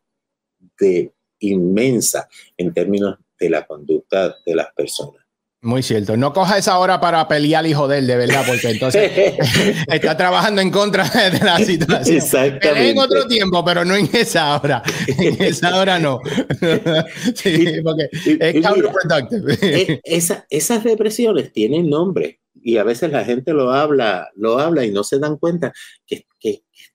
de 0.79 1.13
inmensa 1.41 2.29
en 2.57 2.73
términos 2.73 3.19
de 3.39 3.51
la 3.51 3.67
conducta 3.67 4.37
de 4.45 4.55
las 4.55 4.73
personas. 4.75 5.27
Muy 5.63 5.83
cierto. 5.83 6.17
No 6.17 6.33
coja 6.33 6.59
esa 6.59 6.79
hora 6.79 7.01
para 7.01 7.27
pelear 7.27 7.67
y 7.67 7.75
joder, 7.75 8.05
de 8.05 8.17
verdad, 8.17 8.45
porque 8.47 8.71
entonces 8.71 9.11
está 9.89 10.17
trabajando 10.17 10.61
en 10.61 10.71
contra 10.71 11.05
de 11.09 11.41
la 11.41 11.59
situación. 11.59 12.19
Exactamente. 12.19 12.91
en 12.91 12.99
otro 12.99 13.27
tiempo, 13.27 13.65
pero 13.65 13.85
no 13.85 13.97
en 13.97 14.09
esa 14.13 14.61
hora. 14.61 14.83
En 15.09 15.43
esa 15.43 15.77
hora 15.77 15.99
no. 15.99 16.21
sí, 17.35 17.81
porque 17.83 18.09
es 18.13 18.65
counterproductive. 18.65 19.59
E, 19.61 20.01
esas 20.51 20.85
depresiones 20.85 21.53
tienen 21.53 21.91
nombre 21.91 22.39
y 22.63 22.77
a 22.77 22.85
veces 22.85 23.11
la 23.11 23.25
gente 23.25 23.53
lo 23.53 23.73
habla, 23.73 24.31
lo 24.37 24.59
habla 24.59 24.85
y 24.85 24.91
no 24.91 25.05
se 25.05 25.19
dan 25.19 25.37
cuenta 25.37 25.73
que 26.07 26.26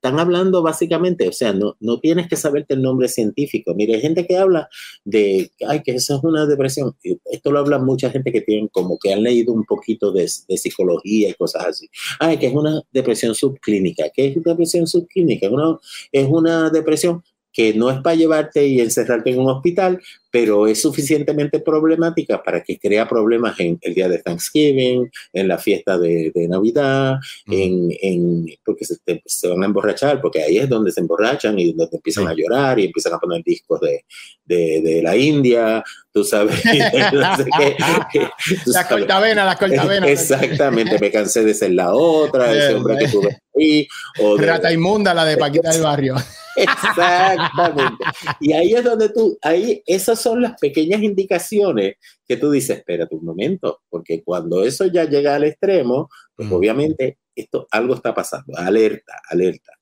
están 0.01 0.19
hablando 0.19 0.63
básicamente, 0.63 1.27
o 1.27 1.31
sea, 1.31 1.53
no, 1.53 1.77
no 1.79 1.99
tienes 1.99 2.27
que 2.27 2.35
saberte 2.35 2.73
el 2.73 2.81
nombre 2.81 3.07
científico. 3.07 3.75
Mire, 3.75 3.93
hay 3.93 4.01
gente 4.01 4.25
que 4.25 4.35
habla 4.35 4.67
de, 5.05 5.51
ay, 5.67 5.83
que 5.83 5.91
eso 5.91 6.17
es 6.17 6.23
una 6.23 6.47
depresión. 6.47 6.95
Esto 7.25 7.51
lo 7.51 7.59
habla 7.59 7.77
mucha 7.77 8.09
gente 8.09 8.31
que 8.31 8.41
tienen 8.41 8.67
como 8.69 8.97
que 8.97 9.13
han 9.13 9.21
leído 9.21 9.53
un 9.53 9.63
poquito 9.63 10.11
de, 10.11 10.27
de 10.47 10.57
psicología 10.57 11.29
y 11.29 11.33
cosas 11.35 11.67
así. 11.67 11.87
Ay, 12.19 12.39
que 12.39 12.47
es 12.47 12.53
una 12.53 12.81
depresión 12.91 13.35
subclínica. 13.35 14.05
¿Qué 14.11 14.29
es 14.29 14.43
depresión 14.43 14.87
subclínica? 14.87 15.47
Una, 15.51 15.77
es 16.11 16.27
una 16.27 16.71
depresión 16.71 17.23
que 17.53 17.75
no 17.75 17.91
es 17.91 17.99
para 17.99 18.15
llevarte 18.15 18.65
y 18.65 18.79
encerrarte 18.79 19.29
en 19.29 19.39
un 19.39 19.49
hospital, 19.49 20.01
pero 20.31 20.65
es 20.65 20.81
suficientemente 20.81 21.59
problemática 21.59 22.41
para 22.41 22.63
que 22.63 22.79
crea 22.79 23.07
problemas 23.07 23.59
en 23.59 23.77
el 23.81 23.93
día 23.93 24.07
de 24.07 24.19
Thanksgiving, 24.19 25.11
en 25.33 25.47
la 25.47 25.57
fiesta 25.57 25.97
de, 25.97 26.31
Navidad, 26.47 27.17
en, 27.47 28.45
porque 28.65 28.85
se, 28.85 29.47
van 29.47 29.63
a 29.63 29.65
emborrachar, 29.65 30.21
porque 30.21 30.41
ahí 30.41 30.57
es 30.57 30.69
donde 30.69 30.91
se 30.91 31.01
emborrachan 31.01 31.59
y 31.59 31.73
donde 31.73 31.97
empiezan 31.97 32.27
a 32.27 32.33
llorar 32.33 32.79
y 32.79 32.85
empiezan 32.85 33.13
a 33.13 33.19
poner 33.19 33.43
discos 33.43 33.79
de, 33.81 34.05
de, 34.45 35.01
la 35.01 35.15
India, 35.15 35.83
tú 36.11 36.23
sabes. 36.23 36.61
las 38.65 38.87
cortavenas, 38.87 39.45
las 39.45 39.57
cortavenas. 39.57 40.09
Exactamente, 40.09 40.97
me 40.99 41.11
cansé 41.11 41.43
de 41.43 41.53
ser 41.53 41.71
la 41.71 41.93
otra, 41.93 42.51
ese 42.53 42.75
hombre 42.75 42.97
que 42.97 43.07
tuve 43.07 43.41
ahí. 43.57 43.87
O 44.19 44.37
Rata 44.37 44.71
inmunda, 44.71 45.13
la 45.13 45.25
de 45.25 45.37
Paquita 45.37 45.71
del 45.71 45.81
Barrio. 45.81 46.15
Exactamente. 46.55 48.03
Y 48.39 48.53
ahí 48.53 48.73
es 48.73 48.83
donde 48.83 49.09
tú, 49.09 49.37
ahí 49.41 49.81
esas 49.85 50.19
son 50.21 50.41
las 50.41 50.59
pequeñas 50.59 51.01
indicaciones 51.01 51.95
que 52.27 52.37
tú 52.37 52.51
dices, 52.51 52.77
espérate 52.77 53.15
un 53.15 53.25
momento, 53.25 53.81
porque 53.89 54.23
cuando 54.23 54.63
eso 54.63 54.85
ya 54.85 55.05
llega 55.05 55.35
al 55.35 55.43
extremo, 55.43 56.09
pues 56.35 56.49
mm. 56.49 56.53
obviamente 56.53 57.17
esto 57.35 57.67
algo 57.71 57.95
está 57.95 58.13
pasando, 58.13 58.57
alerta, 58.57 59.21
alerta. 59.29 59.73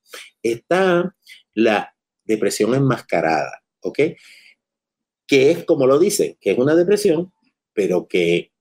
Está 0.42 1.16
la 1.54 1.94
depresión 2.24 2.74
enmascarada, 2.76 3.64
¿ok? 3.82 4.00
Que 5.28 5.52
es 5.52 5.64
como 5.66 5.88
lo 5.88 6.00
dice, 6.00 6.38
que 6.40 6.52
es 6.52 6.58
una 6.58 6.76
depresión, 6.76 7.32
pero 7.74 8.08
que 8.08 8.52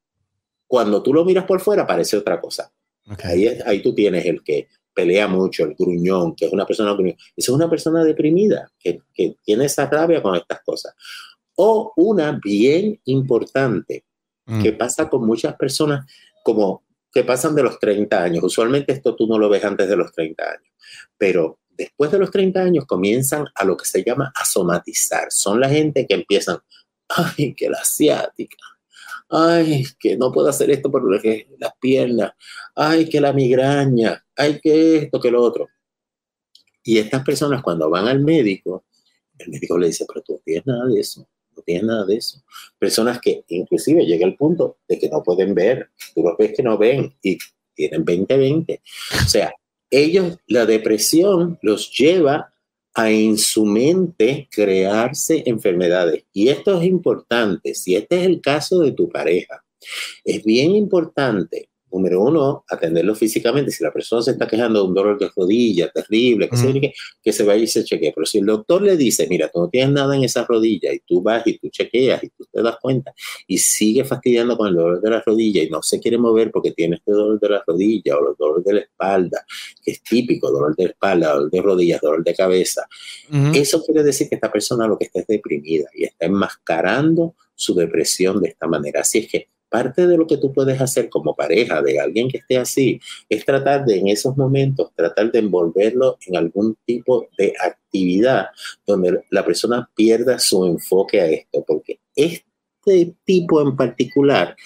cuando 0.66 1.02
tú 1.02 1.12
lo 1.14 1.24
miras 1.24 1.44
por 1.44 1.60
fuera 1.60 1.86
parece 1.86 2.16
otra 2.16 2.40
cosa. 2.40 2.72
Ahí, 3.24 3.46
ahí 3.64 3.82
tú 3.82 3.94
tienes 3.94 4.26
el 4.26 4.42
que 4.42 4.68
pelea 4.92 5.28
mucho, 5.28 5.64
el 5.64 5.74
gruñón, 5.74 6.34
que 6.34 6.46
es 6.46 6.52
una 6.52 6.66
persona 6.66 6.92
gruñón. 6.92 7.16
Esa 7.36 7.50
es 7.52 7.56
una 7.56 7.70
persona 7.70 8.04
deprimida, 8.04 8.70
que, 8.78 9.00
que 9.14 9.36
tiene 9.44 9.64
esa 9.66 9.86
rabia 9.88 10.20
con 10.20 10.34
estas 10.34 10.60
cosas. 10.62 10.94
O 11.60 11.92
una 11.96 12.38
bien 12.42 13.00
importante, 13.04 14.04
mm. 14.46 14.62
que 14.62 14.72
pasa 14.72 15.08
con 15.08 15.26
muchas 15.26 15.56
personas, 15.56 16.06
como 16.44 16.84
que 17.12 17.24
pasan 17.24 17.54
de 17.54 17.62
los 17.62 17.78
30 17.78 18.22
años. 18.22 18.44
Usualmente 18.44 18.92
esto 18.92 19.16
tú 19.16 19.26
no 19.26 19.38
lo 19.38 19.48
ves 19.48 19.64
antes 19.64 19.88
de 19.88 19.96
los 19.96 20.12
30 20.12 20.44
años, 20.44 20.72
pero 21.16 21.58
después 21.68 22.10
de 22.10 22.18
los 22.18 22.30
30 22.30 22.60
años 22.60 22.84
comienzan 22.86 23.46
a 23.54 23.64
lo 23.64 23.76
que 23.76 23.86
se 23.86 24.04
llama 24.04 24.32
a 24.34 24.44
somatizar. 24.44 25.28
Son 25.30 25.60
la 25.60 25.68
gente 25.68 26.06
que 26.06 26.14
empiezan, 26.14 26.58
ay, 27.08 27.54
que 27.54 27.68
la 27.68 27.78
asiática, 27.78 28.64
ay, 29.28 29.84
que 29.98 30.16
no 30.16 30.32
puedo 30.32 30.48
hacer 30.48 30.70
esto 30.70 30.90
por 30.90 31.02
las 31.10 31.72
piernas, 31.80 32.32
ay, 32.74 33.08
que 33.08 33.20
la 33.20 33.32
migraña, 33.32 34.24
ay, 34.36 34.60
que 34.60 34.96
esto, 34.98 35.20
que 35.20 35.30
lo 35.30 35.42
otro. 35.42 35.68
Y 36.82 36.98
estas 36.98 37.22
personas 37.24 37.62
cuando 37.62 37.90
van 37.90 38.08
al 38.08 38.20
médico, 38.20 38.84
el 39.38 39.50
médico 39.50 39.78
le 39.78 39.88
dice, 39.88 40.04
pero 40.06 40.22
tú 40.22 40.34
no 40.34 40.38
tienes 40.44 40.66
nada 40.66 40.86
de 40.86 41.00
eso, 41.00 41.28
no 41.58 41.62
tienes 41.64 41.84
nada 41.84 42.04
de 42.04 42.16
eso. 42.16 42.42
Personas 42.78 43.20
que 43.20 43.44
inclusive 43.48 44.06
llega 44.06 44.26
el 44.26 44.36
punto 44.36 44.78
de 44.88 44.98
que 44.98 45.08
no 45.08 45.22
pueden 45.22 45.54
ver, 45.54 45.90
tú 46.14 46.22
los 46.22 46.36
ves 46.36 46.52
que 46.56 46.62
no 46.62 46.78
ven 46.78 47.14
y 47.22 47.38
tienen 47.74 48.04
20-20. 48.04 48.80
O 49.24 49.28
sea, 49.28 49.52
ellos, 49.90 50.38
la 50.46 50.66
depresión 50.66 51.58
los 51.62 51.90
lleva 51.96 52.52
a 52.94 53.10
en 53.10 53.38
su 53.38 53.64
mente 53.64 54.48
crearse 54.50 55.42
enfermedades. 55.46 56.24
Y 56.32 56.48
esto 56.48 56.78
es 56.78 56.86
importante, 56.86 57.74
si 57.74 57.94
este 57.94 58.20
es 58.20 58.26
el 58.26 58.40
caso 58.40 58.80
de 58.80 58.92
tu 58.92 59.08
pareja, 59.08 59.64
es 60.24 60.42
bien 60.42 60.72
importante 60.72 61.68
número 61.92 62.22
uno, 62.22 62.64
atenderlo 62.68 63.14
físicamente. 63.14 63.70
Si 63.70 63.82
la 63.82 63.92
persona 63.92 64.22
se 64.22 64.32
está 64.32 64.46
quejando 64.46 64.80
de 64.80 64.88
un 64.88 64.94
dolor 64.94 65.18
de 65.18 65.30
rodilla 65.34 65.90
terrible, 65.90 66.48
que, 66.48 66.56
se, 66.56 66.92
que 67.22 67.32
se 67.32 67.44
vaya 67.44 67.62
y 67.62 67.66
se 67.66 67.84
chequee. 67.84 68.12
Pero 68.14 68.26
si 68.26 68.38
el 68.38 68.46
doctor 68.46 68.82
le 68.82 68.96
dice, 68.96 69.26
mira, 69.28 69.48
tú 69.48 69.60
no 69.60 69.68
tienes 69.68 69.90
nada 69.90 70.16
en 70.16 70.24
esa 70.24 70.44
rodilla 70.44 70.92
y 70.92 71.00
tú 71.00 71.22
vas 71.22 71.46
y 71.46 71.58
tú 71.58 71.68
chequeas 71.68 72.22
y 72.24 72.28
tú 72.30 72.46
te 72.52 72.62
das 72.62 72.76
cuenta 72.80 73.12
y 73.46 73.58
sigue 73.58 74.04
fastidiando 74.04 74.56
con 74.56 74.68
el 74.68 74.74
dolor 74.74 75.00
de 75.00 75.10
la 75.10 75.22
rodilla 75.24 75.62
y 75.62 75.70
no 75.70 75.82
se 75.82 76.00
quiere 76.00 76.18
mover 76.18 76.50
porque 76.50 76.72
tiene 76.72 76.96
este 76.96 77.12
dolor 77.12 77.40
de 77.40 77.48
la 77.48 77.64
rodilla 77.66 78.16
o 78.16 78.30
el 78.30 78.36
dolor 78.38 78.62
de 78.64 78.72
la 78.74 78.80
espalda, 78.80 79.44
que 79.82 79.92
es 79.92 80.02
típico, 80.02 80.50
dolor 80.50 80.76
de 80.76 80.86
espalda, 80.86 81.34
dolor 81.34 81.50
de 81.50 81.62
rodillas, 81.62 82.00
dolor 82.00 82.24
de 82.24 82.34
cabeza. 82.34 82.86
Eso 83.54 83.82
quiere 83.84 84.02
decir 84.02 84.28
que 84.28 84.34
esta 84.34 84.50
persona 84.50 84.86
lo 84.86 84.98
que 84.98 85.06
está 85.06 85.20
es 85.20 85.26
deprimida 85.26 85.88
y 85.94 86.04
está 86.04 86.26
enmascarando 86.26 87.34
su 87.54 87.74
depresión 87.74 88.40
de 88.40 88.50
esta 88.50 88.66
manera. 88.66 89.00
Así 89.00 89.18
es 89.18 89.28
que 89.28 89.48
parte 89.68 90.06
de 90.06 90.16
lo 90.16 90.26
que 90.26 90.36
tú 90.36 90.52
puedes 90.52 90.80
hacer 90.80 91.08
como 91.08 91.34
pareja 91.34 91.82
de 91.82 92.00
alguien 92.00 92.28
que 92.28 92.38
esté 92.38 92.58
así 92.58 93.00
es 93.28 93.44
tratar 93.44 93.84
de 93.84 93.98
en 93.98 94.08
esos 94.08 94.36
momentos, 94.36 94.90
tratar 94.94 95.30
de 95.30 95.40
envolverlo 95.40 96.18
en 96.26 96.36
algún 96.36 96.76
tipo 96.86 97.28
de 97.36 97.54
actividad 97.62 98.46
donde 98.86 99.24
la 99.30 99.44
persona 99.44 99.88
pierda 99.94 100.38
su 100.38 100.64
enfoque 100.64 101.20
a 101.20 101.26
esto, 101.26 101.64
porque 101.66 102.00
este 102.14 103.14
tipo 103.24 103.60
en 103.60 103.76
particular 103.76 104.56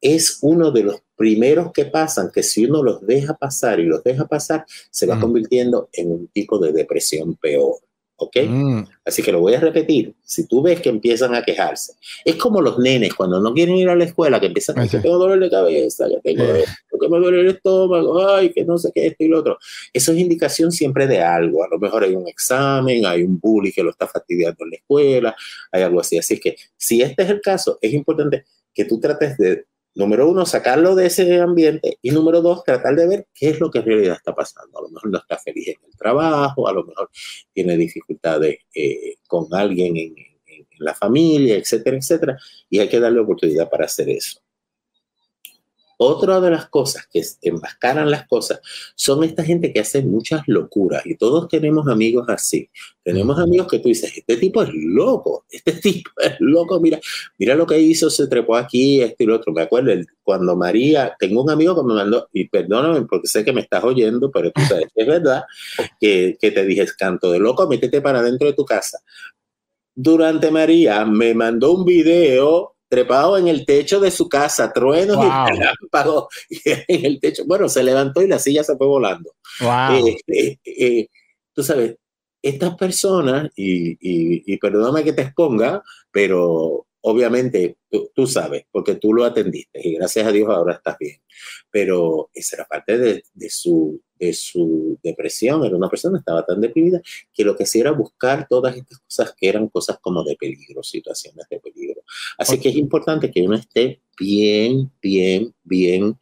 es 0.00 0.38
uno 0.42 0.70
de 0.70 0.82
los 0.82 1.02
primeros 1.16 1.72
que 1.72 1.84
pasan, 1.84 2.30
que 2.32 2.42
si 2.42 2.64
uno 2.64 2.82
los 2.82 3.06
deja 3.06 3.34
pasar 3.34 3.78
y 3.78 3.84
los 3.84 4.02
deja 4.02 4.26
pasar, 4.26 4.64
se 4.90 5.06
va 5.06 5.20
convirtiendo 5.20 5.90
en 5.92 6.10
un 6.10 6.28
tipo 6.28 6.58
de 6.58 6.72
depresión 6.72 7.36
peor. 7.36 7.76
¿Ok? 8.20 8.36
Mm. 8.46 8.82
Así 9.04 9.22
que 9.22 9.32
lo 9.32 9.40
voy 9.40 9.54
a 9.54 9.60
repetir. 9.60 10.14
Si 10.22 10.46
tú 10.46 10.62
ves 10.62 10.80
que 10.80 10.90
empiezan 10.90 11.34
a 11.34 11.42
quejarse, 11.42 11.94
es 12.24 12.36
como 12.36 12.60
los 12.60 12.78
nenes 12.78 13.14
cuando 13.14 13.40
no 13.40 13.52
quieren 13.52 13.76
ir 13.76 13.88
a 13.88 13.96
la 13.96 14.04
escuela, 14.04 14.38
que 14.38 14.46
empiezan 14.46 14.78
a 14.78 14.82
decir, 14.82 15.00
tengo 15.00 15.18
dolor 15.18 15.40
de 15.40 15.50
cabeza, 15.50 16.06
ya 16.08 16.20
tengo 16.20 16.44
que 17.00 17.08
me 17.08 17.18
duele 17.18 17.40
el 17.40 17.48
estómago, 17.48 18.28
ay, 18.28 18.52
que 18.52 18.64
no 18.64 18.76
sé 18.76 18.92
qué, 18.94 19.06
esto 19.06 19.24
y 19.24 19.28
lo 19.28 19.40
otro. 19.40 19.58
Eso 19.92 20.12
es 20.12 20.18
indicación 20.18 20.70
siempre 20.70 21.06
de 21.06 21.22
algo. 21.22 21.64
A 21.64 21.68
lo 21.68 21.78
mejor 21.78 22.04
hay 22.04 22.14
un 22.14 22.28
examen, 22.28 23.06
hay 23.06 23.22
un 23.22 23.40
bully 23.40 23.72
que 23.72 23.82
lo 23.82 23.90
está 23.90 24.06
fastidiando 24.06 24.64
en 24.64 24.70
la 24.70 24.76
escuela, 24.76 25.36
hay 25.72 25.82
algo 25.82 26.00
así. 26.00 26.18
Así 26.18 26.38
que 26.38 26.56
si 26.76 27.00
este 27.00 27.22
es 27.22 27.30
el 27.30 27.40
caso, 27.40 27.78
es 27.80 27.92
importante 27.94 28.44
que 28.74 28.84
tú 28.84 29.00
trates 29.00 29.38
de 29.38 29.64
número 29.94 30.28
uno, 30.28 30.46
sacarlo 30.46 30.94
de 30.94 31.06
ese 31.06 31.40
ambiente 31.40 31.98
y 32.02 32.10
número 32.10 32.40
dos, 32.42 32.64
tratar 32.64 32.94
de 32.96 33.08
ver 33.08 33.26
qué 33.34 33.50
es 33.50 33.60
lo 33.60 33.70
que 33.70 33.80
en 33.80 33.84
realidad 33.84 34.16
está 34.16 34.34
pasando. 34.34 34.78
A 34.78 34.82
lo 34.82 34.90
mejor 34.90 35.10
no 35.10 35.18
está 35.18 35.38
feliz 35.38 35.68
en 35.68 35.84
el 35.84 35.96
trabajo, 35.96 36.68
a 36.68 36.72
lo 36.72 36.84
mejor 36.84 37.10
tiene 37.52 37.76
dificultades 37.76 38.58
eh, 38.74 39.16
con 39.26 39.46
alguien 39.52 39.96
en, 39.96 40.14
en, 40.16 40.66
la 40.78 40.94
familia, 40.94 41.56
etcétera, 41.56 41.96
etcétera, 41.98 42.38
y 42.70 42.78
hay 42.78 42.88
que 42.88 43.00
darle 43.00 43.20
oportunidad 43.20 43.68
para 43.68 43.84
hacer 43.84 44.08
eso. 44.08 44.40
Otra 46.02 46.40
de 46.40 46.50
las 46.50 46.66
cosas 46.70 47.06
que 47.12 47.20
enmascaran 47.42 48.10
las 48.10 48.26
cosas 48.26 48.60
son 48.94 49.22
esta 49.22 49.44
gente 49.44 49.70
que 49.70 49.80
hace 49.80 50.00
muchas 50.00 50.40
locuras 50.46 51.04
y 51.04 51.14
todos 51.14 51.46
tenemos 51.46 51.86
amigos 51.88 52.24
así. 52.30 52.70
Tenemos 53.02 53.38
amigos 53.38 53.68
que 53.68 53.80
tú 53.80 53.88
dices, 53.88 54.16
este 54.16 54.38
tipo 54.38 54.62
es 54.62 54.70
loco, 54.72 55.44
este 55.50 55.72
tipo 55.82 56.10
es 56.16 56.36
loco, 56.38 56.80
mira, 56.80 56.98
mira 57.36 57.54
lo 57.54 57.66
que 57.66 57.78
hizo, 57.78 58.08
se 58.08 58.28
trepó 58.28 58.56
aquí, 58.56 59.02
esto 59.02 59.24
y 59.24 59.26
lo 59.26 59.36
otro. 59.36 59.52
Me 59.52 59.60
acuerdo 59.60 59.92
cuando 60.22 60.56
María, 60.56 61.14
tengo 61.18 61.42
un 61.42 61.50
amigo 61.50 61.76
que 61.76 61.86
me 61.86 61.92
mandó, 61.92 62.30
y 62.32 62.48
perdóname 62.48 63.02
porque 63.02 63.28
sé 63.28 63.44
que 63.44 63.52
me 63.52 63.60
estás 63.60 63.84
oyendo, 63.84 64.30
pero 64.30 64.50
tú 64.52 64.62
sabes 64.62 64.86
que 64.94 65.02
es 65.02 65.06
verdad, 65.06 65.42
que, 66.00 66.38
que 66.40 66.50
te 66.50 66.64
dije, 66.64 66.86
canto 66.96 67.30
de 67.30 67.40
loco, 67.40 67.68
métete 67.68 68.00
para 68.00 68.22
dentro 68.22 68.46
de 68.46 68.54
tu 68.54 68.64
casa. 68.64 69.00
Durante 69.94 70.50
María 70.50 71.04
me 71.04 71.34
mandó 71.34 71.74
un 71.74 71.84
video 71.84 72.74
trepado 72.90 73.38
en 73.38 73.46
el 73.46 73.64
techo 73.64 74.00
de 74.00 74.10
su 74.10 74.28
casa, 74.28 74.72
truenos 74.72 75.16
y 75.16 75.28
relámpagos 75.28 76.26
en 76.64 77.06
el 77.06 77.20
techo. 77.20 77.44
Bueno, 77.46 77.68
se 77.68 77.84
levantó 77.84 78.20
y 78.20 78.26
la 78.26 78.40
silla 78.40 78.64
se 78.64 78.76
fue 78.76 78.86
volando. 78.88 79.32
Eh, 79.62 80.16
eh, 80.26 80.58
eh, 80.64 81.08
tú 81.54 81.62
sabes, 81.62 81.96
estas 82.42 82.74
personas, 82.74 83.50
y, 83.54 83.96
y, 84.00 84.56
perdóname 84.56 85.04
que 85.04 85.12
te 85.12 85.22
exponga, 85.22 85.82
pero 86.10 86.86
obviamente 87.02 87.76
tú, 88.14 88.26
sabes, 88.26 88.64
porque 88.72 88.96
tú 88.96 89.12
lo 89.12 89.24
atendiste 89.24 89.80
y 89.82 89.94
gracias 89.94 90.26
a 90.26 90.32
Dios 90.32 90.48
ahora 90.48 90.74
estás 90.74 90.96
bien. 90.98 91.20
Pero 91.70 92.30
esa 92.34 92.56
era 92.56 92.64
parte 92.64 92.98
de, 92.98 93.24
de, 93.32 93.50
su, 93.50 94.02
de 94.18 94.32
su 94.32 94.98
depresión. 95.02 95.64
Era 95.64 95.76
una 95.76 95.88
persona 95.88 96.18
que 96.18 96.22
estaba 96.22 96.44
tan 96.44 96.60
deprimida 96.60 97.00
que 97.32 97.44
lo 97.44 97.56
que 97.56 97.64
hacía 97.64 97.82
era 97.82 97.92
buscar 97.92 98.46
todas 98.48 98.76
estas 98.76 98.98
cosas 99.00 99.34
que 99.36 99.48
eran 99.48 99.68
cosas 99.68 99.98
como 100.00 100.24
de 100.24 100.36
peligro, 100.36 100.82
situaciones 100.82 101.46
de 101.48 101.60
peligro. 101.60 101.89
Así 102.38 102.58
que 102.58 102.68
es 102.68 102.76
importante 102.76 103.30
que 103.30 103.42
uno 103.42 103.56
esté 103.56 104.00
bien, 104.18 104.90
bien, 105.00 105.54
bien 105.64 106.18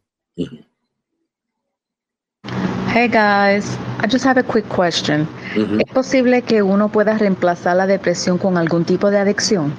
Hey 2.92 3.08
guys, 3.08 3.78
I 4.04 4.08
just 4.12 4.26
have 4.26 4.39
a 4.39 4.44
quick 4.44 4.68
question. 4.68 5.28
¿Es 5.56 5.93
posible 5.93 6.43
que 6.43 6.62
uno 6.62 6.91
pueda 6.91 7.18
reemplazar 7.18 7.76
la 7.76 7.88
depresión 7.88 8.38
con 8.38 8.58
algún 8.58 8.86
tipo 8.86 9.12
de 9.12 9.18
adicción? 9.18 9.74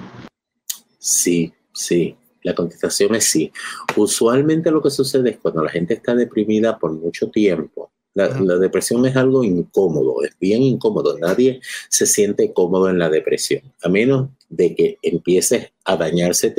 Sí, 0.98 1.52
sí. 1.72 2.16
La 2.42 2.54
contestación 2.54 3.14
es 3.14 3.24
sí. 3.24 3.52
Usualmente 3.96 4.70
lo 4.70 4.82
que 4.82 4.90
sucede 4.90 5.30
es 5.30 5.38
cuando 5.38 5.62
la 5.62 5.70
gente 5.70 5.94
está 5.94 6.14
deprimida 6.14 6.78
por 6.78 6.92
mucho 6.92 7.30
tiempo. 7.30 7.90
La, 8.14 8.28
depresión 8.28 9.06
es 9.06 9.16
algo 9.16 9.42
incómodo, 9.42 10.22
es 10.22 10.36
bien 10.38 10.62
incómodo. 10.62 11.18
Nadie 11.18 11.60
se 11.88 12.04
siente 12.04 12.52
cómodo 12.52 12.90
en 12.90 12.98
la 12.98 13.08
depresión, 13.08 13.62
a 13.82 13.88
menos 13.88 14.28
de 14.50 14.74
que 14.74 14.98
empieces 15.00 15.72
a 15.86 15.96
dañarse 15.96 16.54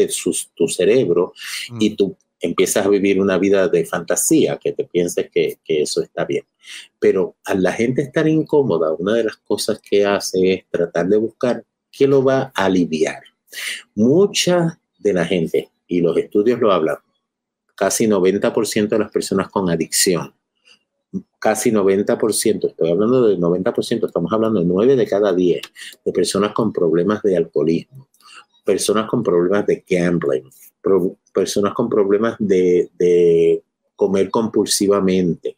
tu 0.55 0.67
cerebro 0.67 1.33
y 1.79 1.91
tu 1.91 2.17
empiezas 2.43 2.85
a 2.85 2.89
vivir 2.89 3.21
una 3.21 3.37
vida 3.37 3.69
de 3.69 3.85
fantasía, 3.85 4.57
que 4.57 4.73
te 4.73 4.83
pienses 4.83 5.31
que, 5.31 5.57
eso 5.65 6.01
está 6.01 6.25
bien. 6.25 6.45
Pero 6.99 7.37
al 7.45 7.63
la 7.63 7.71
gente 7.71 8.01
estar 8.01 8.27
incómoda, 8.27 8.93
una 8.99 9.13
de 9.13 9.23
las 9.23 9.37
cosas 9.37 9.79
que 9.79 10.05
hace 10.05 10.53
es 10.53 10.65
tratar 10.69 11.07
de 11.07 11.17
buscar 11.17 11.63
qué 11.89 12.05
lo 12.05 12.21
va 12.21 12.51
a 12.53 12.65
aliviar. 12.65 13.23
Mucha 13.95 14.77
de 14.99 15.13
la 15.13 15.25
gente, 15.25 15.69
y 15.87 16.01
los 16.01 16.17
estudios 16.17 16.59
lo 16.59 16.73
hablan, 16.73 16.97
casi 17.75 18.07
90% 18.07 18.89
de 18.89 18.99
las 18.99 19.11
personas 19.11 19.49
con 19.49 19.69
adicción, 19.69 20.33
casi 21.39 21.71
90%, 21.71 22.67
estoy 22.67 22.91
hablando 22.91 23.25
del 23.25 23.39
90%, 23.39 24.05
estamos 24.05 24.33
hablando 24.33 24.59
de 24.59 24.65
9 24.65 24.95
de 24.97 25.07
cada 25.07 25.33
10, 25.33 25.61
de 26.03 26.11
personas 26.11 26.53
con 26.53 26.73
problemas 26.73 27.21
de 27.23 27.37
alcoholismo, 27.37 28.09
personas 28.65 29.07
con 29.07 29.23
problemas 29.23 29.65
de 29.65 29.83
gambling, 29.87 30.49
personas 31.33 31.73
con 31.73 31.89
problemas 31.89 32.35
de, 32.39 33.61
comer 33.95 34.29
compulsivamente, 34.29 35.55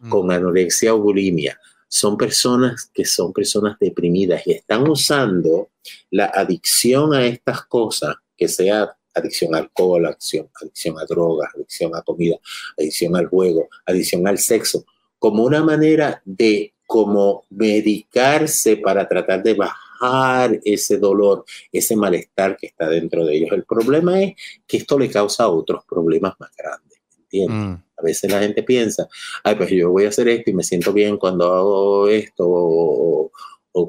mm. 0.00 0.08
con 0.10 0.30
anorexia 0.30 0.94
o 0.94 0.98
bulimia. 0.98 1.58
Son 1.88 2.16
personas 2.16 2.90
que 2.92 3.04
son 3.04 3.32
personas 3.32 3.78
deprimidas 3.80 4.46
y 4.46 4.52
están 4.52 4.88
usando 4.88 5.70
la 6.10 6.26
adicción 6.26 7.14
a 7.14 7.24
estas 7.24 7.64
cosas, 7.64 8.16
que 8.36 8.46
sea 8.46 8.94
adicción 9.14 9.54
al 9.54 9.62
alcohol, 9.62 10.06
adicción, 10.06 10.48
adicción 10.60 10.98
a 10.98 11.04
drogas, 11.06 11.50
adicción 11.54 11.96
a 11.96 12.02
comida, 12.02 12.36
adicción 12.76 13.16
al 13.16 13.26
juego, 13.26 13.68
adicción 13.86 14.28
al 14.28 14.38
sexo, 14.38 14.84
como 15.18 15.44
una 15.44 15.64
manera 15.64 16.22
de 16.24 16.74
como 16.86 17.44
medicarse 17.50 18.76
para 18.76 19.08
tratar 19.08 19.42
de 19.42 19.54
bajar 19.54 19.87
ese 20.64 20.98
dolor, 20.98 21.44
ese 21.72 21.96
malestar 21.96 22.56
que 22.56 22.68
está 22.68 22.88
dentro 22.88 23.24
de 23.24 23.36
ellos. 23.36 23.52
El 23.52 23.64
problema 23.64 24.22
es 24.22 24.34
que 24.66 24.78
esto 24.78 24.98
le 24.98 25.10
causa 25.10 25.48
otros 25.48 25.84
problemas 25.84 26.34
más 26.38 26.50
grandes. 26.56 27.00
¿entiendes? 27.18 27.56
Mm. 27.56 27.82
A 27.98 28.02
veces 28.02 28.30
la 28.30 28.40
gente 28.40 28.62
piensa, 28.62 29.08
ay, 29.42 29.56
pues 29.56 29.70
yo 29.70 29.90
voy 29.90 30.04
a 30.04 30.08
hacer 30.08 30.28
esto 30.28 30.50
y 30.50 30.54
me 30.54 30.62
siento 30.62 30.92
bien 30.92 31.16
cuando 31.16 31.52
hago 31.52 32.08
esto 32.08 32.44
o, 32.46 33.30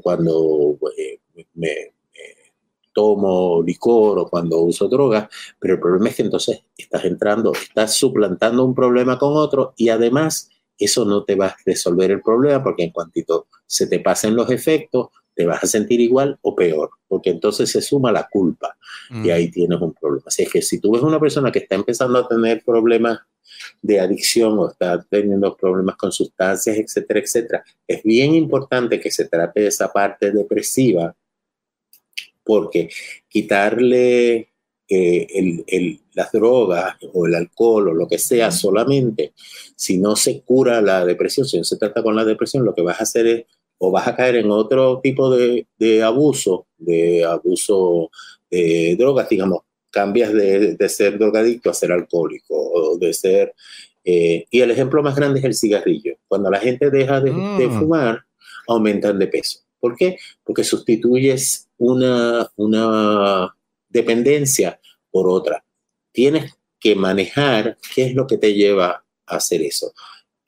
cuando 0.01 0.78
eh, 0.97 1.20
me, 1.55 1.93
tomo 2.91 3.62
licor 3.64 4.20
o 4.20 4.28
cuando 4.28 4.60
uso 4.60 4.88
drogas, 4.88 5.30
pero 5.60 5.76
el 5.76 5.80
problema 5.80 6.10
es 6.10 6.16
que 6.16 6.24
entonces 6.24 6.64
estás 6.76 7.05
entrando, 7.05 7.53
estás 7.53 7.93
suplantando 7.93 8.66
un 8.66 8.76
problema 8.76 9.18
con 9.18 9.38
otro 9.38 9.74
y 9.78 9.89
además 9.89 10.49
eso 10.78 11.05
no 11.05 11.24
te 11.24 11.36
va 11.36 11.47
a 11.47 11.57
resolver 11.66 12.12
el 12.12 12.22
problema 12.22 12.64
porque 12.64 12.84
en 12.84 12.91
cuantito 12.91 13.47
se 13.66 13.88
te 13.88 13.99
pasen 13.99 14.36
los 14.36 14.49
efectos, 14.49 15.10
te 15.39 15.45
vas 15.45 15.63
a 15.63 15.67
sentir 15.67 16.01
igual 16.01 16.37
o 16.41 16.53
peor, 16.53 16.89
porque 17.07 17.29
entonces 17.29 17.71
se 17.71 17.81
suma 17.81 18.11
la 18.11 18.27
culpa 18.29 18.75
y 19.09 19.13
mm. 19.13 19.31
ahí 19.31 19.49
tienes 19.49 19.79
un 19.79 19.93
problema. 19.93 20.25
Así 20.27 20.43
es 20.43 20.51
que 20.51 20.61
si 20.61 20.79
tú 20.79 20.91
ves 20.91 21.01
una 21.01 21.17
persona 21.17 21.49
que 21.49 21.59
está 21.59 21.75
empezando 21.75 22.19
a 22.19 22.27
tener 22.27 22.61
problemas 22.61 23.21
de 23.81 24.01
adicción 24.01 24.59
o 24.59 24.69
está 24.69 25.01
teniendo 25.09 25.55
problemas 25.55 25.95
con 25.95 26.11
sustancias, 26.11 26.75
etcétera, 26.75 27.21
etcétera, 27.21 27.63
es 27.87 28.03
bien 28.03 28.35
importante 28.35 28.99
que 28.99 29.11
se 29.11 29.29
trate 29.29 29.61
de 29.61 29.67
esa 29.67 29.93
parte 29.93 30.29
depresiva 30.29 31.15
porque 32.43 32.89
quitarle 33.29 34.49
eh, 34.89 35.63
el, 35.67 36.01
las 36.15 36.33
drogas 36.33 36.97
o 37.13 37.27
el 37.27 37.35
alcohol 37.35 37.87
o 37.87 37.93
lo 37.93 38.09
que 38.09 38.17
sea 38.17 38.51
solamente, 38.51 39.31
si 39.77 39.99
no 39.99 40.17
se 40.17 40.41
cura 40.41 40.81
la 40.81 41.05
depresión, 41.05 41.47
si 41.47 41.57
no 41.59 41.63
se 41.63 41.77
trata 41.77 42.03
con 42.03 42.13
la 42.13 42.25
depresión, 42.25 42.65
lo 42.65 42.75
que 42.75 42.81
vas 42.81 42.99
a 42.99 43.03
hacer 43.03 43.25
es 43.25 43.45
o 43.80 43.91
vas 43.91 44.07
a 44.07 44.15
caer 44.15 44.36
en 44.36 44.51
otro 44.51 44.99
tipo 45.01 45.36
de, 45.36 45.65
abuso, 46.03 46.67
de 46.77 47.25
abuso 47.25 48.11
de 48.51 48.95
drogas, 48.97 49.30
digamos, 49.30 49.61
cambias 49.89 50.34
de, 50.34 50.77
ser 50.89 51.17
drogadicto 51.17 51.69
a 51.69 51.73
ser 51.73 51.91
alcohólico 51.91 52.55
o 52.55 52.97
de 52.97 53.13
ser... 53.13 53.55
Eh, 54.03 54.45
y 54.49 54.61
el 54.61 54.71
ejemplo 54.71 55.01
más 55.03 55.15
grande 55.15 55.39
es 55.39 55.45
el 55.45 55.53
cigarrillo. 55.53 56.15
Cuando 56.27 56.49
la 56.49 56.59
gente 56.59 56.89
deja 56.89 57.21
de, 57.21 57.32
mm. 57.32 57.80
fumar, 57.80 58.25
aumentan 58.67 59.17
de 59.17 59.27
peso. 59.27 59.59
¿Por 59.80 59.95
qué? 59.95 60.17
Porque 60.43 60.63
sustituyes 60.63 61.69
una, 61.77 62.49
una 62.57 63.55
dependencia 63.88 64.80
por 65.09 65.30
otra. 65.30 65.63
Tienes 66.11 66.57
que 66.80 66.95
manejar 66.95 67.77
qué 67.93 68.07
es 68.07 68.15
lo 68.15 68.27
que 68.27 68.38
te 68.38 68.53
lleva 68.53 69.03
a 69.25 69.36
hacer 69.36 69.61
eso. 69.61 69.93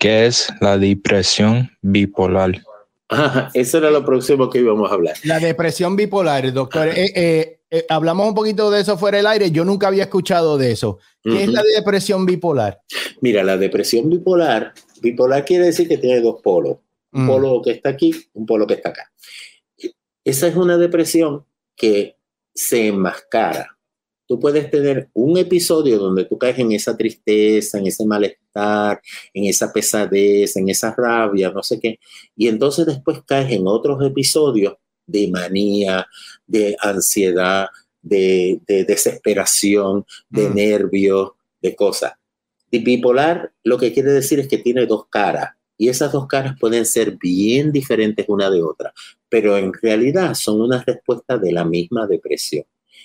¿Qué 0.05 0.27
es 0.27 0.49
la 0.61 0.77
depresión 0.77 1.71
bipolar? 1.81 2.61
eso 3.55 3.79
era 3.79 3.91
lo 3.91 4.05
próximo 4.05 4.51
que 4.51 4.59
íbamos 4.59 4.91
a 4.91 4.93
hablar. 4.93 5.17
La 5.25 5.41
depresión 5.41 5.97
bipolar, 5.97 6.53
doctor. 6.53 6.89
Eh, 6.89 7.11
eh, 7.15 7.61
eh, 7.71 7.87
hablamos 7.89 8.29
un 8.29 8.35
poquito 8.35 8.71
de 8.71 8.83
eso 8.83 8.99
fuera 8.99 9.17
del 9.17 9.27
aire. 9.27 9.51
Yo 9.51 9.65
nunca 9.65 9.87
había 9.87 10.03
escuchado 10.03 10.59
de 10.59 10.73
eso. 10.73 10.99
¿Qué 11.23 11.45
es 11.45 11.49
la 11.49 11.63
depresión 11.63 12.27
bipolar? 12.27 12.83
Mira, 13.23 13.43
la 13.43 13.57
depresión 13.57 14.11
bipolar, 14.11 14.75
bipolar 15.01 15.43
quiere 15.43 15.65
decir 15.65 15.89
que 15.89 15.97
tiene 15.97 16.21
dos 16.21 16.43
polos. 16.43 16.77
Un 17.11 17.25
mm. 17.25 17.27
polo 17.27 17.63
que 17.63 17.71
está 17.71 17.89
aquí, 17.89 18.15
un 18.35 18.45
polo 18.45 18.67
que 18.67 18.75
está 18.75 18.91
acá. 18.91 19.11
Esa 20.23 20.49
es 20.49 20.55
una 20.55 20.77
depresión 20.77 21.47
que 21.75 22.19
se 22.55 22.89
enmascara 22.89 23.74
Tú 24.35 24.41
puedes 24.41 24.69
tener 24.69 25.11
un 25.13 25.39
episodio 25.39 25.97
donde 25.97 26.25
tú 26.25 26.37
caes 26.37 26.59
en 26.59 26.73
esa 26.73 26.97
tristeza, 26.97 27.79
en 27.79 27.87
ese 27.87 28.05
malestar, 28.05 29.01
en 29.33 29.45
esa 29.45 29.73
pesadez, 29.73 30.57
en 30.57 30.69
esa 30.69 30.93
rabia, 30.93 31.53
no 31.53 31.63
sé 31.63 31.79
qué, 31.79 32.01
y 32.35 32.49
entonces 32.49 32.85
después 32.85 33.21
caes 33.25 33.53
en 33.53 33.69
otros 33.69 34.05
episodios 34.05 34.75
de 35.07 35.29
manía, 35.29 36.09
de 36.49 36.77
ansiedad, 36.81 37.69
de, 38.03 38.61
desesperación, 38.67 40.05
de 40.29 40.49
mm. 40.49 40.55
nervios, 40.57 41.31
de 41.63 41.77
cosas. 41.77 42.15
Y 42.73 42.81
bipolar 42.81 43.53
lo 43.63 43.79
que 43.79 43.93
quiere 43.93 44.11
decir 44.11 44.41
es 44.41 44.49
que 44.49 44.59
tiene 44.59 44.85
dos 44.87 45.07
caras 45.07 45.51
y 45.79 45.91
esas 45.91 46.11
dos 46.11 46.27
caras 46.27 46.57
pueden 46.59 46.87
ser 46.87 47.19
bien 47.19 47.71
diferentes 47.71 48.27
una 48.29 48.51
de 48.51 48.65
otra, 48.65 48.93
pero 49.29 49.57
en 49.57 49.73
realidad 49.73 50.35
son 50.35 50.61
una 50.61 50.83
respuesta 50.83 51.39
de 51.39 51.53
la 51.53 51.65
misma 51.65 52.09
depresión 52.09 52.65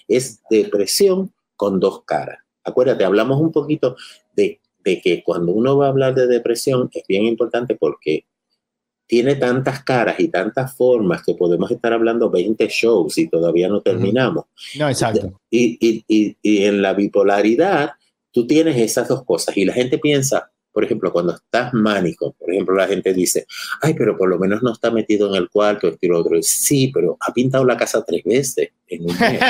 es 0.10 0.42
depresión 0.50 1.32
con 1.56 1.80
dos 1.80 2.04
caras. 2.04 2.40
Acuérdate, 2.64 3.06
hablamos 3.06 3.40
un 3.40 3.52
poquito 3.52 3.96
de, 4.36 4.60
que 4.84 5.24
cuando 5.24 5.52
uno 5.52 5.78
va 5.78 5.86
a 5.86 5.90
hablar 5.90 6.16
de 6.16 6.26
depresión 6.26 6.90
es 6.92 7.04
bien 7.08 7.24
importante 7.26 7.76
porque 7.76 8.26
tiene 9.06 9.36
tantas 9.36 9.84
caras 9.84 10.20
y 10.20 10.30
tantas 10.30 10.76
formas 10.76 11.24
que 11.24 11.36
podemos 11.36 11.70
estar 11.72 11.94
hablando 11.94 12.30
20 12.30 12.68
shows 12.68 13.18
y 13.18 13.28
todavía 13.28 13.68
no 13.68 13.82
terminamos. 13.82 14.46
No, 14.78 14.90
exacto. 14.90 15.42
Y, 15.50 15.78
y, 15.80 16.36
y, 16.42 16.66
en 16.66 16.82
la 16.82 16.94
bipolaridad, 16.94 17.92
tú 18.32 18.46
tienes 18.46 18.78
esas 18.78 19.08
dos 19.08 19.24
cosas 19.24 19.58
y 19.58 19.66
la 19.66 19.74
gente 19.74 19.98
piensa, 19.98 20.52
por 20.80 20.86
ejemplo, 20.86 21.12
cuando 21.12 21.34
estás 21.34 21.74
mánico, 21.74 22.38
por 22.40 22.54
ejemplo, 22.54 22.74
la 22.74 22.88
gente 22.88 23.14
dice, 23.14 23.46
ay, 23.82 23.94
pero 23.96 24.18
por 24.18 24.30
lo 24.30 24.40
menos 24.40 24.64
no 24.64 24.72
está 24.72 24.90
metido 24.90 25.28
en 25.28 25.36
el 25.36 25.50
cuarto, 25.50 25.90
esto 25.90 26.00
y 26.00 26.08
lo 26.08 26.20
otro. 26.20 26.38
Sí, 26.42 26.90
pero 26.94 27.18
ha 27.20 27.34
pintado 27.34 27.66
la 27.66 27.76
casa 27.76 28.02
tres 28.08 28.24
veces 28.24 28.70
en 28.88 29.02
un 29.02 29.08
mes. 29.20 29.42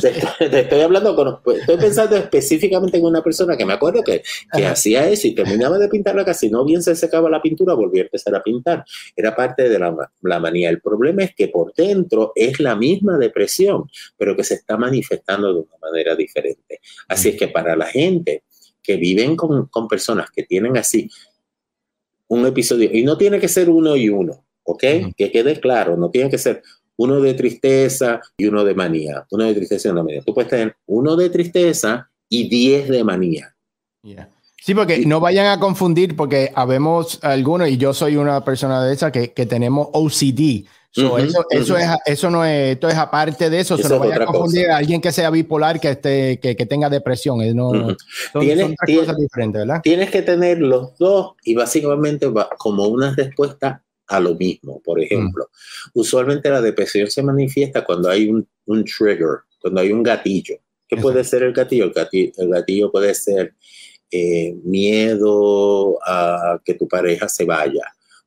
te, 0.38 0.60
estoy 0.60 0.80
hablando, 0.80 1.42
pues, 1.42 1.58
estoy 1.58 1.76
pensando 1.76 2.14
específicamente 2.14 2.98
en 2.98 3.04
una 3.04 3.20
persona 3.20 3.56
que 3.56 3.66
me 3.66 3.72
acuerdo 3.72 4.04
que, 4.04 4.22
que 4.52 4.64
hacía 4.64 5.08
eso 5.08 5.26
y 5.26 5.34
terminaba 5.34 5.76
de 5.76 5.88
pintar 5.88 6.14
la 6.14 6.24
casa 6.24 6.46
y 6.46 6.50
no 6.50 6.64
bien 6.64 6.84
se 6.84 6.94
secaba 6.94 7.28
la 7.28 7.42
pintura, 7.42 7.74
volvía 7.74 8.02
a 8.02 8.04
empezar 8.04 8.32
a 8.36 8.44
pintar. 8.44 8.84
Era 9.16 9.34
parte 9.34 9.68
de 9.68 9.76
la, 9.76 9.92
la 10.22 10.38
manía. 10.38 10.70
El 10.70 10.80
problema 10.80 11.24
es 11.24 11.34
que 11.34 11.48
por 11.48 11.74
dentro 11.74 12.30
es 12.36 12.60
la 12.60 12.76
misma 12.76 13.18
depresión, 13.18 13.90
pero 14.16 14.36
que 14.36 14.44
se 14.44 14.54
está 14.54 14.76
manifestando 14.76 15.52
de 15.52 15.60
una 15.62 15.78
manera 15.82 16.14
diferente. 16.14 16.78
Así 17.08 17.30
es 17.30 17.36
que 17.36 17.48
para 17.48 17.74
la 17.74 17.86
gente, 17.86 18.44
que 18.86 18.96
viven 18.96 19.36
con, 19.36 19.68
personas 19.88 20.30
que 20.30 20.44
tienen 20.44 20.76
así 20.76 21.10
un 22.28 22.46
episodio, 22.46 22.90
y 22.92 23.02
no 23.02 23.16
tiene 23.16 23.38
que 23.38 23.48
ser 23.48 23.68
uno 23.68 23.96
y 23.96 24.08
uno, 24.08 24.44
¿ok? 24.64 24.82
Que 25.16 25.30
quede 25.30 25.60
claro, 25.60 25.96
no 25.96 26.10
tiene 26.10 26.30
que 26.30 26.38
ser 26.38 26.62
uno 26.96 27.20
de 27.20 27.34
tristeza 27.34 28.20
y 28.36 28.46
uno 28.46 28.64
de 28.64 28.74
manía, 28.74 29.26
uno 29.30 29.44
de 29.44 29.54
tristeza 29.54 29.88
y 29.88 29.90
uno 29.92 30.00
de 30.00 30.04
manía. 30.04 30.22
Tú 30.22 30.34
puedes 30.34 30.50
tener 30.50 30.76
uno 30.86 31.14
de 31.14 31.30
tristeza 31.30 32.10
y 32.28 32.48
diez 32.48 32.88
de 32.88 33.04
manía. 33.04 33.54
Sí, 34.60 34.74
porque 34.74 35.04
no 35.06 35.20
vayan 35.20 35.46
a 35.46 35.60
confundir, 35.60 36.16
porque 36.16 36.50
habemos 36.54 37.20
algunos, 37.22 37.68
y 37.68 37.76
yo 37.76 37.94
soy 37.94 38.16
una 38.16 38.44
persona 38.44 38.84
de 38.84 38.94
esa, 38.94 39.12
que, 39.12 39.32
que 39.32 39.46
tenemos 39.46 39.88
OCD, 39.92 40.66
eso, 40.96 41.44
eso, 41.50 41.76
es, 41.76 41.86
eso 42.06 42.30
no 42.30 42.44
es, 42.44 42.72
esto 42.72 42.88
es 42.88 42.96
aparte 42.96 43.50
de 43.50 43.60
eso, 43.60 43.76
se 43.76 43.88
no 43.88 43.98
vaya 43.98 44.16
a 44.16 44.26
confundir 44.26 44.70
a 44.70 44.78
alguien 44.78 45.00
que 45.00 45.12
sea 45.12 45.30
bipolar, 45.30 45.78
que, 45.78 45.90
esté, 45.90 46.40
que, 46.40 46.56
que 46.56 46.66
tenga 46.66 46.88
depresión. 46.88 47.38
No, 47.54 47.72
son, 47.72 47.96
tienes, 48.40 48.74
cosas 48.76 49.16
diferentes, 49.16 49.60
¿verdad? 49.60 49.80
Tienes 49.82 50.10
que 50.10 50.22
tener 50.22 50.58
los 50.58 50.96
dos 50.98 51.34
y 51.44 51.54
básicamente 51.54 52.26
va 52.26 52.48
como 52.58 52.86
una 52.86 53.14
respuesta 53.14 53.82
a 54.06 54.20
lo 54.20 54.34
mismo. 54.34 54.80
Por 54.82 55.00
ejemplo, 55.00 55.50
usualmente 55.94 56.48
la 56.48 56.60
depresión 56.60 57.10
se 57.10 57.22
manifiesta 57.22 57.84
cuando 57.84 58.08
hay 58.08 58.28
un, 58.28 58.46
un 58.66 58.84
trigger, 58.84 59.40
cuando 59.60 59.80
hay 59.80 59.92
un 59.92 60.02
gatillo. 60.02 60.56
¿Qué 60.88 60.96
puede 60.96 61.24
ser 61.24 61.42
el 61.42 61.52
gatillo? 61.52 61.92
El 62.36 62.48
gatillo, 62.48 62.92
puede 62.92 63.14
ser 63.14 63.54
eh, 64.10 64.54
miedo 64.62 65.98
a 66.06 66.60
que 66.64 66.74
tu 66.74 66.86
pareja 66.86 67.28
se 67.28 67.44
vaya, 67.44 67.82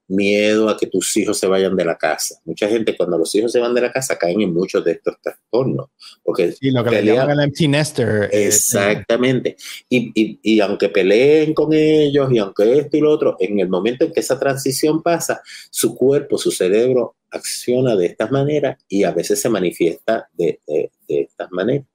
miedo 0.09 0.69
a 0.69 0.77
que 0.77 0.87
tus 0.87 1.15
hijos 1.17 1.37
se 1.39 1.47
vayan 1.47 1.75
de 1.75 1.85
la 1.85 1.97
casa. 1.97 2.35
Mucha 2.45 2.67
gente 2.67 2.97
cuando 2.97 3.17
los 3.17 3.33
hijos 3.35 3.51
se 3.51 3.59
van 3.59 3.73
de 3.73 3.81
la 3.81 3.91
casa 3.91 4.17
caen 4.17 4.41
en 4.41 4.53
muchos 4.53 4.83
de 4.83 4.93
estos 4.93 5.15
trastornos. 5.21 5.89
Porque 6.23 6.51
sí, 6.51 6.71
lo 6.71 6.83
que 6.83 7.01
le 7.01 7.13
llaman 7.13 7.39
el 7.39 7.45
empty 7.45 7.67
nester. 7.67 8.29
Eh, 8.31 8.47
Exactamente. 8.47 9.55
y, 9.87 10.11
y, 10.13 10.39
y, 10.41 10.59
aunque 10.59 10.89
peleen 10.89 11.53
con 11.53 11.71
ellos 11.73 12.31
y 12.31 12.39
aunque 12.39 12.79
esto 12.79 12.97
y 12.97 13.01
lo 13.01 13.11
otro, 13.11 13.37
en 13.39 13.59
el 13.59 13.69
momento 13.69 14.05
en 14.05 14.11
que 14.11 14.19
esa 14.19 14.39
transición 14.39 15.01
pasa, 15.01 15.41
su 15.69 15.95
cuerpo, 15.95 16.37
su 16.37 16.51
cerebro 16.51 17.15
acciona 17.31 17.95
de 17.95 18.07
estas 18.07 18.31
maneras 18.31 18.77
y 18.87 19.03
a 19.03 19.11
veces 19.11 19.39
se 19.39 19.49
manifiesta 19.49 20.27
de, 20.33 20.59
de, 20.67 20.91
de 21.07 21.21
estas 21.21 21.51
maneras. 21.51 21.85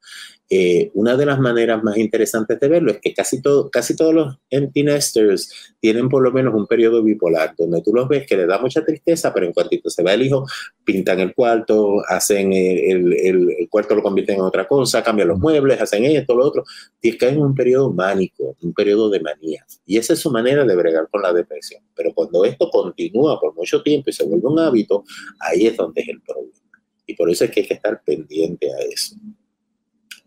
Eh, 0.51 0.91
una 0.93 1.17
de 1.17 1.25
las 1.25 1.41
maneras 1.41 1.83
más 1.83 1.97
interesantes 1.97 2.61
de 2.61 2.69
verlo 2.69 2.93
es 2.93 2.99
que 3.01 3.15
casi, 3.15 3.41
todo, 3.41 3.71
casi 3.71 3.97
todos 3.97 4.13
los 4.13 4.37
empty 4.51 4.83
nesters 4.83 5.75
tienen 5.81 6.11
por 6.11 6.23
lo 6.23 6.33
menos 6.33 6.55
un 6.55 6.67
periodo 6.67 7.03
bipolar, 7.03 7.55
donde 7.57 7.81
tú 7.81 7.95
los 7.95 8.07
ves 8.09 8.27
que 8.27 8.37
le 8.37 8.47
da 8.47 8.59
mucha 8.59 8.85
tristeza, 8.85 9.33
pero 9.33 9.47
en 9.47 9.53
cuantito 9.53 9.89
se 9.89 10.03
va 10.03 10.13
el 10.13 10.23
hijo, 10.23 10.47
pintan 10.85 11.21
el 11.21 11.35
cuarto, 11.35 12.03
hacen 12.07 12.53
el, 12.53 13.15
el, 13.15 13.69
cuarto 13.71 13.95
lo 13.95 14.03
convierten 14.03 14.37
en 14.37 14.43
otra 14.43 14.69
cosa, 14.69 15.03
cambian 15.03 15.29
los 15.29 15.39
muebles, 15.39 15.81
hacen 15.81 16.05
esto, 16.05 16.35
lo 16.35 16.45
otro, 16.45 16.65
y 17.01 17.17
caen 17.17 17.37
en 17.37 17.43
un 17.43 17.55
periodo 17.55 17.91
mánico, 17.91 18.55
un 18.61 18.75
periodo 18.75 19.09
de 19.09 19.21
manía. 19.21 19.65
Y 19.87 19.97
esa 19.97 20.13
es 20.13 20.21
su 20.21 20.31
manera 20.31 20.65
de 20.65 20.77
bregar 20.77 21.09
con 21.11 21.23
la 21.23 21.33
depresión. 21.33 21.83
Pero 21.97 22.13
cuando 22.13 22.45
esto 22.45 22.69
continúa 22.71 23.41
por 23.41 23.55
mucho 23.55 23.83
tiempo 23.83 24.11
y 24.11 24.13
se 24.13 24.25
vuelve 24.25 24.47
un 24.47 24.59
hábito, 24.59 25.05
ahí 25.41 25.67
es 25.67 25.77
donde 25.77 26.03
es 26.03 26.09
el 26.09 26.21
problema. 26.21 26.53
Y 27.07 27.15
por 27.15 27.31
eso 27.31 27.45
es 27.45 27.51
que 27.51 27.61
hay 27.61 27.67
que 27.67 27.75
estar 27.75 28.03
pendiente 28.05 28.67
a 28.73 28.79
eso. 28.81 29.17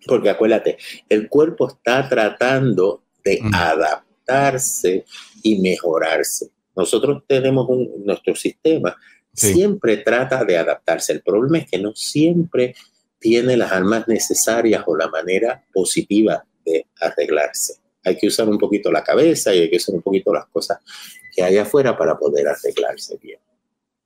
Porque 0.08 0.30
acuérdate, 0.30 0.78
el 1.10 1.30
cuerpo 1.30 1.68
está 1.68 2.08
tratando 2.08 3.04
de 3.24 3.40
mm. 3.42 3.54
adaptarse 3.54 5.06
y 5.44 5.60
mejorarse. 5.60 6.50
Nosotros 6.76 7.24
tenemos 7.28 7.68
un, 7.70 8.06
nuestro 8.06 8.36
sistema, 8.36 8.96
siempre 9.34 9.98
trata 9.98 10.44
de 10.46 10.58
adaptarse. 10.58 11.14
El 11.14 11.22
problema 11.22 11.60
es 11.60 11.70
que 11.70 11.80
no 11.80 11.96
siempre 11.96 12.76
tiene 13.20 13.58
las 13.58 13.72
armas 13.72 14.08
necesarias 14.08 14.84
o 14.86 14.96
la 14.96 15.08
manera 15.08 15.64
positiva 15.74 16.44
de 16.66 16.86
arreglarse. 17.02 17.76
Hay 18.04 18.18
que 18.18 18.28
usar 18.28 18.48
un 18.48 18.58
poquito 18.58 18.92
la 18.92 19.04
cabeza 19.04 19.54
y 19.54 19.60
hay 19.60 19.70
que 19.70 19.78
usar 19.78 19.96
un 19.96 20.02
poquito 20.02 20.34
las 20.34 20.46
cosas 20.48 20.80
que 21.36 21.44
hay 21.44 21.58
afuera 21.58 21.98
para 21.98 22.18
poder 22.18 22.48
arreglarse 22.48 23.18
bien. 23.22 23.40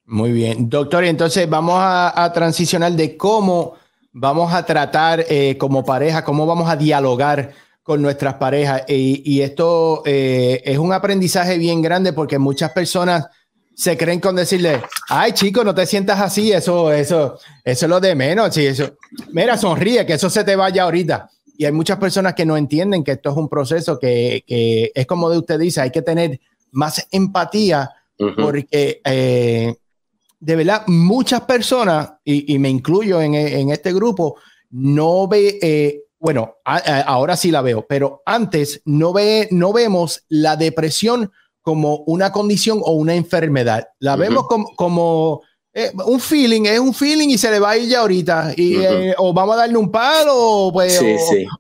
Muy 0.06 0.32
bien, 0.32 0.70
doctor, 0.70 1.04
entonces 1.04 1.50
vamos 1.50 1.76
a, 1.78 2.24
a 2.24 2.34
transicionar 2.34 2.92
de 2.94 3.16
cómo 3.16 3.78
vamos 4.12 4.54
a 4.54 4.66
tratar 4.66 5.26
eh, 5.30 5.58
como 5.58 5.84
pareja, 5.84 6.24
cómo 6.24 6.46
vamos 6.46 6.70
a 6.70 6.76
dialogar 6.76 7.52
con 7.84 8.02
nuestras 8.02 8.36
parejas. 8.36 8.84
Y, 8.88 9.42
esto 9.42 10.04
eh, 10.06 10.62
es 10.66 10.78
un 10.78 10.94
aprendizaje 10.94 11.58
bien 11.58 11.82
grande 11.82 12.14
porque 12.14 12.38
muchas 12.38 12.72
personas 12.72 13.28
se 13.74 13.98
creen 13.98 14.20
con 14.20 14.36
decirle, 14.36 14.82
ay 15.10 15.32
chico, 15.32 15.64
no 15.64 15.74
te 15.74 15.86
sientas 15.86 16.20
así, 16.20 16.52
eso, 16.52 16.92
eso, 16.92 17.40
eso 17.64 17.86
es 17.86 17.90
lo 17.90 18.00
de 18.00 18.16
menos. 18.16 18.54
Sí, 18.54 18.66
eso. 18.66 18.96
Mira, 19.32 19.58
sonríe, 19.58 20.06
que 20.06 20.14
eso 20.14 20.30
se 20.30 20.44
te 20.44 20.56
vaya 20.56 20.84
ahorita. 20.84 21.30
Y 21.58 21.66
hay 21.66 21.72
muchas 21.72 21.98
personas 21.98 22.34
que 22.34 22.46
no 22.46 22.58
entienden 22.58 23.04
que 23.04 23.14
esto 23.14 23.32
es 23.32 23.38
un 23.38 23.48
proceso 23.48 24.00
que, 24.00 24.44
es 24.94 25.06
como 25.06 25.30
de 25.30 25.38
usted 25.38 25.60
dice, 25.60 25.82
hay 25.82 25.92
que 25.92 26.02
tener 26.02 26.40
más 26.72 27.08
empatía 27.12 27.90
porque 28.38 29.02
eh, 29.04 29.76
de 30.42 30.56
verdad, 30.56 30.84
muchas 30.88 31.42
personas, 31.42 32.14
y, 32.26 32.58
me 32.58 32.70
incluyo 32.70 33.22
en, 33.22 33.36
este 33.70 33.94
grupo, 33.94 34.38
no 34.72 35.28
ve, 35.28 35.60
eh, 35.62 36.02
bueno, 36.20 36.56
ahora 36.66 37.38
sí 37.38 37.52
la 37.52 37.62
veo, 37.62 37.86
pero 37.88 38.24
antes 38.26 38.82
no, 38.86 39.14
ve, 39.14 39.48
no 39.52 39.72
vemos 39.72 40.26
la 40.30 40.56
depresión 40.56 41.32
como 41.62 41.98
una 42.08 42.32
condición 42.32 42.80
o 42.84 42.94
una 42.94 43.14
enfermedad. 43.14 43.88
La 44.00 44.16
vemos 44.16 44.46
como, 44.76 45.42
eh, 45.74 45.92
un 46.06 46.20
feeling, 46.20 46.66
es 46.66 46.80
un 46.80 46.94
feeling 46.94 47.30
y 47.30 47.38
se 47.38 47.52
le 47.52 47.60
va 47.60 47.72
a 47.72 47.78
ir 47.78 47.88
ya 47.88 48.00
ahorita. 48.00 48.54
Y, 48.58 48.78
eh, 48.78 49.14
o 49.20 49.34
vamos 49.34 49.54
a 49.54 49.60
darle 49.60 49.78
un 49.78 49.92
palo, 49.92 50.34
o, 50.36 50.74
pues, 50.74 51.00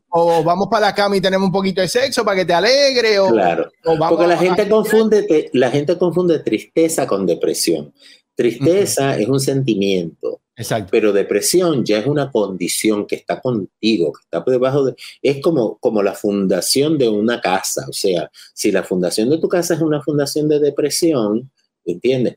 o, 0.09 0.43
vamos 0.43 0.67
para 0.71 0.87
la 0.87 0.95
cama 0.95 1.17
y 1.17 1.21
tenemos 1.21 1.45
un 1.45 1.51
poquito 1.51 1.81
de 1.81 1.87
sexo 1.87 2.25
para 2.25 2.37
que 2.37 2.45
te 2.45 2.53
alegre. 2.53 3.19
O, 3.19 3.29
claro, 3.29 3.71
porque 3.83 4.25
la 4.25 4.37
gente, 4.37 4.67
confunde, 4.67 5.51
la 5.53 5.69
gente 5.69 5.99
confunde 5.99 6.39
tristeza 6.39 7.05
con 7.05 7.27
depresión. 7.27 7.93
Tristeza 8.41 9.17
es 9.17 9.27
un 9.27 9.39
sentimiento, 9.39 10.41
Exacto. 10.55 10.89
pero 10.91 11.13
depresión 11.13 11.85
ya 11.85 11.99
es 11.99 12.07
una 12.07 12.31
condición 12.31 13.05
que 13.05 13.15
está 13.15 13.39
contigo, 13.39 14.13
que 14.13 14.21
está 14.23 14.43
por 14.43 14.53
debajo 14.53 14.85
de... 14.85 14.95
Es 15.21 15.41
como, 15.41 15.77
como 15.77 16.01
la 16.01 16.13
fundación 16.13 16.97
de 16.97 17.07
una 17.09 17.39
casa, 17.39 17.85
o 17.87 17.93
sea, 17.93 18.31
si 18.53 18.71
la 18.71 18.83
fundación 18.83 19.29
de 19.29 19.37
tu 19.37 19.47
casa 19.47 19.75
es 19.75 19.81
una 19.81 20.01
fundación 20.01 20.49
de 20.49 20.59
depresión, 20.59 21.51
¿entiendes? 21.85 22.35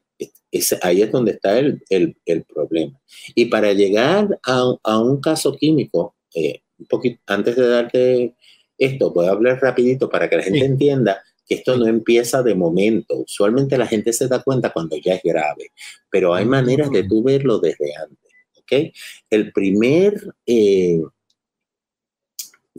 ahí 0.83 1.03
es 1.03 1.11
donde 1.11 1.33
está 1.33 1.59
el, 1.59 2.17
problema. 2.53 3.01
Y 3.35 3.47
para 3.47 3.73
llegar 3.73 4.39
a, 4.43 4.99
un 4.99 5.21
caso 5.21 5.57
químico, 5.57 6.15
eh, 6.35 6.61
un 6.79 6.87
poquito 6.87 7.21
antes 7.27 7.57
de 7.57 7.67
darte 7.67 8.35
esto, 8.79 9.13
voy 9.13 9.27
a 9.27 9.31
hablar 9.31 9.61
rapidito 9.61 10.09
para 10.09 10.29
que 10.29 10.37
la 10.37 10.43
gente 10.43 10.65
entienda 10.65 11.23
que 11.47 11.57
esto 11.57 11.77
no 11.77 11.87
empieza 11.87 12.43
de 12.43 12.55
momento. 12.55 13.17
Usualmente 13.19 13.79
la 13.79 13.87
gente 13.87 14.13
se 14.13 14.29
da 14.29 14.43
cuenta 14.43 14.71
cuando 14.71 14.97
ya 14.97 15.15
es 15.15 15.23
grave, 15.23 15.73
pero 16.11 16.35
hay 16.35 16.47
maneras 16.47 16.91
de 16.91 17.05
tú 17.05 17.23
verlo 17.23 17.59
desde 17.59 17.95
antes. 17.97 18.33
¿ok? 18.59 18.95
El 19.31 19.53
primer 19.53 20.35
eh, 20.47 21.03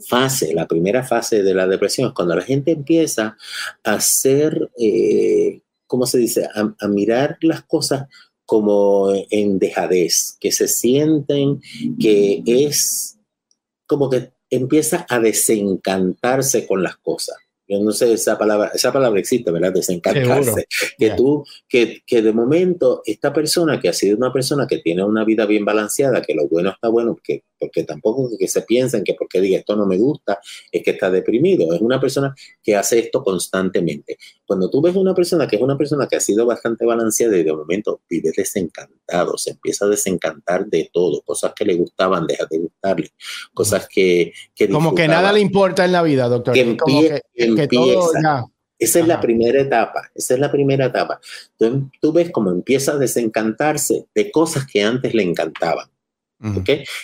fase, 0.08 0.52
la 0.52 0.66
primera 0.66 1.04
fase 1.04 1.42
de 1.42 1.54
la 1.54 1.66
depresión 1.66 2.08
es 2.08 2.14
cuando 2.14 2.34
la 2.34 2.42
gente 2.42 2.72
empieza 2.72 3.36
a 3.84 3.92
hacer, 3.92 4.70
eh, 4.78 5.60
¿cómo 5.86 6.06
se 6.06 6.18
dice? 6.18 6.48
A, 6.54 6.88
mirar 6.88 7.38
las 7.40 7.62
cosas 7.64 8.08
como 8.44 9.12
en 9.30 9.58
dejadez, 9.58 10.36
que 10.38 10.52
se 10.52 10.68
sienten 10.68 11.60
que 11.98 12.42
es 12.46 13.18
como 13.86 14.08
que 14.08 14.32
empieza 14.50 15.04
a 15.08 15.18
desencantarse 15.18 16.64
con 16.64 16.82
las 16.82 16.96
cosas 16.98 17.36
yo 17.68 17.80
no 17.80 17.90
sé, 17.92 18.12
esa 18.12 18.38
palabra, 18.38 18.70
esa 18.74 18.92
palabra 18.92 19.18
existe, 19.18 19.50
¿verdad? 19.50 19.72
Desencantarse. 19.72 20.66
Que 20.96 21.10
tú, 21.10 21.44
que, 21.68 22.02
que, 22.06 22.22
de 22.22 22.32
momento, 22.32 23.02
esta 23.04 23.32
persona 23.32 23.80
que 23.80 23.88
ha 23.88 23.92
sido 23.92 24.16
una 24.16 24.32
persona 24.32 24.66
que 24.66 24.78
tiene 24.78 25.02
una 25.04 25.24
vida 25.24 25.46
bien 25.46 25.64
balanceada, 25.64 26.22
que 26.22 26.34
lo 26.34 26.48
bueno 26.48 26.70
está 26.70 26.88
bueno, 26.88 27.16
que 27.22 27.42
porque 27.58 27.84
tampoco 27.84 28.30
que 28.38 28.48
se 28.48 28.62
piensen 28.62 29.02
que 29.02 29.14
porque 29.14 29.40
diga 29.40 29.58
esto 29.58 29.76
no 29.76 29.86
me 29.86 29.96
gusta, 29.96 30.38
es 30.70 30.82
que 30.82 30.92
está 30.92 31.10
deprimido. 31.10 31.72
Es 31.72 31.80
una 31.80 32.00
persona 32.00 32.34
que 32.62 32.76
hace 32.76 32.98
esto 32.98 33.22
constantemente. 33.22 34.18
Cuando 34.44 34.70
tú 34.70 34.80
ves 34.80 34.94
una 34.94 35.14
persona 35.14 35.46
que 35.46 35.56
es 35.56 35.62
una 35.62 35.76
persona 35.76 36.06
que 36.06 36.16
ha 36.16 36.20
sido 36.20 36.46
bastante 36.46 36.84
balanceada 36.84 37.36
y 37.36 37.42
de 37.42 37.52
momento 37.52 38.00
vive 38.08 38.30
desencantado, 38.36 39.36
se 39.38 39.50
empieza 39.50 39.86
a 39.86 39.88
desencantar 39.88 40.66
de 40.66 40.90
todo, 40.92 41.22
cosas 41.22 41.52
que 41.54 41.64
le 41.64 41.74
gustaban, 41.74 42.26
deja 42.26 42.46
de 42.50 42.58
gustarle, 42.58 43.10
cosas 43.54 43.88
que... 43.88 44.32
Como 44.70 44.94
que 44.94 45.08
nada 45.08 45.32
le 45.32 45.40
importa 45.40 45.84
en 45.84 45.92
la 45.92 46.02
vida, 46.02 46.28
doctor. 46.28 46.54
Que, 46.54 46.60
empieza. 46.60 47.20
Esa 48.78 49.00
es 49.00 49.06
la 49.06 49.20
primera 49.20 49.60
etapa, 49.60 50.10
esa 50.14 50.34
es 50.34 50.40
la 50.40 50.52
primera 50.52 50.86
etapa. 50.86 51.18
Tú, 51.56 51.90
tú 52.00 52.12
ves 52.12 52.30
cómo 52.30 52.50
empieza 52.50 52.92
a 52.92 52.98
desencantarse 52.98 54.06
de 54.14 54.30
cosas 54.30 54.66
que 54.66 54.82
antes 54.82 55.14
le 55.14 55.22
encantaban. 55.22 55.88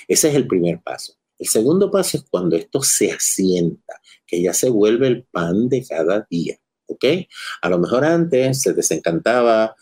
Ese 0.07 0.28
es 0.28 0.34
el 0.34 0.46
primer 0.46 0.80
paso. 0.80 1.14
El 1.38 1.48
segundo 1.48 1.90
paso 1.90 2.18
es 2.18 2.24
cuando 2.30 2.57
esto 2.57 2.82
se 2.82 3.11
asienta, 3.11 4.00
que 4.26 4.42
ya 4.42 4.53
se 4.53 4.68
vuelve 4.68 5.09
el 5.09 5.24
pan 5.24 5.68
de 5.68 5.84
cada 5.84 6.26
día. 6.30 6.57
¿ok? 6.86 7.05
A 7.62 7.68
lo 7.68 7.78
mejor 7.78 8.05
antes 8.05 8.61
se 8.61 8.74
desencantaba 8.74 9.74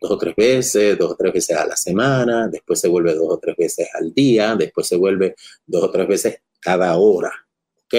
dos 0.00 0.10
o 0.12 0.18
tres 0.18 0.36
veces, 0.36 0.96
dos 0.96 1.12
o 1.12 1.16
tres 1.16 1.32
veces 1.32 1.56
a 1.56 1.66
la 1.66 1.76
semana, 1.76 2.48
después 2.48 2.80
se 2.80 2.88
vuelve 2.88 3.14
dos 3.14 3.28
o 3.28 3.38
tres 3.38 3.56
veces 3.56 3.88
al 3.94 4.14
día, 4.14 4.54
después 4.54 4.86
se 4.86 4.96
vuelve 4.96 5.34
dos 5.66 5.82
o 5.84 5.90
tres 5.90 6.06
veces 6.06 6.42
cada 6.60 6.96
hora. 6.96 7.32
¿ok? 7.84 7.94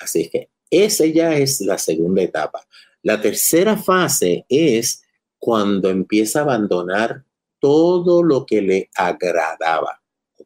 Así 0.00 0.28
que 0.28 0.50
esa 0.72 1.06
ya 1.06 1.36
es 1.36 1.60
la 1.60 1.78
segunda 1.78 2.22
etapa. 2.22 2.66
La 3.02 3.20
tercera 3.20 3.76
fase 3.76 4.46
es 4.48 5.02
cuando 5.38 5.90
empieza 5.90 6.40
a 6.40 6.42
abandonar 6.42 7.24
todo 7.60 8.22
lo 8.22 8.46
que 8.46 8.62
le 8.62 8.90
agradaba. 8.94 10.00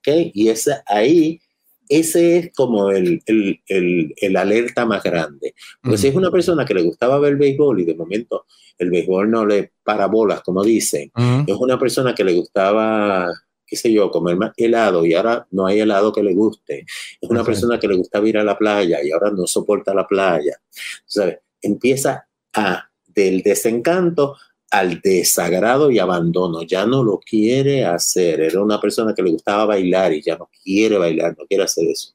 Y 0.07 0.49
ese, 0.49 0.75
ahí, 0.87 1.41
ese 1.89 2.39
es 2.39 2.53
como 2.55 2.91
el, 2.91 3.23
el, 3.27 4.15
el, 4.17 4.37
alerta 4.37 4.85
más 4.85 5.03
grande. 5.03 5.55
Porque 5.83 5.99
si 5.99 6.09
es 6.09 6.15
una 6.15 6.31
persona 6.31 6.65
que 6.65 6.75
le 6.75 6.83
gustaba 6.83 7.19
ver 7.19 7.37
béisbol 7.37 7.81
y 7.81 7.85
de 7.85 7.95
momento 7.95 8.47
el 8.79 8.91
béisbol 8.91 9.31
no 9.31 9.47
le 9.47 9.73
para 9.83 10.07
bolas, 10.07 10.43
como 10.43 10.63
dicen, 10.63 11.11
es 11.47 11.57
una 11.57 11.79
persona 11.79 12.15
que 12.15 12.25
le 12.25 12.35
gustaba 12.35 13.29
qué 13.67 13.77
sé 13.77 13.93
yo, 13.93 14.11
comer 14.11 14.37
más 14.37 14.53
helado 14.57 15.05
y 15.05 15.15
ahora 15.15 15.47
no 15.51 15.67
hay 15.67 15.81
helado 15.81 16.13
que 16.13 16.23
le 16.23 16.35
guste. 16.35 16.87
Es 17.21 17.31
una 17.31 17.45
persona 17.45 17.79
que 17.79 17.89
le 17.89 17.97
gustaba 17.97 18.29
ir 18.29 18.39
a 18.39 18.45
la 18.45 18.57
playa 18.57 19.03
y 19.03 19.11
ahora 19.11 19.31
no 19.31 19.47
soporta 19.47 19.95
la 19.95 20.07
playa. 20.07 20.61
¿Sabes? 21.05 21.39
Empieza 21.61 22.29
a, 22.55 22.89
del 23.07 23.43
desencanto 23.43 24.37
al 24.71 25.01
desagrado 25.01 25.91
y 25.91 25.99
abandono, 25.99 26.63
ya 26.63 26.87
no 26.87 27.03
lo 27.03 27.19
quiere 27.19 27.85
hacer. 27.85 28.41
Era 28.41 28.63
una 28.63 28.81
persona 28.81 29.15
que 29.15 29.23
le 29.23 29.31
gustaba 29.31 29.65
bailar 29.65 30.13
y 30.13 30.23
ya 30.23 30.37
no 30.37 30.51
quiere 30.63 30.99
bailar, 30.99 31.37
no 31.39 31.47
quiere 31.47 31.65
hacer 31.65 31.87
eso. 31.89 32.15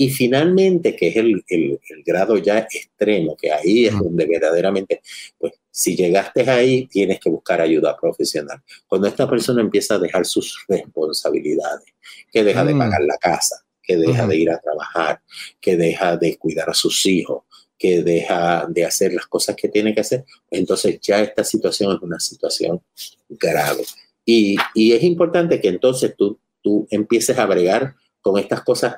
Y 0.00 0.10
finalmente, 0.10 0.94
que 0.94 1.08
es 1.08 1.16
el, 1.16 1.44
el, 1.48 1.80
grado 2.06 2.38
ya 2.38 2.60
extremo, 2.60 3.36
que 3.36 3.50
ahí 3.50 3.86
es 3.86 3.98
donde 3.98 4.26
verdaderamente, 4.26 5.02
pues 5.36 5.54
si 5.72 5.96
llegaste 5.96 6.48
ahí, 6.48 6.86
tienes 6.86 7.18
que 7.18 7.28
buscar 7.28 7.60
ayuda 7.60 7.96
profesional. 8.00 8.62
Cuando 8.86 9.08
esta 9.08 9.28
persona 9.28 9.60
empieza 9.60 9.96
a 9.96 9.98
dejar 9.98 10.24
sus 10.24 10.64
responsabilidades, 10.68 11.92
que 12.30 12.44
deja 12.44 12.64
de 12.64 12.74
mm. 12.74 12.78
pagar 12.78 13.00
la 13.02 13.18
casa, 13.18 13.64
que 13.82 13.96
deja 13.96 14.24
de 14.28 14.36
ir 14.36 14.50
a 14.50 14.60
trabajar, 14.60 15.20
que 15.60 15.76
deja 15.76 16.16
de 16.16 16.38
cuidar 16.38 16.70
a 16.70 16.74
sus 16.74 17.04
hijos, 17.04 17.42
que 17.76 18.04
deja 18.04 18.66
de 18.68 18.84
hacer 18.84 19.12
las 19.12 19.26
cosas 19.26 19.56
que 19.56 19.68
tiene 19.68 19.92
que 19.92 20.02
hacer, 20.02 20.24
entonces 20.48 21.00
ya 21.00 21.20
esta 21.20 21.42
situación 21.42 21.96
es 21.96 22.02
una 22.02 22.20
situación 22.20 22.80
grave. 23.28 23.82
Y, 24.24 24.56
y 24.74 24.92
es 24.92 25.02
importante 25.02 25.60
que 25.60 25.68
entonces 25.68 26.14
tú, 26.16 26.38
tú 26.62 26.86
empieces 26.88 27.36
a 27.36 27.46
bregar 27.46 27.96
con 28.20 28.38
estas 28.38 28.62
cosas 28.62 28.94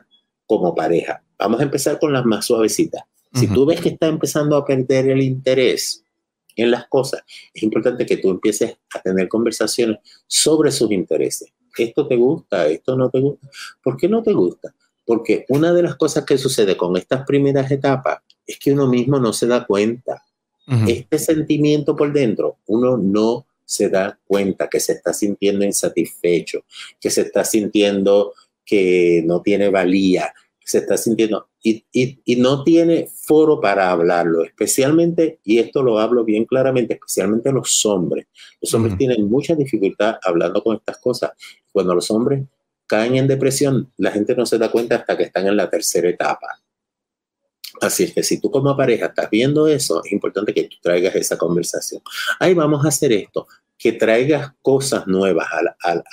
como 0.51 0.75
pareja. 0.75 1.23
Vamos 1.39 1.61
a 1.61 1.63
empezar 1.63 2.01
con 2.01 2.13
las 2.13 2.25
más 2.25 2.45
suavecitas. 2.47 3.05
Si 3.33 3.47
tú 3.47 3.65
ves 3.65 3.81
que 3.81 3.91
está 3.91 4.09
empezando 4.09 4.57
a 4.57 4.67
perder 4.67 5.09
el 5.11 5.23
interés 5.23 6.03
en 6.57 6.73
las 6.73 6.89
cosas, 6.89 7.23
es 7.55 7.63
importante 7.63 8.05
que 8.05 8.17
tú 8.17 8.31
empieces 8.31 8.77
a 8.93 9.01
tener 9.01 9.29
conversaciones 9.29 9.99
sobre 10.27 10.73
sus 10.73 10.91
intereses. 10.91 11.53
¿Esto 11.79 12.09
te 12.09 12.17
gusta? 12.17 12.67
¿Esto 12.67 12.97
no 12.97 13.09
te 13.11 13.21
gusta? 13.21 13.49
¿Por 13.81 13.97
qué 13.97 14.09
no 14.09 14.25
te 14.25 14.33
gusta? 14.33 14.75
Porque 15.07 15.47
una 15.51 15.73
de 15.73 15.85
las 15.85 15.95
cosas 15.95 16.25
que 16.25 16.37
sucede 16.37 16.77
con 16.77 16.97
estas 16.97 17.25
primeras 17.25 17.71
etapas 17.71 18.19
es 18.45 18.59
que 18.59 18.73
uno 18.73 18.89
mismo 18.89 19.21
no 19.21 19.33
se 19.33 19.47
da 19.47 19.65
cuenta. 19.65 20.25
Este 20.89 21.21
sentimiento 21.21 21.95
por 21.95 22.13
dentro, 22.13 22.59
uno 22.67 22.97
no 22.97 23.47
se 23.65 23.89
da 23.89 24.19
cuenta 24.27 24.69
que 24.69 24.81
se 24.81 24.95
está 24.95 25.13
sintiendo 25.13 25.65
insatisfecho, 25.65 26.65
que 27.01 27.09
se 27.09 27.21
está 27.21 27.45
sintiendo 27.45 28.35
que 28.71 29.25
no 29.27 29.43
tiene 29.43 29.69
valía, 29.69 30.33
se 30.65 30.79
está 30.79 30.97
sintiendo 30.97 31.49
y, 31.61 31.85
y, 31.93 32.37
no 32.37 32.63
tiene 32.63 33.09
foro 33.13 33.61
para 33.61 33.91
hablarlo, 33.91 34.45
especialmente, 34.45 35.41
y 35.43 35.59
esto 35.59 35.83
lo 35.83 35.99
hablo 35.99 36.25
bien 36.25 36.45
claramente, 36.45 36.95
especialmente 36.95 37.51
los 37.51 37.85
hombres. 37.85 38.29
Los 38.61 38.73
hombres 38.75 38.97
tienen 38.97 39.29
mucha 39.29 39.57
dificultad 39.57 40.19
hablando 40.23 40.63
con 40.63 40.77
estas 40.77 40.99
cosas. 40.99 41.33
Cuando 41.73 41.95
los 41.95 42.09
hombres 42.13 42.45
caen 42.87 43.17
en 43.17 43.27
depresión, 43.27 43.93
la 43.99 44.13
gente 44.13 44.37
no 44.37 44.47
se 44.47 44.57
da 44.57 44.71
cuenta 44.71 44.97
hasta 44.97 45.17
que 45.19 45.25
están 45.25 45.49
en 45.49 45.57
la 45.57 45.69
tercera 45.69 46.09
etapa. 46.09 46.63
Así 47.81 48.05
es 48.05 48.15
que 48.15 48.23
si 48.23 48.41
tú 48.41 48.51
como 48.51 48.77
pareja 48.77 49.07
estás 49.07 49.29
viendo 49.29 49.67
eso, 49.67 50.03
es 50.05 50.13
importante 50.13 50.55
que 50.55 50.65
tú 50.65 50.77
traigas 50.81 51.15
esa 51.17 51.37
conversación. 51.37 52.01
Ahí 52.39 52.55
vamos 52.55 52.85
a 52.85 52.89
hacer 52.89 53.13
esto, 53.13 53.49
que 53.77 53.93
traigas 53.93 54.53
cosas 54.63 55.07
nuevas 55.07 55.49
a 55.53 55.95
la, 55.95 56.05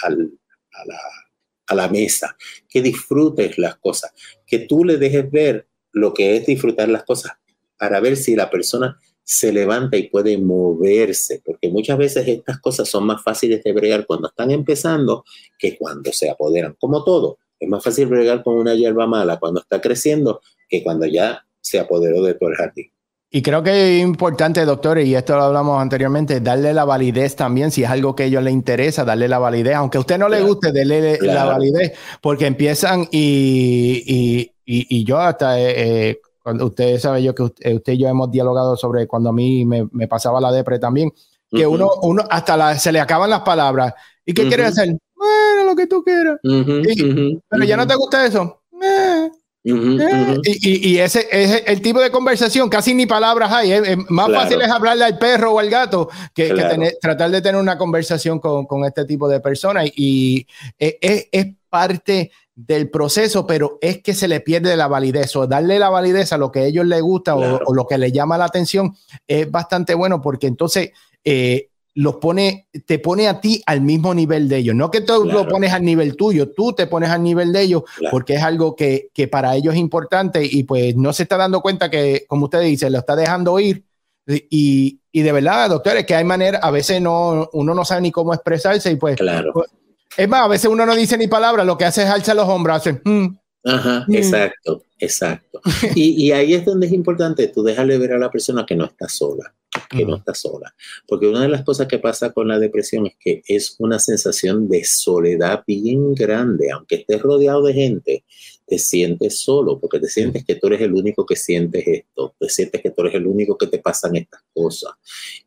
mesa, 1.90 2.36
que 2.70 2.82
disfrutes 2.82 3.58
las 3.58 3.76
cosas, 3.78 4.14
que 4.46 4.60
tú 4.60 4.84
le 4.84 4.98
dejes 4.98 5.30
ver 5.30 5.68
lo 5.92 6.14
que 6.14 6.38
es 6.38 6.46
disfrutar 6.46 6.90
las 6.90 7.04
cosas 7.04 7.34
para 7.78 8.00
ver 8.00 8.18
si 8.18 8.36
la 8.36 8.50
persona 8.50 9.00
se 9.24 9.52
levanta 9.52 9.98
y 9.98 10.10
puede 10.10 10.38
moverse, 10.38 11.42
porque 11.44 11.70
muchas 11.70 11.98
veces 11.98 12.28
estas 12.28 12.62
cosas 12.62 12.88
son 12.88 13.06
más 13.06 13.22
fáciles 13.22 13.62
de 13.64 13.74
bregar 13.74 14.06
cuando 14.06 14.30
están 14.30 14.52
empezando 14.52 15.26
que 15.60 15.78
cuando 15.78 16.14
se 16.14 16.30
apoderan, 16.30 16.78
como 16.80 17.04
todo. 17.04 17.38
Es 17.60 17.68
más 17.68 17.84
fácil 17.84 18.06
bregar 18.08 18.44
con 18.44 18.56
una 18.56 18.74
hierba 18.74 19.06
mala 19.06 19.38
cuando 19.38 19.60
está 19.60 19.82
creciendo 19.82 20.42
que 20.70 20.82
cuando 20.82 21.06
ya 21.08 21.46
se 21.60 21.80
apoderó 21.80 22.24
de 22.24 22.36
todo 22.36 22.50
el 22.50 22.56
jardín. 22.56 22.92
Y 23.30 23.42
creo 23.42 23.62
que 23.62 23.98
es 23.98 24.04
importante, 24.04 24.64
doctor, 24.64 25.00
y 25.00 25.14
esto 25.14 25.36
lo 25.36 25.44
hablamos 25.44 25.82
anteriormente, 25.82 26.40
darle 26.40 26.74
la 26.74 26.86
validez 26.86 27.36
también, 27.36 27.72
si 27.72 27.84
es 27.84 27.90
algo 27.90 28.16
que 28.16 28.24
a 28.24 28.26
ellos 28.28 28.42
les 28.42 28.54
interesa, 28.54 29.04
darle 29.04 29.28
la 29.28 29.38
validez, 29.38 29.76
aunque 29.76 29.98
a 29.98 30.02
usted 30.02 30.18
no 30.18 30.30
le 30.30 30.42
guste, 30.42 30.72
darle 30.72 31.20
la 31.20 31.44
validez, 31.44 31.92
porque 32.22 32.46
empiezan 32.46 33.06
y, 33.12 34.02
y, 34.08 34.54
y, 34.66 35.04
yo 35.04 35.20
hasta, 35.20 35.60
eh, 35.60 35.74
eh, 36.10 36.22
cuando 36.42 36.68
usted 36.68 36.98
sabe 37.00 37.22
yo 37.22 37.36
que 37.36 37.44
usted, 37.44 37.82
y 37.86 37.98
yo 37.98 38.08
hemos 38.08 38.32
dialogado 38.32 38.78
sobre 38.78 39.08
cuando 39.08 39.32
a 39.32 39.34
mí 39.34 39.66
me, 39.66 39.90
me 39.92 40.08
pasaba 40.08 40.40
la 40.40 40.50
depre 40.50 40.80
también, 40.80 41.12
que 41.52 41.68
uno, 41.68 41.90
uno 42.04 42.24
hasta 42.30 42.78
se 42.80 42.94
le 42.94 43.02
acaban 43.02 43.30
las 43.30 43.42
palabras. 43.42 43.94
¿Y 44.26 44.34
qué 44.34 44.48
quiere 44.48 44.66
hacer? 44.66 44.90
Bueno, 45.16 45.64
lo 45.66 45.76
que 45.76 45.88
tú 45.88 46.04
quieras. 46.04 46.38
pero 46.42 47.64
ya 47.66 47.76
no 47.76 47.88
te 47.88 47.96
gusta 47.96 48.26
eso. 48.26 48.62
Eh, 48.82 49.30
eh, 49.70 50.58
y, 50.62 50.98
ese 50.98 51.28
es 51.30 51.64
el 51.66 51.82
tipo 51.82 52.00
de 52.00 52.10
conversación, 52.10 52.70
casi 52.70 52.94
ni 52.94 53.06
palabras 53.06 53.52
hay. 53.52 53.72
Es, 53.72 53.98
más 54.10 54.32
fácil 54.32 54.62
es 54.62 54.70
hablarle 54.70 55.04
al 55.04 55.18
perro 55.18 55.54
o 55.54 55.60
al 55.60 55.70
gato 55.70 56.10
que, 56.34 56.54
tratar 57.02 57.32
de 57.32 57.42
tener 57.42 57.60
una 57.60 57.78
conversación 57.78 58.40
con, 58.40 58.66
con 58.66 58.86
este 58.86 59.06
tipo 59.06 59.28
de 59.28 59.40
personas. 59.40 59.90
Y 59.96 60.48
eh, 60.80 60.98
es, 61.02 61.28
es, 61.32 61.48
parte 61.70 62.32
del 62.56 62.90
proceso, 62.90 63.46
pero 63.46 63.78
es 63.82 64.02
que 64.02 64.14
se 64.14 64.30
le 64.30 64.40
pierde 64.40 64.78
la 64.78 64.88
validez 64.88 65.36
o 65.36 65.46
darle 65.48 65.78
la 65.78 65.90
validez 65.90 66.32
a 66.32 66.38
lo 66.38 66.50
que 66.50 66.60
a 66.60 66.64
ellos 66.64 66.86
les 66.86 67.02
gusta 67.02 67.36
o, 67.36 67.74
lo 67.74 67.86
que 67.86 67.98
les 67.98 68.14
llama 68.14 68.38
la 68.38 68.46
atención 68.46 68.96
es 69.28 69.52
bastante 69.52 69.94
bueno 69.94 70.22
porque 70.22 70.48
entonces 70.48 70.92
eh, 71.26 71.70
los 71.98 72.18
pone, 72.18 72.68
te 72.86 73.00
pone 73.00 73.28
a 73.28 73.42
ti 73.42 73.64
al 73.66 73.82
mismo 73.82 74.14
nivel 74.14 74.48
de 74.48 74.58
ellos. 74.58 74.76
No 74.76 74.92
que 74.92 75.02
tú 75.02 75.26
lo 75.26 75.48
pones 75.48 75.74
al 75.74 75.84
nivel 75.84 76.16
tuyo, 76.16 76.52
tú 76.52 76.72
te 76.72 76.86
pones 76.86 77.10
al 77.10 77.24
nivel 77.24 77.52
de 77.52 77.62
ellos 77.62 77.84
porque 78.12 78.36
es 78.36 78.44
algo 78.44 78.76
que, 78.76 79.10
que, 79.16 79.28
para 79.28 79.56
ellos 79.56 79.74
es 79.74 79.80
importante 79.80 80.46
y 80.46 80.64
pues 80.64 80.96
no 80.96 81.12
se 81.12 81.24
está 81.24 81.38
dando 81.38 81.60
cuenta 81.60 81.90
que, 81.90 82.26
como 82.28 82.46
usted 82.46 82.62
dice, 82.62 82.92
lo 82.92 83.00
está 83.00 83.16
dejando 83.16 83.60
ir. 83.60 83.84
Y, 84.28 85.00
y 85.12 85.22
de 85.24 85.32
verdad, 85.32 85.70
doctores, 85.70 86.06
que 86.06 86.14
hay 86.14 86.24
manera, 86.24 86.60
a 86.60 86.70
veces 86.70 87.02
no, 87.02 87.50
uno 87.54 87.74
no 87.74 87.84
sabe 87.84 88.02
ni 88.02 88.12
cómo 88.12 88.32
expresarse 88.32 88.92
y 88.92 88.96
pues, 88.98 89.18
claro. 89.18 89.52
Pues, 89.52 89.68
es 90.16 90.30
más, 90.30 90.42
a 90.42 90.48
veces 90.48 90.70
uno 90.70 90.86
no 90.86 90.96
dice 90.96 91.18
ni 91.18 91.28
palabra, 91.28 91.64
lo 91.64 91.80
que 91.80 91.86
hace 91.86 92.04
es 92.04 92.10
alzar 92.10 92.36
los 92.36 92.48
hombros, 92.48 92.78
hace, 92.78 93.02
mm, 93.04 93.38
Ajá, 93.66 94.06
mm. 94.08 94.16
exacto, 94.16 94.84
exacto. 95.00 95.62
Y, 95.96 96.28
y, 96.28 96.32
ahí 96.32 96.54
es 96.54 96.64
donde 96.64 96.86
es 96.86 96.94
importante, 96.94 97.48
tú 97.48 97.64
déjale 97.64 97.98
ver 97.98 98.14
a 98.14 98.20
la 98.20 98.30
persona 98.30 98.68
que 98.68 98.76
no 98.76 98.86
está 98.86 99.10
sola, 99.10 99.52
que 99.90 100.06
no 100.06 100.18
está 100.18 100.34
sola. 100.34 100.74
Porque 101.08 101.28
una 101.28 101.42
de 101.42 101.50
las 101.50 101.64
cosas 101.64 101.88
que 101.88 102.00
pasa 102.00 102.32
con 102.32 102.48
la 102.48 102.60
depresión 102.60 103.08
es 103.08 103.16
que 103.20 103.42
es 103.48 103.76
una 103.80 104.00
sensación 104.00 104.68
de 104.68 104.84
soledad 104.84 105.64
bien 105.66 106.14
grande, 106.14 106.72
aunque 106.72 106.96
estés 106.96 107.22
rodeado 107.22 107.64
de 107.64 107.74
gente, 107.74 108.24
te 108.68 108.78
sientes 108.78 109.40
solo, 109.40 109.80
porque 109.80 109.98
te 109.98 110.10
sientes 110.10 110.44
que 110.44 110.56
tú 110.56 110.68
eres 110.68 110.82
el 110.82 110.94
único 110.94 111.26
que 111.26 111.38
sientes 111.38 111.88
esto, 111.88 112.36
te 112.38 112.50
sientes 112.50 112.82
que 112.82 112.92
tú 112.92 113.02
eres 113.04 113.16
el 113.16 113.26
único 113.26 113.58
que 113.58 113.68
te 113.68 113.80
pasan 113.80 114.18
estas 114.18 114.42
cosas. 114.54 114.92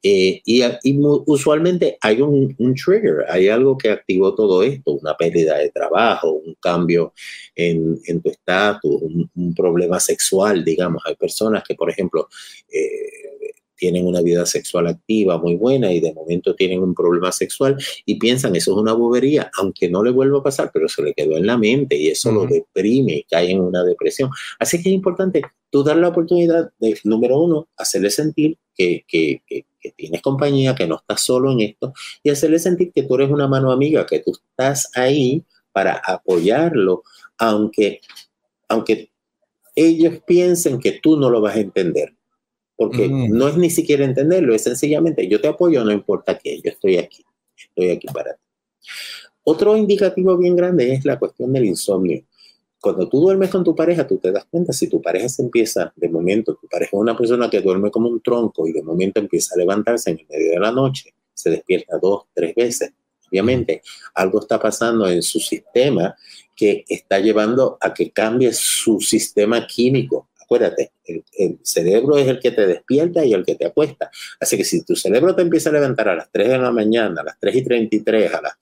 Eh, 0.02 0.40
y, 0.42 0.62
usualmente 1.26 1.98
hay 2.00 2.22
un, 2.22 2.56
trigger, 2.74 3.26
hay 3.28 3.48
algo 3.48 3.76
que 3.76 3.90
activó 3.90 4.34
todo 4.34 4.62
esto, 4.62 4.92
una 4.92 5.14
pérdida 5.18 5.58
de 5.58 5.70
trabajo, 5.70 6.32
un 6.32 6.54
cambio 6.54 7.12
en, 7.54 8.00
tu 8.22 8.30
estatus, 8.30 9.02
un, 9.02 9.54
problema 9.54 10.00
sexual, 10.00 10.64
digamos. 10.64 11.02
Hay 11.04 11.14
personas 11.16 11.62
que, 11.66 11.74
por 11.74 11.90
ejemplo, 11.90 12.26
eh, 12.72 13.29
tienen 13.80 14.06
una 14.06 14.20
vida 14.20 14.44
sexual 14.44 14.86
activa 14.86 15.38
muy 15.38 15.56
buena 15.56 15.90
y 15.90 16.00
de 16.00 16.12
momento 16.12 16.54
tienen 16.54 16.82
un 16.82 16.94
problema 16.94 17.32
sexual 17.32 17.76
y 18.04 18.16
piensan 18.16 18.54
eso 18.54 18.72
es 18.72 18.76
una 18.76 18.92
bobería, 18.92 19.50
aunque 19.58 19.88
no 19.88 20.04
le 20.04 20.10
vuelva 20.10 20.40
a 20.40 20.42
pasar, 20.42 20.70
pero 20.72 20.86
se 20.86 21.02
le 21.02 21.14
quedó 21.14 21.38
en 21.38 21.46
la 21.46 21.56
mente 21.56 21.96
y 21.96 22.08
eso 22.08 22.30
lo 22.30 22.46
deprime 22.46 23.14
y 23.14 23.22
cae 23.24 23.50
en 23.50 23.60
una 23.60 23.82
depresión. 23.82 24.30
Así 24.58 24.82
que 24.82 24.90
es 24.90 24.94
importante 24.94 25.42
tú 25.70 25.82
dar 25.82 25.96
la 25.96 26.08
oportunidad 26.08 26.70
de, 26.78 26.98
número 27.04 27.40
uno, 27.40 27.68
hacerle 27.76 28.10
sentir 28.10 28.58
que, 28.74 29.04
que, 29.08 29.42
que, 29.46 29.64
tienes 29.96 30.20
compañía, 30.20 30.74
que 30.74 30.86
no 30.86 30.96
estás 30.96 31.22
solo 31.22 31.50
en 31.52 31.60
esto 31.60 31.94
y 32.22 32.28
hacerle 32.28 32.58
sentir 32.58 32.92
que 32.92 33.02
tú 33.04 33.14
eres 33.14 33.30
una 33.30 33.48
mano 33.48 33.72
amiga, 33.72 34.04
que 34.04 34.18
tú 34.18 34.32
estás 34.32 34.90
ahí 34.94 35.42
para 35.72 35.94
apoyarlo, 36.04 37.02
aunque, 37.38 38.02
aunque 38.68 39.10
ellos 39.74 40.18
piensen 40.26 40.78
que 40.78 41.00
tú 41.02 41.16
no 41.16 41.30
lo 41.30 41.40
vas 41.40 41.56
a 41.56 41.60
entender 41.60 42.14
porque 42.80 43.10
mm. 43.10 43.36
no 43.36 43.46
es 43.46 43.58
ni 43.58 43.68
siquiera 43.68 44.06
entenderlo, 44.06 44.54
es 44.54 44.62
sencillamente 44.62 45.28
yo 45.28 45.38
te 45.38 45.48
apoyo, 45.48 45.84
no 45.84 45.92
importa 45.92 46.38
qué, 46.38 46.62
yo 46.62 46.70
estoy 46.70 46.96
aquí, 46.96 47.22
estoy 47.54 47.90
aquí 47.90 48.06
para 48.06 48.32
ti. 48.32 48.40
Otro 49.42 49.76
indicativo 49.76 50.34
bien 50.38 50.56
grande 50.56 50.90
es 50.94 51.04
la 51.04 51.18
cuestión 51.18 51.52
del 51.52 51.66
insomnio. 51.66 52.24
Cuando 52.80 53.06
tú 53.06 53.20
duermes 53.20 53.50
con 53.50 53.64
tu 53.64 53.76
pareja, 53.76 54.06
tú 54.06 54.16
te 54.16 54.32
das 54.32 54.46
cuenta 54.46 54.72
si 54.72 54.88
tu 54.88 55.02
pareja 55.02 55.28
se 55.28 55.42
empieza, 55.42 55.92
de 55.94 56.08
momento, 56.08 56.54
tu 56.54 56.66
pareja 56.68 56.96
es 56.96 57.00
una 57.02 57.14
persona 57.14 57.50
que 57.50 57.60
duerme 57.60 57.90
como 57.90 58.08
un 58.08 58.22
tronco 58.22 58.66
y 58.66 58.72
de 58.72 58.82
momento 58.82 59.20
empieza 59.20 59.56
a 59.56 59.58
levantarse 59.58 60.12
en 60.12 60.20
el 60.20 60.26
medio 60.30 60.52
de 60.52 60.60
la 60.60 60.72
noche, 60.72 61.12
se 61.34 61.50
despierta 61.50 61.98
dos, 62.00 62.28
tres 62.32 62.54
veces. 62.54 62.94
Obviamente, 63.30 63.82
algo 64.14 64.40
está 64.40 64.58
pasando 64.58 65.06
en 65.06 65.20
su 65.20 65.38
sistema 65.38 66.16
que 66.56 66.86
está 66.88 67.18
llevando 67.18 67.76
a 67.78 67.92
que 67.92 68.10
cambie 68.10 68.54
su 68.54 69.02
sistema 69.02 69.66
químico 69.66 70.29
acuérdate, 70.50 70.92
el, 71.04 71.60
cerebro 71.62 72.18
es 72.18 72.26
el 72.26 72.40
que 72.40 72.50
te 72.50 72.66
despierta 72.66 73.24
y 73.24 73.32
el 73.32 73.44
que 73.44 73.54
te 73.54 73.66
acuesta. 73.66 74.10
Así 74.40 74.56
que 74.56 74.64
si 74.64 74.84
tu 74.84 74.96
cerebro 74.96 75.36
te 75.36 75.42
empieza 75.42 75.70
a 75.70 75.72
levantar 75.72 76.08
a 76.08 76.16
las 76.16 76.30
3 76.32 76.48
de 76.48 76.58
la 76.58 76.72
mañana, 76.72 77.20
a 77.20 77.24
las 77.24 77.38
3 77.38 77.54
y 77.54 77.62
33, 77.62 78.34
a 78.34 78.42
las 78.42 78.54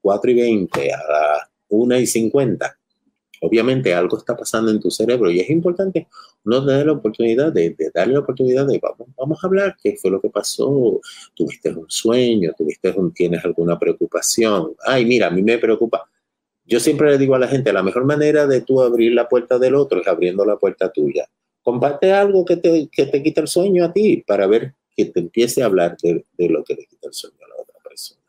4 0.00 0.30
y 0.30 0.34
20, 0.34 0.92
a 0.94 0.96
las 0.96 1.48
1 1.68 1.98
y 1.98 2.06
50, 2.06 2.78
obviamente 3.42 3.92
algo 3.92 4.16
está 4.16 4.34
pasando 4.34 4.70
en 4.70 4.80
tu 4.80 4.90
cerebro 4.90 5.30
y 5.30 5.40
es 5.40 5.50
importante 5.50 6.08
no 6.44 6.64
tener 6.64 6.86
la 6.86 6.92
oportunidad 6.92 7.52
de, 7.52 7.76
darle 7.92 8.14
la 8.14 8.20
oportunidad 8.20 8.66
de 8.66 8.78
vamos, 8.78 9.08
vamos 9.14 9.44
a 9.44 9.46
hablar, 9.46 9.76
qué 9.82 9.96
fue 10.00 10.10
lo 10.10 10.22
que 10.22 10.30
pasó, 10.30 10.98
tuviste 11.34 11.68
un 11.70 11.84
sueño, 11.88 12.54
tuviste 12.56 12.90
un, 12.96 13.12
tienes 13.12 13.44
alguna 13.44 13.78
preocupación, 13.78 14.74
ay 14.86 15.04
mira, 15.04 15.26
a 15.26 15.30
mí 15.30 15.42
me 15.42 15.58
preocupa. 15.58 16.08
Yo 16.64 16.80
siempre 16.80 17.10
le 17.10 17.18
digo 17.18 17.34
a 17.34 17.38
la 17.38 17.48
gente, 17.48 17.72
la 17.72 17.82
mejor 17.82 18.04
manera 18.04 18.46
de 18.46 18.60
tú 18.62 18.82
abrir 18.82 19.12
la 19.12 19.28
puerta 19.28 19.58
del 19.58 19.74
otro 19.74 20.00
es 20.00 20.06
abriendo 20.06 20.44
la 20.44 20.56
puerta 20.56 20.90
tuya 20.90 21.28
comparte 21.64 22.12
algo 22.12 22.44
que 22.44 22.56
te, 22.56 22.88
que 22.92 23.06
te 23.06 23.22
quita 23.22 23.40
el 23.40 23.48
sueño 23.48 23.84
a 23.84 23.92
ti 23.92 24.22
para 24.24 24.46
ver 24.46 24.74
que 24.94 25.06
te 25.06 25.18
empiece 25.18 25.62
a 25.62 25.66
hablar 25.66 25.96
de, 26.00 26.24
de 26.38 26.48
lo 26.48 26.62
que 26.62 26.74
le 26.74 26.86
quita 26.86 27.08
el 27.08 27.14
sueño 27.14 27.38
a 27.44 27.48
la 27.48 27.54
otra 27.60 27.74
persona. 27.82 28.20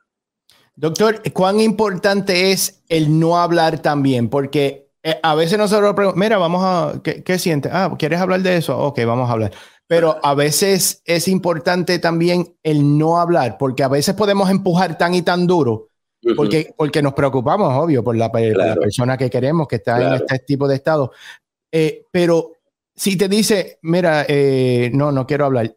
Doctor, 0.76 1.22
¿cuán 1.32 1.60
importante 1.60 2.52
es 2.52 2.82
el 2.90 3.20
no 3.20 3.38
hablar 3.38 3.82
también? 3.82 4.30
Porque 4.30 4.88
eh, 5.04 5.20
a 5.22 5.36
veces 5.36 5.58
nosotros 5.58 5.94
preguntamos, 5.94 6.26
mira, 6.26 6.38
vamos 6.38 6.62
a, 6.64 7.02
¿qué, 7.04 7.24
¿qué, 7.24 7.38
sientes? 7.38 7.72
Ah, 7.74 7.94
¿quieres 8.00 8.20
hablar 8.20 8.42
de 8.42 8.58
eso? 8.58 8.78
Ok, 8.78 9.00
vamos 9.06 9.30
a 9.30 9.34
hablar. 9.34 9.52
Pero 9.86 10.18
a 10.24 10.34
veces 10.34 11.04
es 11.06 11.28
importante 11.28 12.00
también 12.00 12.56
el 12.64 12.98
no 12.98 13.20
hablar, 13.20 13.58
porque 13.60 13.84
a 13.84 13.88
veces 13.88 14.16
podemos 14.16 14.50
empujar 14.50 14.98
tan 14.98 15.14
y 15.14 15.22
tan 15.22 15.46
duro, 15.46 15.90
porque, 16.36 16.74
porque 16.76 17.02
nos 17.02 17.14
preocupamos, 17.14 17.72
obvio, 17.74 18.04
por 18.04 18.16
la, 18.16 18.32
persona 18.32 19.18
que 19.18 19.30
queremos 19.30 19.68
que 19.68 19.78
está 19.78 20.02
en 20.02 20.14
este 20.16 20.40
tipo 20.40 20.68
de 20.68 20.76
estado. 20.76 21.12
Eh, 21.72 22.06
pero 22.12 22.54
si 22.96 23.18
te 23.18 23.28
dice, 23.28 23.80
mira, 23.82 24.26
eh, 24.28 24.90
no, 24.94 25.12
no 25.12 25.28
quiero 25.28 25.46
hablar, 25.46 25.76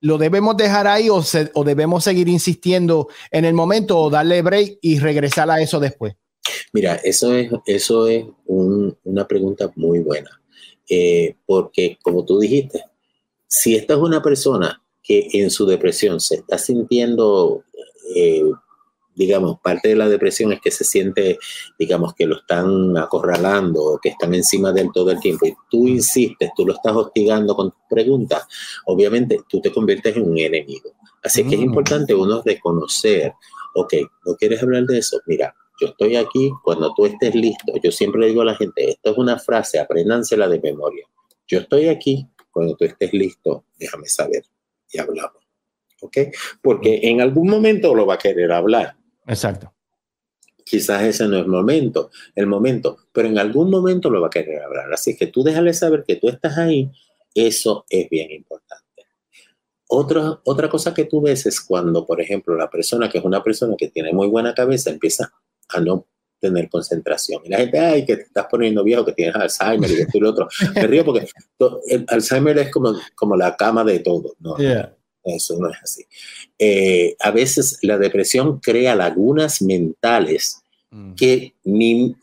¿lo 0.00 0.18
debemos 0.18 0.56
dejar 0.56 0.86
ahí 0.86 1.08
o, 1.08 1.22
o, 1.54 1.64
debemos 1.64 2.04
seguir 2.04 2.28
insistiendo 2.28 3.08
en 3.30 3.44
el 3.44 3.54
momento 3.54 3.98
o 3.98 4.10
darle 4.10 4.42
break 4.42 4.78
y 4.80 4.98
regresar 4.98 5.50
a 5.50 5.60
eso 5.60 5.78
después? 5.78 6.14
Mira, 6.72 6.96
eso 6.96 7.34
es, 7.34 7.50
eso 7.66 8.06
es 8.06 8.24
una 8.46 9.26
pregunta 9.26 9.70
muy 9.76 10.00
buena, 10.00 10.30
eh, 10.88 11.34
porque 11.44 11.98
como 12.02 12.24
tú 12.24 12.38
dijiste, 12.38 12.84
si 13.46 13.74
esta 13.74 13.94
es 13.94 14.00
una 14.00 14.22
persona 14.22 14.82
que 15.02 15.28
en 15.32 15.50
su 15.50 15.66
depresión 15.66 16.20
se 16.20 16.36
está 16.36 16.58
sintiendo 16.58 17.64
eh, 18.14 18.42
digamos, 19.16 19.58
parte 19.60 19.88
de 19.88 19.96
la 19.96 20.08
depresión 20.08 20.52
es 20.52 20.60
que 20.60 20.70
se 20.70 20.84
siente, 20.84 21.38
digamos, 21.78 22.14
que 22.14 22.26
lo 22.26 22.36
están 22.36 22.96
acorralando 22.96 23.98
que 24.02 24.10
están 24.10 24.34
encima 24.34 24.72
de 24.72 24.82
él 24.82 24.90
todo 24.92 25.10
el 25.10 25.20
tiempo 25.20 25.46
y 25.46 25.54
tú 25.70 25.88
insistes, 25.88 26.50
tú 26.54 26.66
lo 26.66 26.74
estás 26.74 26.94
hostigando 26.94 27.56
con 27.56 27.70
tus 27.70 27.80
preguntas, 27.88 28.46
obviamente 28.84 29.40
tú 29.48 29.60
te 29.60 29.72
conviertes 29.72 30.16
en 30.16 30.30
un 30.30 30.38
enemigo. 30.38 30.90
Así 31.22 31.42
que 31.44 31.54
es 31.54 31.60
mm. 31.60 31.64
importante 31.64 32.14
uno 32.14 32.42
reconocer, 32.44 33.32
ok, 33.74 33.94
¿no 34.24 34.36
quieres 34.36 34.62
hablar 34.62 34.84
de 34.84 34.98
eso? 34.98 35.18
Mira, 35.26 35.54
yo 35.80 35.88
estoy 35.88 36.16
aquí 36.16 36.52
cuando 36.62 36.94
tú 36.94 37.06
estés 37.06 37.34
listo. 37.34 37.72
Yo 37.82 37.90
siempre 37.90 38.20
le 38.20 38.28
digo 38.28 38.42
a 38.42 38.46
la 38.46 38.54
gente, 38.54 38.90
esto 38.90 39.10
es 39.10 39.18
una 39.18 39.38
frase, 39.38 39.78
apréndansela 39.78 40.48
de 40.48 40.60
memoria. 40.60 41.06
Yo 41.46 41.60
estoy 41.60 41.88
aquí 41.88 42.26
cuando 42.50 42.76
tú 42.76 42.84
estés 42.84 43.12
listo, 43.12 43.64
déjame 43.78 44.08
saber 44.08 44.44
y 44.90 44.98
hablamos. 44.98 45.42
¿Ok? 46.02 46.18
Porque 46.62 47.00
en 47.02 47.20
algún 47.20 47.48
momento 47.48 47.94
lo 47.94 48.06
va 48.06 48.14
a 48.14 48.18
querer 48.18 48.52
hablar 48.52 48.96
Exacto. 49.26 49.72
Quizás 50.64 51.02
ese 51.02 51.28
no 51.28 51.36
es 51.36 51.44
el 51.44 51.48
momento, 51.48 52.10
el 52.34 52.46
momento, 52.46 52.98
pero 53.12 53.28
en 53.28 53.38
algún 53.38 53.70
momento 53.70 54.10
lo 54.10 54.20
va 54.20 54.26
a 54.26 54.30
querer 54.30 54.62
hablar. 54.62 54.92
Así 54.92 55.16
que 55.16 55.28
tú 55.28 55.44
déjale 55.44 55.72
saber 55.74 56.04
que 56.06 56.16
tú 56.16 56.28
estás 56.28 56.58
ahí, 56.58 56.90
eso 57.34 57.84
es 57.88 58.08
bien 58.10 58.32
importante. 58.32 58.84
Otra, 59.88 60.40
otra 60.44 60.68
cosa 60.68 60.92
que 60.92 61.04
tú 61.04 61.20
ves 61.20 61.46
es 61.46 61.60
cuando, 61.60 62.04
por 62.04 62.20
ejemplo, 62.20 62.56
la 62.56 62.68
persona 62.68 63.08
que 63.08 63.18
es 63.18 63.24
una 63.24 63.44
persona 63.44 63.76
que 63.78 63.88
tiene 63.88 64.12
muy 64.12 64.26
buena 64.26 64.54
cabeza 64.54 64.90
empieza 64.90 65.32
a 65.68 65.80
no 65.80 66.06
tener 66.40 66.68
concentración. 66.68 67.42
Y 67.44 67.48
la 67.48 67.58
gente, 67.58 67.78
ay, 67.78 68.04
que 68.04 68.16
te 68.16 68.22
estás 68.22 68.46
poniendo 68.50 68.82
viejo, 68.82 69.04
que 69.04 69.12
tienes 69.12 69.36
Alzheimer 69.36 69.90
y 69.90 69.94
esto 69.94 70.18
y 70.18 70.20
lo 70.20 70.30
otro. 70.30 70.48
Me 70.74 70.86
río 70.86 71.04
porque 71.04 71.28
el 71.88 72.04
Alzheimer 72.08 72.58
es 72.58 72.70
como, 72.70 72.94
como 73.14 73.36
la 73.36 73.56
cama 73.56 73.84
de 73.84 74.00
todo. 74.00 74.34
¿no? 74.40 74.56
Eso 75.26 75.58
no 75.58 75.68
es 75.68 75.76
así. 75.82 76.04
Eh, 76.58 77.16
a 77.20 77.32
veces 77.32 77.78
la 77.82 77.98
depresión 77.98 78.60
crea 78.60 78.94
lagunas 78.94 79.60
mentales 79.60 80.62
mm. 80.90 81.14
que, 81.14 81.52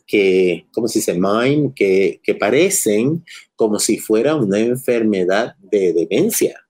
que, 0.06 0.66
¿cómo 0.72 0.88
se 0.88 1.00
dice? 1.00 1.14
Mind, 1.14 1.74
que, 1.74 2.20
que 2.22 2.34
parecen 2.34 3.24
como 3.56 3.78
si 3.78 3.98
fuera 3.98 4.34
una 4.34 4.58
enfermedad 4.58 5.54
de 5.60 5.92
demencia. 5.92 6.63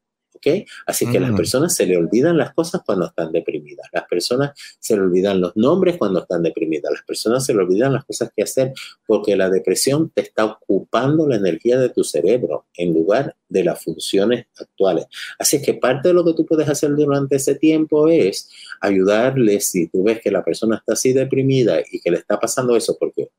Así 0.86 1.10
que 1.10 1.18
a 1.18 1.20
las 1.20 1.32
personas 1.32 1.74
se 1.74 1.86
le 1.86 1.96
olvidan 1.96 2.36
las 2.36 2.52
cosas 2.54 2.82
cuando 2.84 3.06
están 3.06 3.32
deprimidas, 3.32 3.88
las 3.92 4.04
personas 4.04 4.52
se 4.78 4.96
le 4.96 5.02
olvidan 5.02 5.40
los 5.40 5.56
nombres 5.56 5.96
cuando 5.96 6.20
están 6.20 6.42
deprimidas, 6.42 6.92
las 6.92 7.02
personas 7.02 7.44
se 7.44 7.54
le 7.54 7.60
olvidan 7.60 7.92
las 7.92 8.04
cosas 8.04 8.30
que 8.34 8.42
hacer 8.42 8.72
porque 9.06 9.36
la 9.36 9.50
depresión 9.50 10.10
te 10.10 10.22
está 10.22 10.44
ocupando 10.44 11.28
la 11.28 11.36
energía 11.36 11.78
de 11.78 11.88
tu 11.88 12.04
cerebro 12.04 12.66
en 12.76 12.92
lugar 12.92 13.36
de 13.48 13.64
las 13.64 13.82
funciones 13.82 14.46
actuales. 14.58 15.06
Así 15.38 15.62
que 15.62 15.74
parte 15.74 16.08
de 16.08 16.14
lo 16.14 16.24
que 16.24 16.34
tú 16.34 16.44
puedes 16.44 16.68
hacer 16.68 16.94
durante 16.94 17.36
ese 17.36 17.54
tiempo 17.54 18.08
es 18.08 18.50
ayudarle 18.80 19.60
si 19.60 19.88
tú 19.88 20.04
ves 20.04 20.20
que 20.20 20.30
la 20.30 20.44
persona 20.44 20.76
está 20.76 20.94
así 20.94 21.12
deprimida 21.12 21.80
y 21.90 22.00
que 22.00 22.10
le 22.10 22.18
está 22.18 22.38
pasando 22.38 22.76
eso, 22.76 22.96
porque 22.98 23.30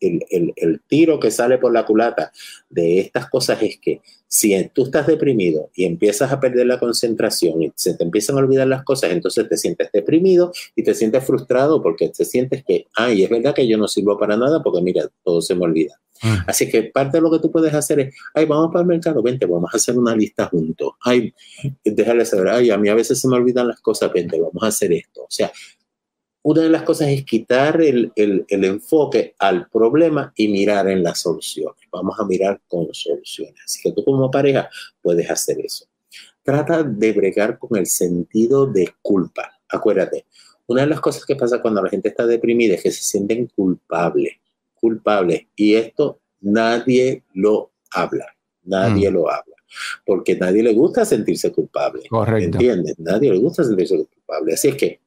el, 0.00 0.80
tiro 0.86 1.18
que 1.18 1.30
sale 1.30 1.58
por 1.58 1.72
la 1.72 1.84
culata 1.84 2.32
de 2.68 3.00
estas 3.00 3.28
cosas 3.28 3.62
es 3.62 3.78
que 3.78 4.00
si 4.26 4.54
tú 4.74 4.84
estás 4.84 5.06
deprimido 5.06 5.70
y 5.74 5.84
empiezas 5.84 6.30
a 6.30 6.38
perder 6.38 6.66
la 6.66 6.78
concentración 6.78 7.62
y 7.62 7.72
se 7.74 7.94
te 7.94 8.04
empiezan 8.04 8.36
a 8.36 8.40
olvidar 8.40 8.66
las 8.66 8.84
cosas, 8.84 9.10
entonces 9.10 9.48
te 9.48 9.56
sientes 9.56 9.90
deprimido 9.92 10.52
y 10.76 10.82
te 10.82 10.94
sientes 10.94 11.24
frustrado 11.24 11.82
porque 11.82 12.10
te 12.10 12.24
sientes 12.24 12.62
que, 12.64 12.86
ay, 12.94 13.24
es 13.24 13.30
verdad 13.30 13.54
que 13.54 13.66
yo 13.66 13.78
no 13.78 13.88
sirvo 13.88 14.18
para 14.18 14.36
nada 14.36 14.62
porque 14.62 14.82
mira, 14.82 15.08
todo 15.24 15.40
se 15.40 15.54
me 15.54 15.64
olvida. 15.64 15.98
Mm. 16.22 16.36
Así 16.46 16.68
que 16.68 16.82
parte 16.84 17.18
de 17.18 17.22
lo 17.22 17.30
que 17.30 17.38
tú 17.38 17.50
puedes 17.50 17.72
hacer 17.72 18.00
es, 18.00 18.14
ay, 18.34 18.44
vamos 18.44 18.68
para 18.68 18.82
el 18.82 18.88
mercado, 18.88 19.22
vente, 19.22 19.46
vamos 19.46 19.70
a 19.72 19.76
hacer 19.76 19.96
una 19.96 20.14
lista 20.14 20.46
juntos. 20.46 20.92
Ay, 21.00 21.32
déjale 21.84 22.24
saber, 22.24 22.48
ay, 22.48 22.70
a 22.70 22.76
mí 22.76 22.88
a 22.88 22.94
veces 22.94 23.20
se 23.20 23.28
me 23.28 23.36
olvidan 23.36 23.68
las 23.68 23.80
cosas, 23.80 24.12
vente, 24.12 24.38
vamos 24.40 24.62
a 24.62 24.66
hacer 24.66 24.92
esto. 24.92 25.22
O 25.22 25.30
sea, 25.30 25.50
una 26.42 26.62
de 26.62 26.70
las 26.70 26.82
cosas 26.82 27.08
es 27.08 27.24
quitar 27.24 27.80
el, 27.80 28.12
enfoque 28.16 29.34
al 29.38 29.68
problema 29.68 30.32
y 30.36 30.48
mirar 30.48 30.88
en 30.88 31.02
las 31.02 31.20
soluciones. 31.20 31.80
Vamos 31.90 32.18
a 32.18 32.24
mirar 32.24 32.60
con 32.68 32.92
soluciones. 32.92 33.60
Así 33.64 33.82
que 33.82 33.92
tú 33.92 34.04
como 34.04 34.30
pareja 34.30 34.70
puedes 35.02 35.28
hacer 35.30 35.58
eso. 35.60 35.86
Trata 36.42 36.82
de 36.82 37.12
bregar 37.12 37.58
con 37.58 37.76
el 37.76 37.86
sentido 37.86 38.66
de 38.66 38.94
culpa. 39.02 39.60
Acuérdate, 39.68 40.26
una 40.66 40.82
de 40.82 40.88
las 40.88 41.00
cosas 41.00 41.26
que 41.26 41.36
pasa 41.36 41.60
cuando 41.60 41.82
la 41.82 41.90
gente 41.90 42.08
está 42.08 42.26
deprimida 42.26 42.76
es 42.76 42.82
que 42.82 42.92
se 42.92 43.02
sienten 43.02 43.46
culpables, 43.48 44.34
culpables. 44.74 45.46
Y 45.56 45.74
esto 45.74 46.20
nadie 46.40 47.24
lo 47.34 47.72
habla, 47.90 48.26
nadie 48.62 49.10
mm. 49.10 49.14
lo 49.14 49.30
habla. 49.30 49.56
Porque 50.06 50.34
nadie 50.36 50.62
le 50.62 50.72
gusta 50.72 51.04
sentirse 51.04 51.52
culpable. 51.52 52.04
Correcto. 52.08 52.56
¿Entiendes? 52.56 52.98
Nadie 52.98 53.32
le 53.32 53.38
gusta 53.38 53.64
sentirse 53.64 53.96
culpable. 53.96 54.54
Así 54.54 54.68
es 54.68 54.76
que 54.76 55.00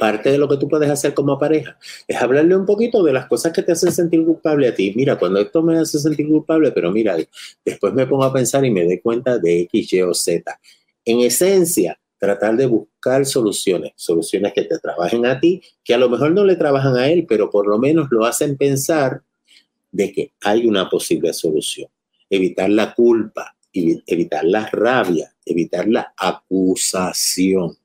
parte 0.00 0.32
de 0.32 0.38
lo 0.38 0.48
que 0.48 0.56
tú 0.56 0.66
puedes 0.66 0.88
hacer 0.88 1.12
como 1.12 1.38
pareja 1.38 1.78
es 2.08 2.16
hablarle 2.20 2.56
un 2.56 2.64
poquito 2.64 3.02
de 3.02 3.12
las 3.12 3.26
cosas 3.26 3.52
que 3.52 3.62
te 3.62 3.72
hacen 3.72 3.92
sentir 3.92 4.24
culpable 4.24 4.66
a 4.66 4.74
ti. 4.74 4.94
Mira, 4.96 5.18
cuando 5.18 5.38
esto 5.38 5.62
me 5.62 5.78
hace 5.78 5.98
sentir 5.98 6.26
culpable, 6.26 6.72
pero 6.72 6.90
mira, 6.90 7.16
después 7.64 7.92
me 7.92 8.06
pongo 8.06 8.24
a 8.24 8.32
pensar 8.32 8.64
y 8.64 8.70
me 8.70 8.84
doy 8.84 8.98
cuenta 9.00 9.38
de 9.38 9.60
X, 9.60 9.92
Y 9.92 10.00
o 10.00 10.14
Z. 10.14 10.58
En 11.04 11.20
esencia, 11.20 12.00
tratar 12.18 12.56
de 12.56 12.64
buscar 12.64 13.26
soluciones, 13.26 13.92
soluciones 13.94 14.54
que 14.54 14.62
te 14.62 14.78
trabajen 14.78 15.26
a 15.26 15.38
ti, 15.38 15.62
que 15.84 15.92
a 15.92 15.98
lo 15.98 16.08
mejor 16.08 16.32
no 16.32 16.44
le 16.44 16.56
trabajan 16.56 16.96
a 16.96 17.08
él, 17.08 17.26
pero 17.28 17.50
por 17.50 17.66
lo 17.68 17.78
menos 17.78 18.08
lo 18.10 18.24
hacen 18.24 18.56
pensar 18.56 19.22
de 19.92 20.12
que 20.12 20.32
hay 20.40 20.66
una 20.66 20.88
posible 20.88 21.34
solución. 21.34 21.90
Evitar 22.30 22.70
la 22.70 22.94
culpa, 22.94 23.54
evitar 23.72 24.44
la 24.44 24.66
rabia, 24.66 25.34
evitar 25.44 25.86
la 25.88 26.14
acusación 26.16 27.79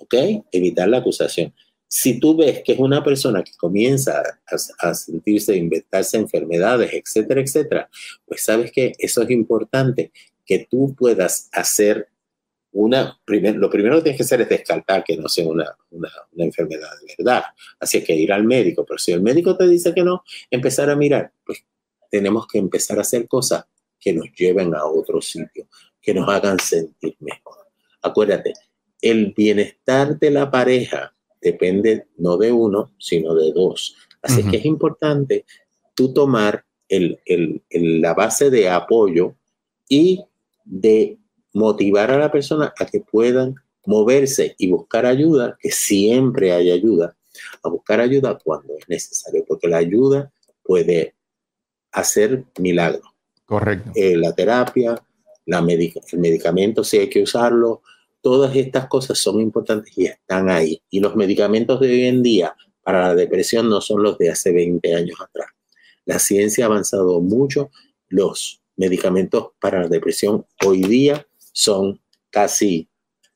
¿ok? 0.00 0.14
Evitar 0.52 0.88
la 0.88 0.98
acusación. 0.98 1.54
Si 1.86 2.20
tú 2.20 2.36
ves 2.36 2.62
que 2.64 2.72
es 2.72 2.78
una 2.78 3.02
persona 3.02 3.42
que 3.42 3.52
comienza 3.56 4.22
a, 4.78 4.94
sentirse, 4.94 5.54
a 5.54 5.56
inventarse 5.56 6.16
enfermedades, 6.16 6.92
etcétera, 6.92 7.40
etcétera, 7.40 7.90
pues 8.26 8.44
sabes 8.44 8.70
que 8.70 8.92
eso 8.98 9.22
es 9.22 9.30
importante, 9.30 10.12
que 10.46 10.68
tú 10.70 10.94
puedas 10.96 11.48
hacer 11.52 12.08
una, 12.72 13.20
lo 13.26 13.68
primero 13.70 13.96
que 13.96 14.02
tienes 14.02 14.16
que 14.18 14.22
hacer 14.22 14.42
es 14.42 14.48
descartar 14.48 15.02
que 15.02 15.16
no 15.16 15.28
sea 15.28 15.48
una, 15.48 15.76
una, 15.90 16.10
enfermedad 16.36 16.90
de 17.00 17.14
verdad. 17.18 17.42
Así 17.80 18.04
que 18.04 18.14
ir 18.14 18.32
al 18.32 18.44
médico, 18.44 18.84
pero 18.86 18.98
si 18.98 19.10
el 19.10 19.22
médico 19.22 19.56
te 19.56 19.66
dice 19.66 19.92
que 19.92 20.04
no, 20.04 20.22
empezar 20.50 20.88
a 20.90 20.94
mirar, 20.94 21.32
pues 21.44 21.64
tenemos 22.08 22.46
que 22.46 22.58
empezar 22.58 22.98
a 22.98 23.00
hacer 23.00 23.26
cosas 23.26 23.64
que 23.98 24.12
nos 24.12 24.32
lleven 24.32 24.74
a 24.74 24.84
otro 24.84 25.20
sitio, 25.20 25.66
que 26.00 26.14
nos 26.14 26.28
hagan 26.28 26.58
sentir 26.60 27.16
mejor. 27.18 27.66
Acuérdate, 28.02 28.52
el 29.02 29.32
bienestar 29.36 30.18
de 30.18 30.30
la 30.30 30.50
pareja 30.50 31.14
depende 31.40 32.06
no 32.18 32.36
de 32.36 32.52
uno, 32.52 32.92
sino 32.98 33.34
de 33.34 33.52
dos. 33.52 33.96
Así 34.22 34.42
que 34.44 34.58
es 34.58 34.66
importante 34.66 35.46
tú 35.94 36.12
tomar 36.12 36.64
la 36.88 38.14
base 38.14 38.50
de 38.50 38.68
apoyo 38.68 39.34
y 39.88 40.24
de 40.64 41.18
motivar 41.52 42.10
a 42.10 42.18
la 42.18 42.30
persona 42.30 42.72
a 42.78 42.86
que 42.86 43.00
puedan 43.00 43.54
moverse 43.86 44.54
y 44.58 44.70
buscar 44.70 45.06
ayuda, 45.06 45.56
que 45.60 45.70
siempre 45.70 46.52
hay 46.52 46.70
ayuda, 46.70 47.16
a 47.62 47.68
buscar 47.68 48.00
ayuda 48.00 48.38
cuando 48.42 48.76
es 48.76 48.88
necesario, 48.88 49.44
porque 49.46 49.68
la 49.68 49.78
ayuda 49.78 50.30
puede 50.62 51.14
hacer 51.92 52.44
milagros. 52.58 53.08
Correcto. 53.46 53.90
Eh, 53.94 54.16
la 54.16 54.34
terapia, 54.34 55.02
la 55.46 55.58
el 55.58 56.18
medicamento, 56.18 56.84
si 56.84 56.98
hay 56.98 57.08
que 57.08 57.22
usarlo, 57.22 57.82
Todas 58.22 58.54
estas 58.54 58.86
cosas 58.86 59.18
son 59.18 59.40
importantes 59.40 59.96
y 59.96 60.06
están 60.06 60.50
ahí. 60.50 60.82
Y 60.90 61.00
los 61.00 61.16
medicamentos 61.16 61.80
de 61.80 61.90
hoy 61.90 62.04
en 62.04 62.22
día 62.22 62.54
para 62.82 63.08
la 63.08 63.14
depresión 63.14 63.68
no 63.68 63.80
son 63.80 64.02
los 64.02 64.18
de 64.18 64.30
hace 64.30 64.52
20 64.52 64.94
años 64.94 65.20
atrás. 65.20 65.48
La 66.04 66.18
ciencia 66.18 66.64
ha 66.64 66.68
avanzado 66.68 67.20
mucho. 67.20 67.70
Los 68.08 68.60
medicamentos 68.76 69.50
para 69.60 69.82
la 69.82 69.88
depresión 69.88 70.46
hoy 70.64 70.82
día 70.82 71.26
son 71.52 72.00
casi, 72.30 72.88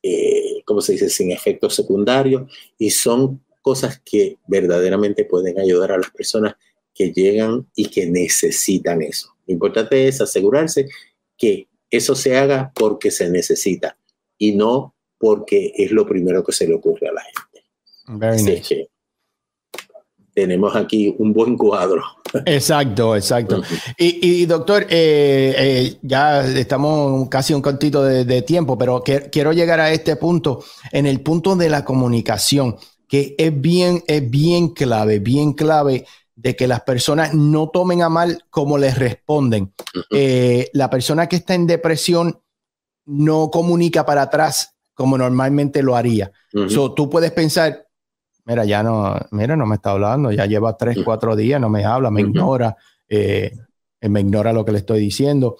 eh, 0.03 0.61
¿cómo 0.65 0.81
se 0.81 0.93
dice?, 0.93 1.09
sin 1.09 1.31
efectos 1.31 1.75
secundarios 1.75 2.51
y 2.77 2.89
son 2.89 3.43
cosas 3.61 3.99
que 4.03 4.37
verdaderamente 4.47 5.25
pueden 5.25 5.59
ayudar 5.59 5.91
a 5.91 5.97
las 5.97 6.11
personas 6.11 6.55
que 6.93 7.11
llegan 7.11 7.67
y 7.75 7.87
que 7.87 8.05
necesitan 8.05 9.01
eso. 9.01 9.35
Lo 9.47 9.53
importante 9.53 10.07
es 10.07 10.21
asegurarse 10.21 10.87
que 11.37 11.67
eso 11.89 12.15
se 12.15 12.37
haga 12.37 12.71
porque 12.75 13.11
se 13.11 13.29
necesita 13.29 13.97
y 14.37 14.55
no 14.55 14.95
porque 15.17 15.73
es 15.75 15.91
lo 15.91 16.05
primero 16.05 16.43
que 16.43 16.51
se 16.51 16.67
le 16.67 16.75
ocurre 16.75 17.07
a 17.07 17.13
la 17.13 17.21
gente. 17.23 18.61
que 18.61 18.89
tenemos 20.35 20.75
aquí 20.75 21.15
un 21.17 21.33
buen 21.33 21.57
cuadro. 21.57 22.03
Exacto, 22.45 23.15
exacto. 23.15 23.61
y, 23.97 24.45
doctor, 24.45 24.83
eh, 24.89 25.55
eh, 25.57 25.97
ya 26.01 26.45
estamos 26.45 27.29
casi 27.29 27.53
un 27.53 27.61
cantito 27.61 28.03
de, 28.03 28.41
tiempo, 28.41 28.77
pero 28.77 29.01
quiero 29.31 29.53
llegar 29.53 29.79
a 29.79 29.91
este 29.91 30.17
punto, 30.17 30.63
en 30.91 31.05
el 31.05 31.21
punto 31.21 31.55
de 31.55 31.69
la 31.69 31.85
comunicación, 31.85 32.75
que 33.07 33.35
es 33.37 33.61
bien, 33.61 34.03
es 34.07 34.29
bien 34.29 34.69
clave, 34.69 35.19
bien 35.19 35.53
clave 35.53 36.05
de 36.35 36.55
que 36.55 36.67
las 36.67 36.81
personas 36.81 37.33
no 37.33 37.69
tomen 37.69 38.01
a 38.01 38.09
mal 38.09 38.43
como 38.49 38.77
les 38.77 38.97
responden. 38.97 39.73
Eh, 40.11 40.69
la 40.73 40.89
persona 40.89 41.27
que 41.29 41.37
está 41.37 41.53
en 41.53 41.65
depresión 41.65 42.41
no 43.05 43.49
comunica 43.49 44.05
para 44.05 44.23
atrás 44.23 44.75
como 44.95 45.17
normalmente 45.17 45.83
lo 45.83 45.95
haría. 45.95 46.31
tú 46.95 47.09
puedes 47.09 47.31
pensar, 47.31 47.85
mira, 48.45 48.65
ya 48.65 48.81
no, 48.81 49.15
mira, 49.31 49.55
no 49.55 49.65
me 49.65 49.75
está 49.75 49.91
hablando, 49.91 50.31
ya 50.31 50.45
lleva 50.45 50.77
tres, 50.77 50.97
cuatro 51.03 51.35
días, 51.35 51.59
no 51.59 51.69
me 51.69 51.83
habla, 51.83 52.09
me 52.09 52.21
ignora, 52.21 52.75
eh, 53.09 53.51
me 54.01 54.21
ignora 54.21 54.53
lo 54.53 54.63
que 54.63 54.71
le 54.71 54.79
estoy 54.79 55.01
diciendo. 55.01 55.57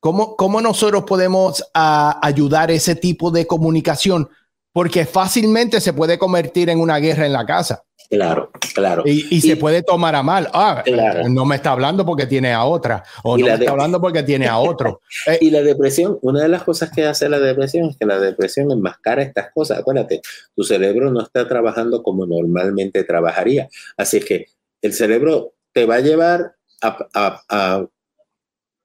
¿Cómo, 0.00 0.36
cómo 0.36 0.60
nosotros 0.60 1.04
podemos 1.04 1.64
a, 1.74 2.18
ayudar 2.26 2.70
ese 2.70 2.94
tipo 2.94 3.30
de 3.30 3.46
comunicación? 3.46 4.28
Porque 4.72 5.04
fácilmente 5.04 5.80
se 5.80 5.92
puede 5.92 6.18
convertir 6.18 6.70
en 6.70 6.80
una 6.80 6.98
guerra 6.98 7.26
en 7.26 7.32
la 7.32 7.44
casa. 7.44 7.84
Claro, 8.10 8.50
claro. 8.74 9.02
Y, 9.04 9.40
se 9.42 9.56
puede 9.56 9.82
tomar 9.82 10.14
a 10.14 10.22
mal. 10.22 10.48
Ah, 10.54 10.82
no 11.28 11.44
me 11.44 11.56
está 11.56 11.72
hablando 11.72 12.06
porque 12.06 12.26
tiene 12.26 12.54
a 12.54 12.64
otra. 12.64 13.04
O 13.22 13.36
no 13.36 13.44
me 13.44 13.52
está 13.52 13.70
hablando 13.70 14.00
porque 14.00 14.22
tiene 14.22 14.48
a 14.48 14.58
otro. 14.58 15.02
Eh, 15.26 15.38
y 15.42 15.50
la 15.50 15.62
depresión, 15.62 16.18
una 16.22 16.40
de 16.40 16.48
las 16.48 16.62
cosas 16.62 16.90
que 16.90 17.04
hace 17.04 17.28
la 17.28 17.38
depresión 17.38 17.90
es 17.90 17.98
que 17.98 18.06
la 18.06 18.18
depresión 18.18 18.70
enmascara 18.70 19.22
estas 19.22 19.52
cosas. 19.52 19.80
Acuérdate, 19.80 20.22
tu 20.56 20.64
cerebro 20.64 21.10
no 21.10 21.20
está 21.20 21.46
trabajando 21.46 22.02
como 22.02 22.24
normalmente 22.24 23.04
trabajaría. 23.04 23.68
Así 23.98 24.20
que 24.20 24.46
el 24.80 24.94
cerebro 24.94 25.52
te 25.72 25.84
va 25.84 25.96
a 25.96 26.00
llevar 26.00 26.54
a, 26.80 27.86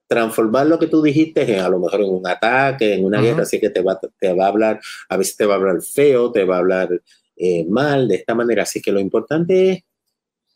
transformar 0.06 0.66
lo 0.66 0.78
que 0.78 0.86
tú 0.86 1.02
dijiste 1.02 1.50
en, 1.50 1.60
a 1.60 1.68
lo 1.70 1.80
mejor 1.80 2.02
en 2.02 2.10
un 2.10 2.26
ataque, 2.26 2.94
en 2.94 3.06
una 3.06 3.22
guerra, 3.22 3.44
así 3.44 3.58
que 3.58 3.70
te 3.70 3.80
va, 3.80 3.98
te 4.20 4.32
va 4.34 4.44
a 4.44 4.48
hablar, 4.48 4.80
a 5.08 5.16
veces 5.16 5.34
te 5.34 5.46
va 5.46 5.54
a 5.54 5.56
hablar 5.56 5.80
feo, 5.80 6.30
te 6.30 6.44
va 6.44 6.56
a 6.56 6.58
hablar 6.58 6.90
eh, 7.36 7.64
mal 7.66 8.08
de 8.08 8.16
esta 8.16 8.34
manera. 8.34 8.62
Así 8.62 8.80
que 8.80 8.92
lo 8.92 9.00
importante 9.00 9.70
es 9.70 9.84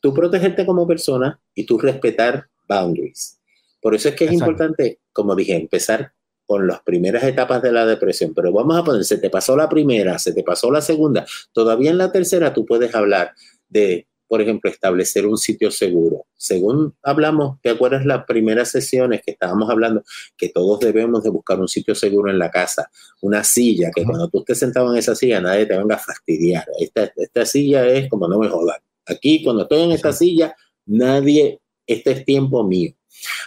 tú 0.00 0.14
protegerte 0.14 0.66
como 0.66 0.86
persona 0.86 1.40
y 1.54 1.64
tú 1.64 1.78
respetar 1.78 2.48
boundaries. 2.68 3.40
Por 3.80 3.94
eso 3.94 4.08
es 4.08 4.14
que 4.14 4.24
es 4.24 4.32
importante, 4.32 5.00
como 5.12 5.34
dije, 5.34 5.54
empezar 5.54 6.12
con 6.48 6.66
las 6.66 6.80
primeras 6.82 7.24
etapas 7.24 7.62
de 7.62 7.70
la 7.70 7.84
depresión, 7.84 8.32
pero 8.34 8.50
vamos 8.52 8.76
a 8.76 8.82
poner, 8.82 9.04
se 9.04 9.18
te 9.18 9.28
pasó 9.28 9.54
la 9.54 9.68
primera, 9.68 10.18
se 10.18 10.32
te 10.32 10.42
pasó 10.42 10.70
la 10.70 10.80
segunda, 10.80 11.26
todavía 11.52 11.90
en 11.90 11.98
la 11.98 12.10
tercera 12.10 12.54
tú 12.54 12.64
puedes 12.64 12.94
hablar 12.94 13.34
de 13.68 14.07
por 14.28 14.42
ejemplo, 14.42 14.70
establecer 14.70 15.26
un 15.26 15.38
sitio 15.38 15.70
seguro. 15.70 16.26
Según 16.36 16.94
hablamos, 17.02 17.60
¿te 17.62 17.70
acuerdas 17.70 18.04
las 18.04 18.26
primeras 18.26 18.70
sesiones 18.70 19.22
que 19.24 19.32
estábamos 19.32 19.70
hablando? 19.70 20.04
Que 20.36 20.50
todos 20.50 20.80
debemos 20.80 21.22
de 21.22 21.30
buscar 21.30 21.58
un 21.58 21.66
sitio 21.66 21.94
seguro 21.94 22.30
en 22.30 22.38
la 22.38 22.50
casa, 22.50 22.90
una 23.22 23.42
silla, 23.42 23.90
que 23.94 24.04
cuando 24.04 24.28
tú 24.28 24.40
estés 24.40 24.58
sentado 24.58 24.92
en 24.92 24.98
esa 24.98 25.14
silla 25.14 25.40
nadie 25.40 25.66
te 25.66 25.76
venga 25.76 25.96
a 25.96 25.98
fastidiar. 25.98 26.66
Esta, 26.78 27.10
esta 27.16 27.46
silla 27.46 27.86
es 27.86 28.08
como 28.08 28.28
no 28.28 28.38
me 28.38 28.48
jodan. 28.48 28.80
Aquí, 29.06 29.42
cuando 29.42 29.62
estoy 29.62 29.82
en 29.82 29.92
esta 29.92 30.12
silla, 30.12 30.54
nadie, 30.84 31.60
este 31.86 32.12
es 32.12 32.24
tiempo 32.26 32.62
mío. 32.62 32.92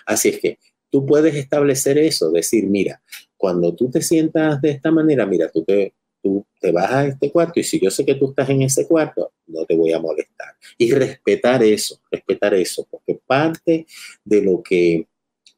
Así 0.08 0.30
es 0.30 0.40
que 0.40 0.58
tú 0.90 1.06
puedes 1.06 1.36
establecer 1.36 2.00
eso, 2.00 2.32
decir, 2.32 2.66
mira, 2.68 3.04
cuando 3.38 3.76
tú 3.76 3.92
te 3.92 4.02
sientas 4.02 4.60
de 4.62 4.72
esta 4.72 4.90
manera, 4.90 5.28
mira, 5.28 5.50
tú 5.50 5.64
te 5.64 5.94
tú 6.22 6.46
te 6.60 6.72
vas 6.72 6.92
a 6.92 7.06
este 7.08 7.32
cuarto 7.32 7.60
y 7.60 7.64
si 7.64 7.80
yo 7.80 7.90
sé 7.90 8.06
que 8.06 8.16
tú 8.16 8.30
estás 8.30 8.50
en 8.50 8.62
ese 8.62 8.88
cuarto, 8.88 9.32
no 9.52 9.66
te 9.66 9.76
voy 9.76 9.94
a 9.94 10.00
molestar. 10.00 10.56
Y 10.78 10.92
respetar 10.92 11.64
eso, 11.64 12.02
respetar 12.12 12.54
eso, 12.54 12.88
porque 12.90 13.20
parte 13.26 13.86
de 14.24 14.42
lo 14.42 14.62
que 14.62 15.08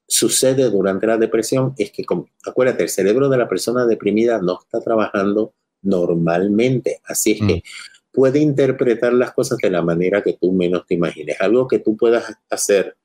sucede 0.07 0.69
durante 0.69 1.07
la 1.07 1.17
depresión 1.17 1.73
es 1.77 1.91
que, 1.91 2.05
acuérdate, 2.45 2.83
el 2.83 2.89
cerebro 2.89 3.29
de 3.29 3.37
la 3.37 3.49
persona 3.49 3.85
deprimida 3.85 4.41
no 4.41 4.59
está 4.61 4.79
trabajando 4.81 5.53
normalmente. 5.81 6.99
Así 7.05 7.31
es 7.31 7.39
que 7.39 7.55
mm. 7.55 7.61
puede 8.11 8.39
interpretar 8.39 9.13
las 9.13 9.33
cosas 9.33 9.57
de 9.59 9.69
la 9.69 9.81
manera 9.81 10.21
que 10.21 10.33
tú 10.33 10.51
menos 10.51 10.85
te 10.85 10.95
imagines. 10.95 11.39
Algo 11.39 11.67
que 11.67 11.79
tú 11.79 11.97
puedas 11.97 12.25
hacer 12.49 12.97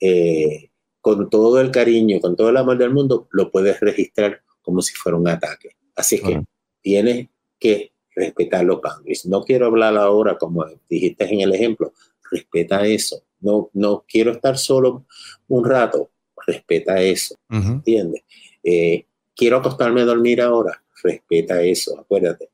eh, 0.00 0.70
con 1.00 1.28
todo 1.28 1.60
el 1.60 1.70
cariño, 1.70 2.20
con 2.20 2.34
todo 2.34 2.48
el 2.48 2.56
amor 2.56 2.78
del 2.78 2.90
mundo, 2.90 3.28
lo 3.30 3.50
puedes 3.50 3.78
registrar 3.80 4.42
como 4.62 4.80
si 4.80 4.94
fuera 4.94 5.18
un 5.18 5.28
ataque. 5.28 5.76
Así 5.94 6.16
es 6.16 6.22
que 6.22 6.42
tienes 6.80 7.28
que 7.58 7.93
respetar 8.14 8.64
los 8.64 8.80
boundaries. 8.80 9.26
No 9.26 9.42
quiero 9.42 9.66
hablar 9.66 9.96
ahora, 9.96 10.38
como 10.38 10.64
dijiste 10.88 11.24
en 11.32 11.40
el 11.40 11.54
ejemplo, 11.54 11.92
respeta 12.30 12.86
eso. 12.86 13.22
No, 13.40 13.70
no 13.72 14.04
quiero 14.08 14.32
estar 14.32 14.56
solo 14.56 15.04
un 15.48 15.64
rato, 15.64 16.10
respeta 16.46 17.00
eso. 17.00 17.36
¿Entiendes? 17.50 18.22
Eh, 18.62 19.06
quiero 19.36 19.58
acostarme 19.58 20.02
a 20.02 20.06
dormir 20.06 20.40
ahora, 20.40 20.82
respeta 21.02 21.62
eso, 21.62 21.98
acuérdate. 21.98 22.50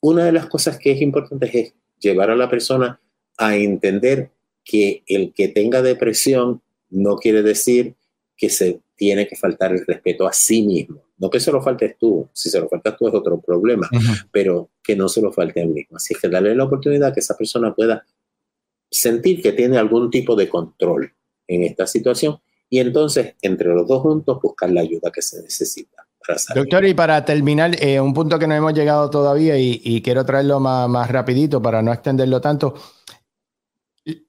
Una 0.00 0.24
de 0.24 0.32
las 0.32 0.46
cosas 0.46 0.78
que 0.78 0.92
es 0.92 1.00
importante 1.00 1.50
es 1.58 1.74
llevar 1.98 2.30
a 2.30 2.36
la 2.36 2.50
persona 2.50 3.00
a 3.38 3.56
entender 3.56 4.30
que 4.64 5.02
el 5.06 5.32
que 5.32 5.48
tenga 5.48 5.82
depresión 5.82 6.62
no 6.90 7.16
quiere 7.16 7.42
decir 7.42 7.94
que 8.36 8.50
se 8.50 8.80
tiene 8.96 9.26
que 9.26 9.36
faltar 9.36 9.72
el 9.72 9.86
respeto 9.86 10.26
a 10.26 10.32
sí 10.32 10.62
mismo. 10.62 11.02
No 11.16 11.30
que 11.30 11.40
se 11.40 11.52
lo 11.52 11.62
faltes 11.62 11.96
tú, 11.98 12.28
si 12.32 12.50
se 12.50 12.60
lo 12.60 12.68
faltas 12.68 12.96
tú 12.96 13.08
es 13.08 13.14
otro 13.14 13.40
problema, 13.40 13.88
pero 14.32 14.70
que 14.82 14.96
no 14.96 15.08
se 15.08 15.22
lo 15.22 15.32
falte 15.32 15.60
a 15.60 15.62
él 15.62 15.70
mismo. 15.70 15.96
Así 15.96 16.14
que 16.14 16.28
darle 16.28 16.54
la 16.54 16.64
oportunidad 16.64 17.14
que 17.14 17.20
esa 17.20 17.36
persona 17.36 17.74
pueda 17.74 18.04
sentir 18.90 19.42
que 19.42 19.52
tiene 19.52 19.78
algún 19.78 20.10
tipo 20.10 20.34
de 20.34 20.48
control 20.48 21.12
en 21.46 21.62
esta 21.62 21.86
situación 21.86 22.38
y 22.68 22.80
entonces 22.80 23.34
entre 23.42 23.68
los 23.68 23.86
dos 23.86 24.02
juntos 24.02 24.40
buscar 24.42 24.70
la 24.70 24.80
ayuda 24.80 25.10
que 25.12 25.22
se 25.22 25.42
necesita. 25.42 26.06
Doctor, 26.54 26.86
y 26.86 26.94
para 26.94 27.24
terminar, 27.24 27.76
eh, 27.82 28.00
un 28.00 28.14
punto 28.14 28.38
que 28.38 28.46
no 28.46 28.54
hemos 28.54 28.72
llegado 28.72 29.10
todavía 29.10 29.58
y, 29.58 30.00
quiero 30.00 30.24
traerlo 30.24 30.58
más, 30.58 30.88
más, 30.88 31.10
rapidito 31.10 31.60
para 31.60 31.82
no 31.82 31.92
extenderlo 31.92 32.40
tanto, 32.40 32.74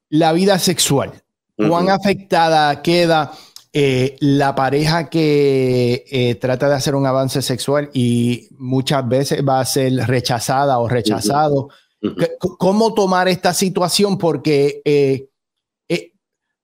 la 0.10 0.34
vida 0.34 0.60
sexual. 0.60 1.14
¿Cuán 1.56 1.90
afectada 1.90 2.82
queda 2.82 3.32
eh, 3.78 4.15
la 4.21 4.55
pareja 4.55 5.09
que 5.09 6.05
eh, 6.09 6.36
trata 6.36 6.69
de 6.69 6.76
hacer 6.76 6.95
un 6.95 7.05
avance 7.05 7.41
sexual 7.41 7.89
y 7.93 8.47
muchas 8.57 9.05
veces 9.05 9.43
va 9.45 9.59
a 9.59 9.65
ser 9.65 9.93
rechazada 10.07 10.80
o 10.80 10.88
rechazado? 10.88 11.67
¿Cómo 12.39 12.93
tomar 12.93 13.28
esta 13.28 13.53
situación? 13.53 14.17
Porque 14.17 14.82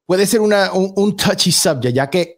puede 0.06 0.26
ser 0.26 0.40
una, 0.40 0.72
un, 0.74 1.16
touchy 1.18 1.52
subject, 1.52 1.96
ya 1.96 2.10
que, 2.10 2.36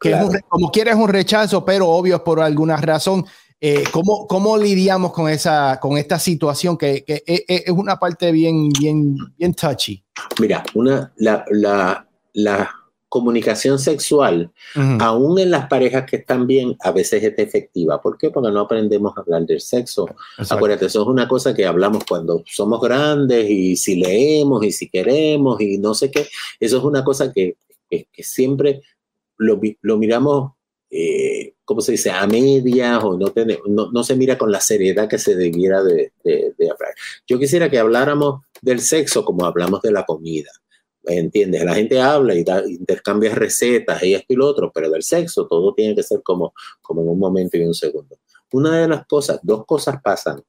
como 0.48 0.72
quieres 0.72 0.96
un 0.96 1.10
rechazo, 1.10 1.64
pero 1.64 1.90
obvio 1.90 2.16
es 2.16 2.22
por 2.22 2.40
alguna 2.40 2.78
razón. 2.78 3.26
Eh, 3.60 3.86
¿cómo, 3.92 4.28
¿cómo, 4.28 4.58
lidiamos 4.58 5.14
con, 5.14 5.30
esa, 5.30 5.80
con 5.80 5.98
esta 5.98 6.20
situación 6.20 6.78
que, 6.78 7.06
que 7.06 7.24
es, 7.26 7.70
una 7.70 7.98
parte 7.98 8.32
bien, 8.32 8.70
bien, 8.70 9.16
bien 9.38 9.54
touchy? 9.54 10.04
Mira, 10.40 10.64
una, 10.74 11.14
la, 11.16 11.46
la, 11.50 12.08
la 12.34 12.83
comunicación 13.14 13.78
sexual, 13.78 14.52
aún 15.00 15.38
en 15.38 15.52
las 15.52 15.68
parejas 15.68 16.10
que 16.10 16.16
están 16.16 16.48
bien, 16.48 16.76
a 16.80 16.92
veces 16.92 17.22
es 17.22 17.38
efectiva. 17.38 18.02
¿Por 18.02 18.18
qué? 18.18 18.32
Porque 18.32 18.52
no 18.52 18.62
aprendemos 18.62 19.16
a 19.16 19.22
hablar 19.22 19.46
del 19.46 19.62
sexo. 19.62 20.08
Acuérdate, 20.50 20.88
eso 20.88 21.04
es 21.04 21.08
una 21.08 21.28
cosa 21.28 21.54
que 21.54 21.64
hablamos 21.64 22.06
cuando 22.10 22.44
somos 22.48 22.82
grandes 22.82 23.48
y 23.48 23.76
si 23.76 23.98
leemos 23.98 24.66
y 24.66 24.72
si 24.72 24.90
queremos 24.90 25.62
y 25.62 25.78
no 25.78 25.94
sé 25.94 26.10
qué. 26.10 26.28
Eso 26.60 26.80
es 26.80 26.84
una 26.84 27.04
cosa 27.04 27.32
que, 27.32 27.58
que, 27.88 28.08
siempre 28.24 28.82
lo, 29.38 29.62
lo 29.84 29.98
miramos, 30.00 30.54
eh, 30.90 31.54
¿cómo 31.66 31.82
se 31.82 31.92
dice?, 31.92 32.10
a 32.10 32.26
medias 32.26 33.04
o 33.04 33.16
no, 33.16 33.32
no, 33.68 33.92
no, 33.92 34.04
se 34.04 34.16
mira 34.16 34.40
con 34.40 34.52
la 34.52 34.60
seriedad 34.60 35.08
que 35.08 35.20
se 35.20 35.36
debiera 35.36 35.84
de, 35.84 36.14
de, 36.24 36.56
de 36.58 36.72
hablar. 36.72 36.96
Yo 37.28 37.38
quisiera 37.38 37.70
que 37.70 37.78
habláramos 37.78 38.42
del 38.60 38.80
sexo 38.80 39.24
como 39.24 39.46
hablamos 39.46 39.84
de 39.84 39.92
la 39.92 40.04
comida 40.04 40.50
¿entiendes? 41.06 41.64
La 41.64 41.76
gente 41.76 42.00
habla 42.00 42.36
y 42.36 42.44
intercambia 42.68 43.34
recetas 43.34 44.02
y 44.04 44.14
esto 44.14 44.34
y 44.34 44.36
lo 44.36 44.48
otro, 44.48 44.72
pero 44.74 44.90
del 44.90 45.04
sexo 45.04 45.48
todo 45.48 45.74
tiene 45.74 45.96
que 45.96 46.04
ser 46.04 46.22
como, 46.24 46.54
como 46.82 47.02
en 47.02 47.10
un 47.10 47.20
momento 47.20 47.58
y 47.58 47.66
un 47.66 47.74
segundo. 47.74 48.18
Una 48.52 48.80
de 48.80 48.88
las 48.88 49.06
cosas, 49.08 49.40
dos 49.44 49.66
cosas 49.66 50.02
pasan 50.02 50.44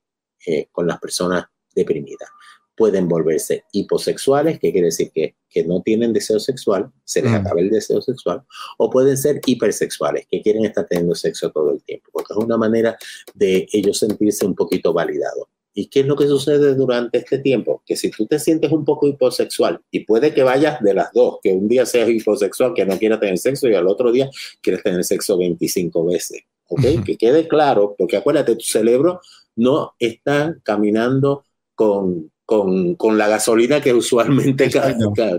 eh, 0.46 0.68
con 0.70 0.86
las 0.86 0.98
personas 0.98 1.46
deprimidas. 1.74 2.28
Pueden 2.76 3.08
volverse 3.08 3.64
hiposexuales, 3.72 4.58
que 4.58 4.72
quiere 4.72 4.86
decir 4.86 5.10
que, 5.12 5.36
que 5.48 5.64
no 5.64 5.80
tienen 5.80 6.12
deseo 6.12 6.40
sexual, 6.40 6.90
se 7.04 7.22
les 7.22 7.30
mm. 7.30 7.34
acaba 7.36 7.60
el 7.60 7.70
deseo 7.70 8.02
sexual, 8.02 8.42
o 8.78 8.90
pueden 8.90 9.16
ser 9.16 9.40
hipersexuales, 9.46 10.26
que 10.28 10.42
quieren 10.42 10.64
estar 10.64 10.84
teniendo 10.86 11.14
sexo 11.14 11.50
todo 11.50 11.70
el 11.72 11.82
tiempo, 11.84 12.10
porque 12.12 12.32
es 12.32 12.36
una 12.36 12.56
manera 12.56 12.96
de 13.32 13.66
ellos 13.72 13.98
sentirse 13.98 14.44
un 14.44 14.54
poquito 14.54 14.92
validados. 14.92 15.46
¿Y 15.76 15.86
qué 15.86 16.00
es 16.00 16.06
lo 16.06 16.14
que 16.14 16.26
sucede 16.26 16.74
durante 16.74 17.18
este 17.18 17.38
tiempo? 17.38 17.82
Que 17.84 17.96
si 17.96 18.10
tú 18.10 18.26
te 18.26 18.38
sientes 18.38 18.70
un 18.70 18.84
poco 18.84 19.08
hiposexual, 19.08 19.80
y 19.90 20.00
puede 20.04 20.32
que 20.32 20.44
vayas 20.44 20.80
de 20.80 20.94
las 20.94 21.12
dos, 21.12 21.38
que 21.42 21.52
un 21.52 21.68
día 21.68 21.84
seas 21.84 22.08
hiposexual, 22.08 22.72
que 22.74 22.86
no 22.86 22.96
quieras 22.96 23.20
tener 23.20 23.38
sexo, 23.38 23.68
y 23.68 23.74
al 23.74 23.88
otro 23.88 24.12
día 24.12 24.30
quieres 24.62 24.84
tener 24.84 25.04
sexo 25.04 25.36
25 25.36 26.06
veces. 26.06 26.42
¿Ok? 26.68 27.04
Que 27.04 27.16
quede 27.16 27.48
claro, 27.48 27.94
porque 27.98 28.16
acuérdate, 28.16 28.54
tu 28.54 28.64
cerebro 28.64 29.20
no 29.56 29.94
está 29.98 30.56
caminando 30.62 31.44
con, 31.74 32.30
con, 32.46 33.18
la 33.18 33.28
gasolina 33.28 33.80
que 33.80 33.92
usualmente 33.92 34.70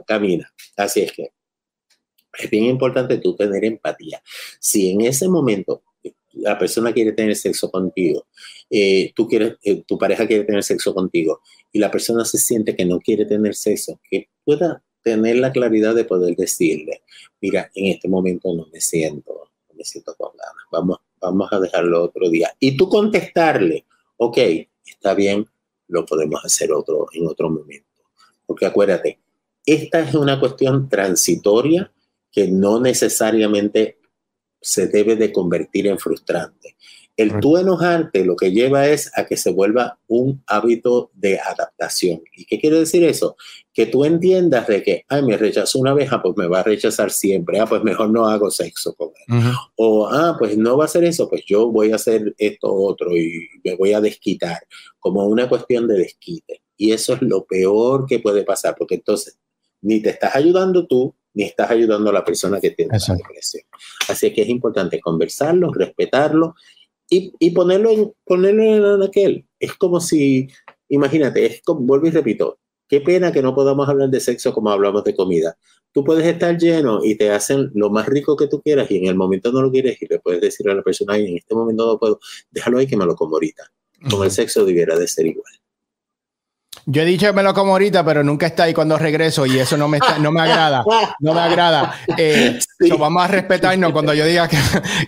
camina. 0.05 0.53
Así 0.75 1.01
es 1.01 1.11
que 1.13 1.31
es 2.37 2.49
bien 2.49 2.65
importante 2.65 3.17
tú 3.17 3.35
tener 3.35 3.63
empatía. 3.63 4.21
Si 4.59 4.91
en 4.91 5.01
ese 5.01 5.27
momento 5.27 5.83
la 6.35 6.57
persona 6.57 6.93
quiere 6.93 7.11
tener 7.13 7.35
sexo 7.35 7.71
contigo, 7.71 8.27
eh, 8.69 9.11
tú 9.15 9.27
quieres, 9.27 9.55
eh, 9.63 9.83
tu 9.85 9.97
pareja 9.97 10.27
quiere 10.27 10.43
tener 10.43 10.63
sexo 10.63 10.93
contigo 10.93 11.41
y 11.71 11.79
la 11.79 11.91
persona 11.91 12.25
se 12.25 12.37
siente 12.37 12.75
que 12.75 12.85
no 12.85 12.99
quiere 12.99 13.25
tener 13.25 13.55
sexo, 13.55 13.99
que 14.09 14.29
pueda 14.43 14.83
tener 15.01 15.37
la 15.37 15.51
claridad 15.51 15.93
de 15.93 16.05
poder 16.05 16.35
decirle, 16.35 17.03
mira, 17.41 17.69
en 17.75 17.93
este 17.93 18.07
momento 18.07 18.53
no 18.53 18.67
me 18.73 18.81
siento, 18.81 19.49
no 19.69 19.75
me 19.75 19.83
siento 19.83 20.15
con 20.17 20.31
ganas, 20.35 20.63
vamos, 20.71 20.97
vamos 21.19 21.47
a 21.51 21.59
dejarlo 21.59 22.03
otro 22.03 22.29
día. 22.29 22.51
Y 22.59 22.75
tú 22.75 22.89
contestarle, 22.89 23.85
ok, 24.17 24.37
está 24.85 25.13
bien, 25.13 25.45
lo 25.87 26.05
podemos 26.05 26.43
hacer 26.43 26.71
otro, 26.71 27.07
en 27.13 27.27
otro 27.27 27.49
momento. 27.49 27.85
Porque 28.45 28.65
acuérdate, 28.65 29.19
esta 29.65 29.99
es 29.99 30.15
una 30.15 30.39
cuestión 30.39 30.89
transitoria 30.89 31.91
que 32.31 32.47
no 32.47 32.79
necesariamente 32.79 33.99
se 34.65 34.87
debe 34.87 35.15
de 35.15 35.31
convertir 35.31 35.85
en 35.85 35.99
frustrante. 35.99 36.75
El 37.15 37.39
tú 37.39 37.55
enojarte 37.55 38.25
lo 38.25 38.35
que 38.35 38.51
lleva 38.51 38.87
es 38.89 39.09
a 39.15 39.25
que 39.25 39.37
se 39.37 39.51
vuelva 39.51 39.99
un 40.07 40.43
hábito 40.47 41.11
de 41.13 41.39
adaptación. 41.39 42.21
¿Y 42.35 42.45
qué 42.45 42.59
quiere 42.59 42.79
decir 42.79 43.03
eso? 43.05 43.37
Que 43.73 43.85
tú 43.85 44.03
entiendas 44.03 44.67
de 44.67 44.83
que, 44.83 45.05
ay, 45.07 45.21
me 45.21 45.37
rechazó 45.37 45.79
una 45.79 45.93
vez, 45.93 46.09
ah, 46.11 46.21
pues 46.21 46.35
me 46.35 46.47
va 46.47 46.59
a 46.59 46.63
rechazar 46.63 47.11
siempre, 47.11 47.59
ah, 47.59 47.67
pues 47.67 47.83
mejor 47.83 48.09
no 48.09 48.27
hago 48.27 48.49
sexo 48.49 48.95
con 48.95 49.11
él. 49.27 49.43
O, 49.75 50.07
ah, 50.07 50.35
pues 50.37 50.57
no 50.57 50.77
va 50.77 50.85
a 50.85 50.87
hacer 50.87 51.05
eso, 51.05 51.29
pues 51.29 51.43
yo 51.45 51.71
voy 51.71 51.91
a 51.91 51.95
hacer 51.95 52.33
esto 52.37 52.73
otro 52.73 53.15
y 53.15 53.47
me 53.63 53.75
voy 53.75 53.93
a 53.93 54.01
desquitar, 54.01 54.63
como 54.99 55.25
una 55.25 55.47
cuestión 55.47 55.87
de 55.87 55.99
desquite. 55.99 56.63
Y 56.75 56.91
eso 56.91 57.13
es 57.13 57.21
lo 57.21 57.45
peor 57.45 58.07
que 58.07 58.19
puede 58.19 58.43
pasar, 58.43 58.75
porque 58.77 58.95
entonces 58.95 59.37
ni 59.81 60.01
te 60.01 60.09
estás 60.09 60.35
ayudando 60.35 60.85
tú, 60.85 61.15
ni 61.35 61.43
estás 61.43 61.69
ayudando 61.69 62.09
a 62.09 62.13
la 62.13 62.25
persona 62.25 62.59
que 62.59 62.71
tiene 62.71 62.95
esa 62.95 63.13
depresión. 63.13 63.63
Así 64.07 64.33
que 64.33 64.41
es 64.41 64.49
importante 64.49 64.99
conversarlo, 64.99 65.71
respetarlo 65.71 66.55
y, 67.09 67.33
y, 67.39 67.51
ponerlo, 67.51 67.91
en, 67.91 68.13
ponerlo 68.25 68.95
en 68.95 69.03
aquel. 69.03 69.45
Es 69.59 69.73
como 69.73 69.99
si, 69.99 70.47
imagínate, 70.89 71.45
es 71.45 71.61
como, 71.61 71.81
vuelvo 71.81 72.07
y 72.07 72.11
repito, 72.11 72.57
qué 72.87 73.01
pena 73.01 73.31
que 73.31 73.41
no 73.41 73.53
podamos 73.53 73.87
hablar 73.87 74.09
de 74.09 74.19
sexo 74.19 74.53
como 74.53 74.71
hablamos 74.71 75.03
de 75.03 75.15
comida. 75.15 75.57
Tú 75.91 76.03
puedes 76.03 76.25
estar 76.25 76.57
lleno 76.57 77.01
y 77.03 77.15
te 77.15 77.29
hacen 77.31 77.71
lo 77.73 77.89
más 77.89 78.07
rico 78.07 78.35
que 78.35 78.47
tú 78.47 78.61
quieras 78.61 78.89
y 78.89 78.97
en 78.97 79.07
el 79.07 79.15
momento 79.15 79.51
no 79.51 79.61
lo 79.61 79.71
quieres 79.71 80.01
y 80.01 80.07
le 80.07 80.19
puedes 80.19 80.41
decir 80.41 80.69
a 80.69 80.73
la 80.73 80.81
persona, 80.81 81.17
en 81.17 81.37
este 81.37 81.53
momento 81.53 81.85
no 81.85 81.99
puedo, 81.99 82.19
déjalo 82.51 82.79
ahí 82.79 82.87
que 82.87 82.97
me 82.97 83.05
lo 83.05 83.15
como 83.15 83.35
ahorita. 83.35 83.63
Con 84.09 84.23
el 84.23 84.31
sexo 84.31 84.65
debiera 84.65 84.97
de 84.97 85.07
ser 85.07 85.25
igual. 85.25 85.53
Yo 86.87 87.01
he 87.01 87.05
dicho 87.05 87.25
que 87.25 87.33
me 87.33 87.41
lo 87.41 87.51
como 87.53 87.71
ahorita, 87.71 88.05
pero 88.05 88.23
nunca 88.23 88.45
está 88.45 88.63
ahí 88.63 88.73
cuando 88.73 88.97
regreso 88.97 89.47
y 89.47 89.57
eso 89.57 89.75
no 89.75 89.87
me, 89.87 89.97
no 90.21 90.31
me 90.31 90.41
agrada. 90.41 90.83
No 91.19 91.33
me 91.33 91.39
agrada. 91.39 91.95
Eh, 92.15 92.59
vamos 92.99 93.23
a 93.23 93.27
respetarnos 93.27 93.91
cuando 93.91 94.13
yo 94.13 94.23
diga 94.25 94.47
que, 94.47 94.57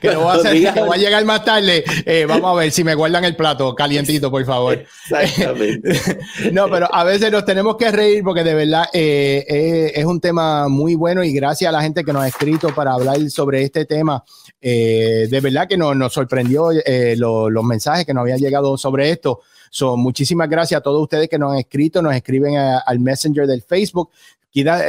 que 0.02 0.12
lo 0.12 0.22
voy 0.22 0.32
a 0.32 0.34
hacer, 0.40 0.74
que 0.74 0.82
voy 0.82 0.98
a 0.98 1.00
llegar 1.00 1.24
más 1.26 1.46
tarde. 1.46 1.84
Eh, 2.06 2.26
vamos 2.28 2.52
a 2.52 2.56
ver 2.56 2.72
si 2.72 2.84
me 2.84 2.96
guardan 2.96 3.26
el 3.26 3.36
plato 3.36 3.76
calientito, 3.76 4.32
por 4.32 4.44
favor. 4.44 4.86
Exactamente. 5.10 6.20
no, 6.52 6.68
pero 6.68 6.90
a 6.92 7.04
veces 7.04 7.32
nos 7.32 7.46
tenemos 7.46 7.78
que 7.78 7.92
reír 7.92 8.24
porque 8.24 8.44
de 8.44 8.56
verdad 8.56 8.86
eh, 8.92 9.92
es 9.94 10.06
un 10.06 10.20
tema 10.20 10.68
muy 10.70 10.96
bueno 10.96 11.24
y 11.24 11.32
gracias 11.32 11.70
a 11.70 11.72
la 11.72 11.84
gente 11.84 12.04
que 12.04 12.12
nos 12.12 12.24
ha 12.24 12.28
escrito 12.28 12.74
para 12.74 12.94
hablar 12.94 13.18
sobre 13.30 13.62
este 13.62 13.86
tema. 13.86 14.24
de 14.60 15.40
verdad 15.44 15.68
que 15.68 15.78
nos, 15.78 15.96
nos 15.96 16.12
sorprendió 16.12 16.70
los 17.18 17.64
mensajes 17.64 18.04
que 18.04 18.16
nos 18.16 18.22
habían 18.22 18.40
llegado 18.40 18.78
sobre 18.78 19.12
esto. 19.12 19.42
So, 19.70 19.98
muchísimas 19.98 20.50
gracias 20.50 20.78
a 20.78 20.82
todos 20.82 21.02
ustedes 21.02 21.30
que 21.30 21.38
nos 21.38 21.52
han 21.52 21.60
escrito, 21.60 22.02
nos 22.02 22.16
escriben 22.16 22.56
al 22.58 23.00
Messenger 23.00 23.48
del 23.48 23.62
Facebook 23.62 24.10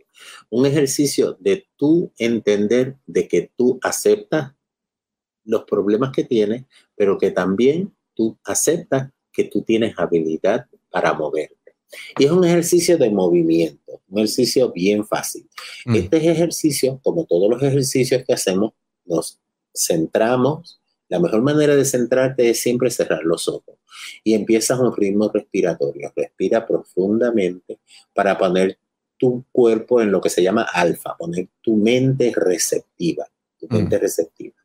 Un 0.49 0.65
ejercicio 0.65 1.35
de 1.41 1.68
tú 1.76 2.14
entender 2.18 2.95
de 3.06 3.27
que 3.27 3.51
tú 3.57 3.77
aceptas 3.84 4.53
los 5.43 5.65
problemas 5.65 6.11
que 6.14 6.23
tienes, 6.23 6.64
pero 6.95 7.18
que 7.18 7.31
también 7.31 7.93
tú 8.14 8.38
aceptas 8.45 9.10
que 9.34 9.43
tú 9.43 9.61
tienes 9.64 9.93
habilidad 9.97 10.68
para 10.89 11.14
mover. 11.14 11.59
Y 12.18 12.26
es 12.26 12.32
un 12.32 12.45
ejercicio 12.45 12.98
de 12.98 13.10
movimiento, 13.10 14.02
un 14.10 14.20
ejercicio 14.20 14.72
bien 14.72 15.06
fácil. 15.06 15.48
Mm. 15.86 15.95
Este 15.95 16.18
ejercicio, 16.18 16.99
como 17.03 17.26
todos 17.26 17.49
los 17.49 17.61
ejercicios 17.61 18.24
que 18.26 18.34
hacemos, 18.34 18.74
nos 19.06 19.40
centramos. 19.76 20.80
La 21.07 21.20
mejor 21.20 21.41
manera 21.41 21.76
de 21.76 21.86
centrarte 21.86 22.49
es 22.49 22.61
siempre 22.61 22.91
cerrar 22.91 23.24
los 23.24 23.48
ojos 23.48 23.76
y 24.24 24.34
empiezas 24.34 24.80
un 24.80 24.95
ritmo 24.95 25.30
respiratorio. 25.34 26.14
Respira 26.16 26.68
profundamente 26.68 27.80
para 28.14 28.38
poner 28.38 28.78
tu 29.18 29.44
cuerpo 29.52 30.02
en 30.02 30.11
lo 30.11 30.22
que 30.22 30.30
se 30.30 30.44
llama 30.44 30.68
alfa, 30.72 31.18
poner 31.18 31.48
tu 31.61 31.76
mente 31.76 32.32
receptiva, 32.36 33.28
tu 33.57 33.68
mente 33.68 33.98
mm. 33.98 34.02
receptiva. 34.02 34.56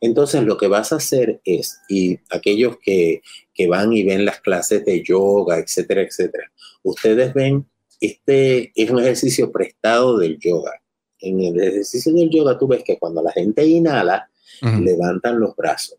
Entonces 0.00 0.42
lo 0.44 0.56
que 0.56 0.68
vas 0.68 0.92
a 0.92 0.96
hacer 0.96 1.40
es, 1.44 1.80
y 1.88 2.18
aquellos 2.30 2.78
que, 2.82 3.22
que 3.54 3.66
van 3.66 3.92
y 3.92 4.02
ven 4.04 4.24
las 4.24 4.40
clases 4.40 4.84
de 4.84 5.02
yoga, 5.02 5.58
etcétera, 5.58 6.02
etcétera, 6.02 6.50
ustedes 6.82 7.34
ven, 7.34 7.66
este 8.00 8.72
es 8.74 8.90
un 8.90 9.00
ejercicio 9.00 9.50
prestado 9.50 10.18
del 10.18 10.38
yoga. 10.38 10.72
En 11.18 11.40
el 11.40 11.60
ejercicio 11.60 12.12
del 12.12 12.30
yoga 12.30 12.58
tú 12.58 12.66
ves 12.66 12.84
que 12.84 12.98
cuando 12.98 13.22
la 13.22 13.32
gente 13.32 13.66
inhala, 13.66 14.30
levantan 14.62 15.38
los 15.38 15.54
brazos 15.54 15.98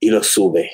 y 0.00 0.10
los 0.10 0.26
sube. 0.26 0.70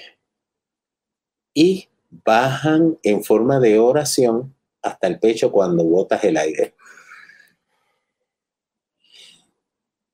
Y 1.53 1.89
bajan 2.25 2.99
en 3.03 3.23
forma 3.23 3.61
de 3.61 3.79
oración 3.79 4.55
hasta 4.83 5.07
el 5.07 5.19
pecho 5.19 5.53
cuando 5.53 5.85
botas 5.85 6.25
el 6.25 6.37
aire. 6.37 6.75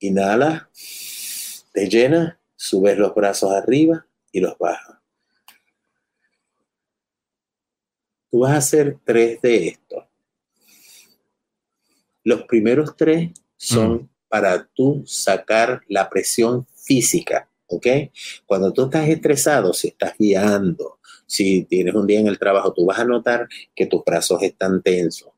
Inhala, 0.07 0.71
te 1.73 1.89
llena, 1.89 2.39
subes 2.57 2.99
los 2.99 3.15
brazos 3.15 3.53
arriba 3.53 4.07
y 4.31 4.41
los 4.41 4.57
bajas. 4.59 4.99
Tú 8.31 8.41
vas 8.41 8.53
a 8.53 8.57
hacer 8.57 8.99
tres 9.05 9.41
de 9.41 9.69
estos. 9.69 10.05
Los 12.23 12.43
primeros 12.43 12.97
tres 12.97 13.31
son 13.57 13.95
mm. 13.95 14.09
para 14.29 14.67
tú 14.67 15.05
sacar 15.07 15.83
la 15.89 16.11
presión 16.11 16.67
física, 16.75 17.49
¿ok? 17.67 17.87
Cuando 18.47 18.73
tú 18.73 18.85
estás 18.85 19.09
estresado, 19.09 19.73
si 19.73 19.89
estás 19.89 20.15
guiando, 20.19 20.99
si 21.27 21.65
tienes 21.65 21.95
un 21.95 22.07
día 22.07 22.21
en 22.21 22.27
el 22.27 22.39
trabajo, 22.39 22.73
tú 22.73 22.87
vas 22.87 22.99
a 22.99 23.05
notar 23.05 23.49
que 23.75 23.87
tus 23.87 24.05
brazos 24.05 24.43
están 24.43 24.83
tensos, 24.83 25.34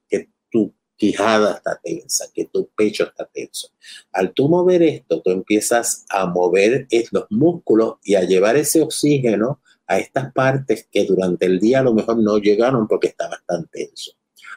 quijada 0.97 1.55
está 1.57 1.79
tensa, 1.83 2.27
que 2.35 2.47
tu 2.47 2.69
pecho 2.77 3.05
está 3.05 3.27
tenso. 3.27 3.69
Al 4.13 4.33
tú 4.33 4.49
mover 4.49 4.83
esto, 4.83 5.21
tú 5.23 5.31
empiezas 5.31 6.05
a 6.09 6.27
mover 6.27 6.89
los 7.13 7.27
músculos 7.31 7.97
y 8.03 8.15
a 8.15 8.23
llevar 8.23 8.57
ese 8.57 8.81
oxígeno 8.81 9.61
a 9.87 9.99
estas 9.99 10.33
partes 10.33 10.89
que 10.91 11.05
durante 11.05 11.47
el 11.47 11.61
día 11.61 11.81
a 11.81 11.83
lo 11.83 11.95
mejor 11.95 12.19
no 12.19 12.39
llegaron 12.39 12.89
porque 12.89 13.09
está 13.09 13.31
tan 13.47 13.67
tenso. 13.69 14.13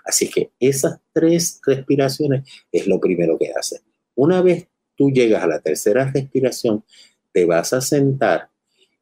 Así 0.06 0.30
que 0.30 0.52
esas 0.60 1.00
tres 1.14 1.60
respiraciones 1.66 2.50
es 2.72 2.88
lo 2.88 3.00
primero 3.00 3.38
que 3.38 3.52
haces. 3.52 3.84
Una 4.16 4.42
vez 4.42 4.68
tú 4.96 5.12
llegas 5.12 5.44
a 5.44 5.48
la 5.48 5.60
tercera 5.60 6.10
respiración, 6.12 6.84
te 7.32 7.46
vas 7.46 7.74
a 7.74 7.82
sentar 7.82 8.50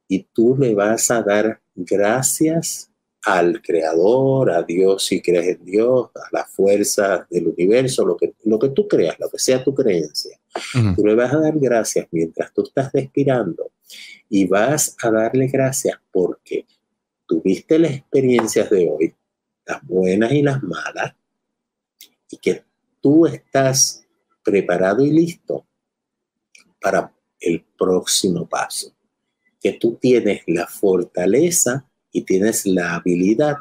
y 0.08 0.24
tú 0.24 0.58
le 0.60 0.76
vas 0.76 1.10
a 1.12 1.22
dar 1.22 1.62
gracias 1.76 2.87
al 3.28 3.62
creador, 3.62 4.52
a 4.52 4.64
Dios 4.64 5.04
si 5.04 5.22
crees 5.22 5.58
en 5.58 5.66
Dios, 5.66 6.12
a 6.16 6.30
la 6.32 6.46
fuerza 6.46 7.28
del 7.30 7.50
universo, 7.50 8.06
lo 8.06 8.16
que, 8.16 8.36
lo 8.46 8.58
que 8.58 8.70
tú 8.70 8.88
creas, 8.88 9.20
lo 9.20 9.30
que 9.30 9.38
sea 9.38 9.62
tu 9.62 9.76
creencia. 9.76 10.40
Tú 10.96 11.06
le 11.06 11.14
vas 11.14 11.34
a 11.34 11.40
dar 11.40 11.60
gracias 11.60 12.08
mientras 12.12 12.54
tú 12.54 12.64
estás 12.64 12.90
respirando 12.94 13.70
y 14.30 14.48
vas 14.48 14.96
a 15.04 15.12
darle 15.12 15.48
gracias 15.48 16.00
porque 16.10 16.66
tuviste 17.26 17.78
las 17.78 17.92
experiencias 17.92 18.70
de 18.70 18.90
hoy, 18.90 19.14
las 19.66 19.86
buenas 19.86 20.32
y 20.32 20.42
las 20.42 20.64
malas, 20.64 21.14
y 22.32 22.38
que 22.38 22.64
tú 23.02 23.26
estás 23.26 24.06
preparado 24.42 25.04
y 25.04 25.12
listo 25.12 25.66
para 26.80 27.14
el 27.42 27.66
próximo 27.78 28.48
paso, 28.48 28.94
que 29.60 29.74
tú 29.74 29.96
tienes 29.96 30.44
la 30.48 30.66
fortaleza 30.66 31.86
y 32.18 32.24
tienes 32.24 32.66
la 32.66 32.96
habilidad 32.96 33.58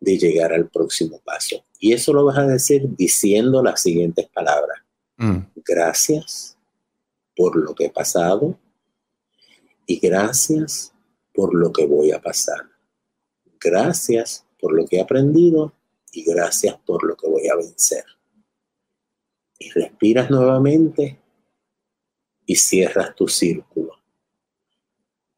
de 0.00 0.16
llegar 0.16 0.54
al 0.54 0.70
próximo 0.70 1.20
paso. 1.22 1.62
Y 1.78 1.92
eso 1.92 2.14
lo 2.14 2.24
vas 2.24 2.38
a 2.38 2.46
decir 2.46 2.88
diciendo 2.96 3.62
las 3.62 3.82
siguientes 3.82 4.26
palabras. 4.28 4.78
Mm. 5.18 5.40
Gracias 5.56 6.56
por 7.36 7.56
lo 7.56 7.74
que 7.74 7.86
he 7.86 7.90
pasado, 7.90 8.58
y 9.84 9.98
gracias 9.98 10.94
por 11.34 11.54
lo 11.54 11.72
que 11.74 11.84
voy 11.84 12.10
a 12.12 12.22
pasar. 12.22 12.70
Gracias 13.60 14.46
por 14.58 14.72
lo 14.72 14.86
que 14.86 14.96
he 14.96 15.00
aprendido 15.02 15.74
y 16.10 16.24
gracias 16.24 16.78
por 16.86 17.04
lo 17.04 17.16
que 17.16 17.28
voy 17.28 17.48
a 17.48 17.56
vencer. 17.56 18.04
Y 19.58 19.68
respiras 19.72 20.30
nuevamente 20.30 21.20
y 22.46 22.56
cierras 22.56 23.14
tu 23.14 23.28
círculo. 23.28 23.92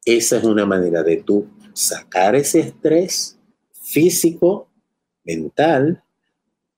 Esa 0.05 0.37
es 0.37 0.45
una 0.45 0.65
manera 0.65 1.03
de 1.03 1.17
tú 1.17 1.45
sacar 1.73 2.35
ese 2.35 2.59
estrés 2.59 3.37
físico, 3.71 4.69
mental 5.23 6.03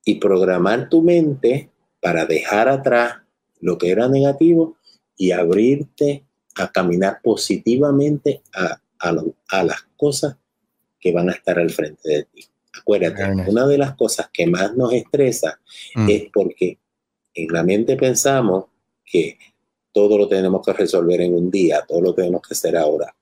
y 0.04 0.16
programar 0.16 0.90
tu 0.90 1.02
mente 1.02 1.70
para 2.02 2.26
dejar 2.26 2.70
atrás 2.70 3.16
lo 3.60 3.78
que 3.78 3.90
era 3.90 4.08
negativo 4.08 4.78
y 5.18 5.32
abrirte 5.32 6.24
a 6.56 6.72
caminar 6.72 7.20
positivamente 7.24 8.42
a, 8.54 8.80
a, 9.00 9.64
las 9.64 9.84
cosas 9.98 10.38
que 11.00 11.12
van 11.12 11.30
a 11.30 11.34
estar 11.34 11.60
al 11.60 11.70
frente 11.70 12.10
de 12.10 12.24
ti. 12.24 12.46
Acuérdate, 12.80 13.50
una 13.50 13.66
de 13.68 13.78
las 13.78 13.96
cosas 13.96 14.30
que 14.32 14.48
más 14.48 14.76
nos 14.76 14.94
estresa 14.94 15.60
mm. 15.96 16.10
es 16.10 16.24
porque 16.34 16.78
en 17.34 17.48
la 17.52 17.64
mente 17.64 17.96
pensamos 17.96 18.66
que 19.04 19.38
todo 19.92 20.18
lo 20.18 20.28
tenemos 20.28 20.66
que 20.66 20.74
resolver 20.74 21.22
en 21.22 21.34
un 21.34 21.50
día, 21.50 21.84
todo 21.88 22.02
lo 22.02 22.14
tenemos 22.14 22.42
que 22.42 22.54
hacer 22.54 22.76
ahora. 22.76 23.16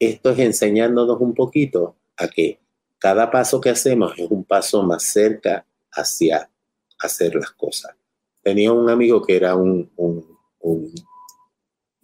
Esto 0.00 0.30
es 0.30 0.40
enseñándonos 0.40 1.20
un 1.20 1.34
poquito 1.34 1.94
a 2.16 2.26
que 2.26 2.58
cada 2.98 3.30
paso 3.30 3.60
que 3.60 3.70
hacemos 3.70 4.18
es 4.18 4.28
un 4.28 4.42
paso 4.42 4.82
más 4.82 5.04
cerca 5.04 5.64
hacia 5.92 6.50
hacer 6.98 7.36
las 7.36 7.52
cosas. 7.52 7.94
Tenía 8.42 8.72
un 8.72 8.90
amigo 8.90 9.22
que 9.22 9.36
era 9.36 9.54
un 9.54 9.88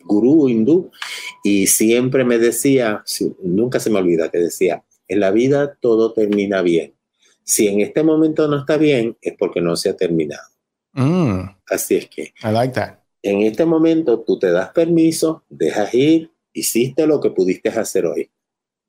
gurú 0.06 0.48
hindú, 0.48 0.90
y 1.42 1.66
siempre 1.66 2.24
me 2.24 2.38
decía, 2.38 3.04
nunca 3.42 3.80
se 3.80 3.90
me 3.90 3.98
olvida 3.98 4.30
que 4.30 4.38
decía, 4.38 4.82
en 5.08 5.20
la 5.20 5.30
vida 5.30 5.76
todo 5.80 6.12
termina 6.12 6.62
bien. 6.62 6.94
Si 7.44 7.68
en 7.68 7.80
este 7.80 8.02
momento 8.02 8.48
no 8.48 8.58
está 8.58 8.76
bien, 8.76 9.16
es 9.20 9.34
porque 9.38 9.60
no 9.60 9.76
se 9.76 9.90
ha 9.90 9.96
terminado. 9.96 10.48
Mm. 10.92 11.42
Así 11.70 11.96
es 11.96 12.08
que. 12.08 12.34
I 12.42 12.50
like 12.52 12.74
that. 12.74 12.98
En 13.22 13.42
este 13.42 13.64
momento 13.64 14.20
tú 14.20 14.38
te 14.38 14.50
das 14.50 14.70
permiso, 14.70 15.44
dejas 15.48 15.94
ir, 15.94 16.32
hiciste 16.56 17.06
lo 17.06 17.20
que 17.20 17.30
pudiste 17.30 17.68
hacer 17.68 18.06
hoy. 18.06 18.30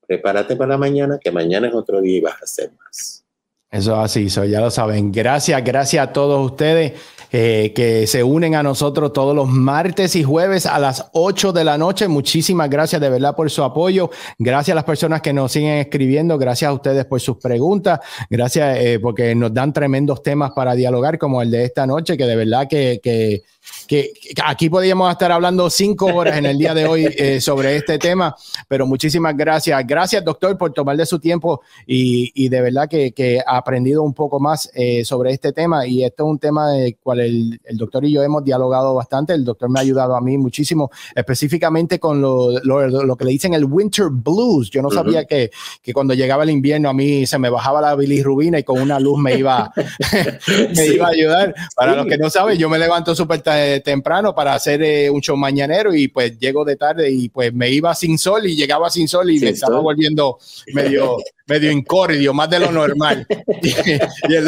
Prepárate 0.08 0.56
para 0.56 0.78
mañana, 0.78 1.20
que 1.22 1.32
mañana 1.32 1.68
es 1.68 1.74
otro 1.76 2.02
día 2.02 2.18
y 2.18 2.22
vas 2.22 2.42
a 2.42 2.46
hacer 2.46 2.72
más. 2.84 3.26
Eso 3.70 3.98
así, 3.98 4.28
eso 4.28 4.46
ya 4.46 4.62
lo 4.62 4.72
saben. 4.72 5.12
Gracias, 5.12 5.62
gracias 5.64 6.08
a 6.08 6.14
todos 6.14 6.52
ustedes. 6.52 6.94
Eh, 7.30 7.74
que 7.76 8.08
se 8.08 8.24
unen 8.24 8.56
a 8.56 8.64
nosotros 8.64 9.12
todos 9.12 9.36
los 9.36 9.50
martes 9.50 10.16
y 10.16 10.24
jueves 10.24 10.66
a 10.66 10.80
las 10.80 11.10
8 11.12 11.52
de 11.52 11.66
la 11.66 11.78
noche. 11.78 12.08
Muchísimas 12.08 12.70
gracias 12.70 13.02
de 13.02 13.10
verdad 13.10 13.36
por 13.36 13.50
su 13.50 13.64
apoyo. 13.64 14.10
Gracias 14.40 14.72
a 14.72 14.76
las 14.76 14.86
personas 14.86 15.22
que 15.22 15.34
nos 15.34 15.52
siguen 15.52 15.74
escribiendo. 15.80 16.38
Gracias 16.38 16.70
a 16.70 16.74
ustedes 16.74 17.04
por 17.04 17.20
sus 17.20 17.36
preguntas. 17.36 18.00
Gracias 18.30 18.78
eh, 18.78 19.00
porque 19.02 19.36
nos 19.36 19.54
dan 19.54 19.74
tremendos 19.74 20.24
temas 20.24 20.52
para 20.52 20.74
dialogar 20.74 21.18
como 21.18 21.42
el 21.42 21.52
de 21.52 21.66
esta 21.66 21.86
noche, 21.86 22.16
que 22.16 22.26
de 22.26 22.36
verdad 22.38 22.70
que 22.70 23.44
que, 23.88 24.14
aquí 24.44 24.70
podríamos 24.70 25.12
estar 25.12 25.32
hablando 25.32 25.70
cinco 25.70 26.08
horas 26.08 26.38
en 26.38 26.46
el 26.46 26.58
día 26.58 26.74
de 26.74 26.86
hoy 26.86 27.08
eh, 27.18 27.42
sobre 27.42 27.76
este 27.76 27.98
tema, 27.98 28.36
pero 28.68 28.86
muchísimas 28.86 29.36
gracias. 29.36 29.82
Gracias, 29.88 30.24
doctor, 30.24 30.58
por 30.58 30.74
tomar 30.74 30.98
de 30.98 31.06
su 31.06 31.20
tiempo 31.20 31.62
y, 31.86 32.32
y 32.36 32.50
de 32.50 32.62
verdad 32.62 32.88
que, 32.90 33.14
que, 33.14 33.40
ha 33.46 33.58
aprendido 33.58 34.04
un 34.04 34.14
poco 34.14 34.40
más 34.40 34.70
eh, 34.74 35.06
sobre 35.06 35.32
este 35.32 35.54
tema. 35.54 35.88
Y 35.88 36.04
esto 36.04 36.26
es 36.26 36.30
un 36.30 36.40
tema 36.40 36.72
del 36.72 36.98
cual 36.98 37.22
el, 37.22 37.60
el, 37.64 37.78
doctor 37.78 38.04
y 38.06 38.12
yo 38.12 38.24
hemos 38.24 38.44
dialogado 38.44 38.94
bastante. 38.94 39.34
El 39.34 39.46
doctor 39.46 39.70
me 39.70 39.80
ha 39.80 39.84
ayudado 39.84 40.16
a 40.16 40.22
mí 40.22 40.38
muchísimo, 40.38 40.92
específicamente 41.16 42.00
con 42.00 42.22
lo, 42.22 42.60
lo, 42.64 42.88
lo 42.88 43.16
que 43.16 43.26
le 43.26 43.32
dicen 43.32 43.54
el 43.54 43.66
winter 43.66 44.08
blues. 44.10 44.70
Yo 44.70 44.82
no 44.82 44.92
sabía 44.92 45.26
que, 45.26 45.52
que, 45.82 45.94
cuando 45.94 46.14
llegaba 46.14 46.44
el 46.44 46.50
invierno 46.50 46.90
a 46.90 46.94
mí 46.94 47.26
se 47.26 47.38
me 47.38 47.50
bajaba 47.50 47.82
la 47.82 47.96
bilirrubina 47.96 48.60
y 48.60 48.64
con 48.64 48.82
una 48.82 49.00
luz 49.00 49.20
me 49.20 49.36
iba, 49.36 49.72
me 50.76 50.86
iba 50.88 51.08
a 51.08 51.12
ayudar. 51.12 51.56
Para 51.76 51.96
los 51.96 52.06
que 52.06 52.18
no 52.18 52.30
saben, 52.30 52.58
yo 52.58 52.70
me 52.70 52.78
levanto 52.78 53.16
súper 53.16 53.42
tarde 53.42 53.57
temprano 53.84 54.34
para 54.34 54.54
hacer 54.54 54.82
eh, 54.82 55.10
un 55.10 55.22
show 55.22 55.38
mañanero 55.38 55.94
y 55.94 56.08
pues 56.08 56.38
llego 56.40 56.66
de 56.66 56.76
tarde 56.76 57.10
y 57.10 57.30
pues 57.30 57.54
me 57.54 57.70
iba 57.70 57.94
sin 57.96 58.18
sol 58.18 58.46
y 58.46 58.56
llegaba 58.56 58.90
sin 58.90 59.08
sol 59.08 59.30
y 59.30 59.40
me 59.40 59.50
estaba 59.50 59.80
volviendo 59.80 60.38
medio, 60.74 61.18
medio 61.46 61.72
incordio, 61.72 62.34
más 62.34 62.50
de 62.50 62.60
lo 62.60 62.72
normal. 62.72 63.26
y, 63.62 64.34
el, 64.34 64.46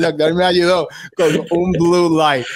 doctor, 0.00 0.34
me 0.34 0.44
ayudó 0.44 0.88
con 1.16 1.46
un 1.50 1.72
blue 1.72 2.18
light. 2.18 2.46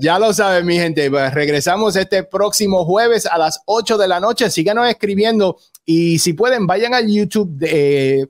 ya 0.00 0.18
lo 0.18 0.32
saben, 0.32 0.66
mi 0.66 0.76
gente. 0.76 1.10
Pues, 1.10 1.32
regresamos 1.34 1.96
este 1.96 2.24
próximo 2.24 2.84
jueves 2.84 3.26
a 3.26 3.38
las 3.38 3.60
8 3.66 3.98
de 3.98 4.08
la 4.08 4.20
noche. 4.20 4.50
Síganos 4.50 4.88
escribiendo 4.88 5.58
y 5.84 6.18
si 6.18 6.32
pueden, 6.34 6.66
vayan 6.66 6.94
al 6.94 7.08
YouTube 7.08 7.50
de 7.56 8.28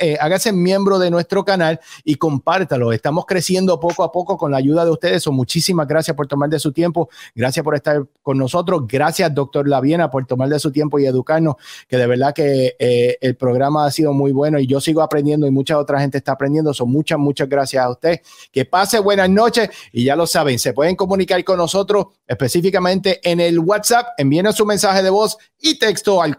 eh, 0.00 0.18
hágase 0.20 0.52
miembro 0.52 0.98
de 0.98 1.10
nuestro 1.10 1.44
canal 1.44 1.80
y 2.04 2.16
compártalo. 2.16 2.92
Estamos 2.92 3.24
creciendo 3.26 3.78
poco 3.78 4.02
a 4.02 4.12
poco 4.12 4.36
con 4.36 4.50
la 4.50 4.58
ayuda 4.58 4.84
de 4.84 4.90
ustedes. 4.90 5.22
So, 5.22 5.32
muchísimas 5.32 5.86
gracias 5.86 6.16
por 6.16 6.26
tomar 6.26 6.50
de 6.50 6.58
su 6.58 6.72
tiempo. 6.72 7.08
Gracias 7.34 7.64
por 7.64 7.74
estar 7.74 8.04
con 8.22 8.36
nosotros. 8.36 8.82
Gracias, 8.86 9.32
doctor 9.34 9.68
Laviena, 9.68 10.10
por 10.10 10.26
tomar 10.26 10.48
de 10.48 10.58
su 10.58 10.70
tiempo 10.72 10.98
y 10.98 11.06
educarnos, 11.06 11.54
que 11.88 11.96
de 11.96 12.06
verdad 12.06 12.34
que 12.34 12.76
eh, 12.78 13.16
el 13.20 13.36
programa 13.36 13.86
ha 13.86 13.90
sido 13.90 14.12
muy 14.12 14.32
bueno 14.32 14.58
y 14.58 14.66
yo 14.66 14.80
sigo 14.80 15.02
aprendiendo 15.02 15.46
y 15.46 15.50
mucha 15.50 15.78
otra 15.78 16.00
gente 16.00 16.18
está 16.18 16.32
aprendiendo. 16.32 16.74
Son 16.74 16.90
muchas, 16.90 17.18
muchas 17.18 17.48
gracias 17.48 17.84
a 17.84 17.90
usted. 17.90 18.20
Que 18.52 18.64
pase 18.64 18.98
buenas 18.98 19.30
noches 19.30 19.70
y 19.92 20.04
ya 20.04 20.16
lo 20.16 20.26
saben, 20.26 20.58
se 20.58 20.72
pueden 20.72 20.96
comunicar 20.96 21.42
con 21.44 21.58
nosotros 21.58 22.06
específicamente 22.26 23.20
en 23.22 23.40
el 23.40 23.58
WhatsApp. 23.58 24.08
Envíenos 24.18 24.56
su 24.56 24.66
mensaje 24.66 25.02
de 25.02 25.10
voz 25.10 25.38
y 25.58 25.78
texto 25.78 26.22
al 26.22 26.34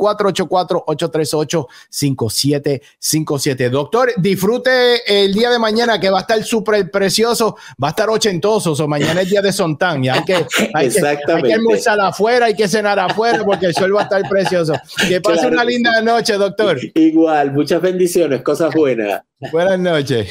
484-838-5755. 3.25 3.69
Doctor, 3.69 4.13
disfrute 4.17 5.23
el 5.23 5.33
día 5.33 5.49
de 5.49 5.59
mañana 5.59 5.99
que 5.99 6.09
va 6.09 6.19
a 6.19 6.21
estar 6.21 6.43
súper 6.43 6.89
precioso, 6.89 7.55
va 7.81 7.87
a 7.87 7.91
estar 7.91 8.09
ochentoso, 8.09 8.73
o 8.73 8.87
mañana 8.87 9.21
es 9.21 9.29
día 9.29 9.41
de 9.41 9.51
Sontán 9.51 10.03
y 10.03 10.09
hay 10.09 10.23
que, 10.23 10.45
hay 10.73 10.89
que, 10.89 11.53
almorzar 11.53 11.99
afuera, 11.99 12.47
hay 12.47 12.55
que 12.55 12.67
cenar 12.67 12.99
afuera 12.99 13.43
porque 13.43 13.67
el 13.67 13.73
sol 13.73 13.95
va 13.95 14.01
a 14.01 14.03
estar 14.03 14.21
precioso. 14.29 14.73
Que 15.07 15.21
pase 15.21 15.47
una 15.47 15.63
linda 15.63 16.01
noche, 16.01 16.33
doctor. 16.33 16.77
Igual, 16.95 17.51
muchas 17.53 17.81
bendiciones, 17.81 18.41
cosas 18.41 18.73
buenas. 18.73 19.21
Buenas 19.51 19.79
noches. 19.79 20.29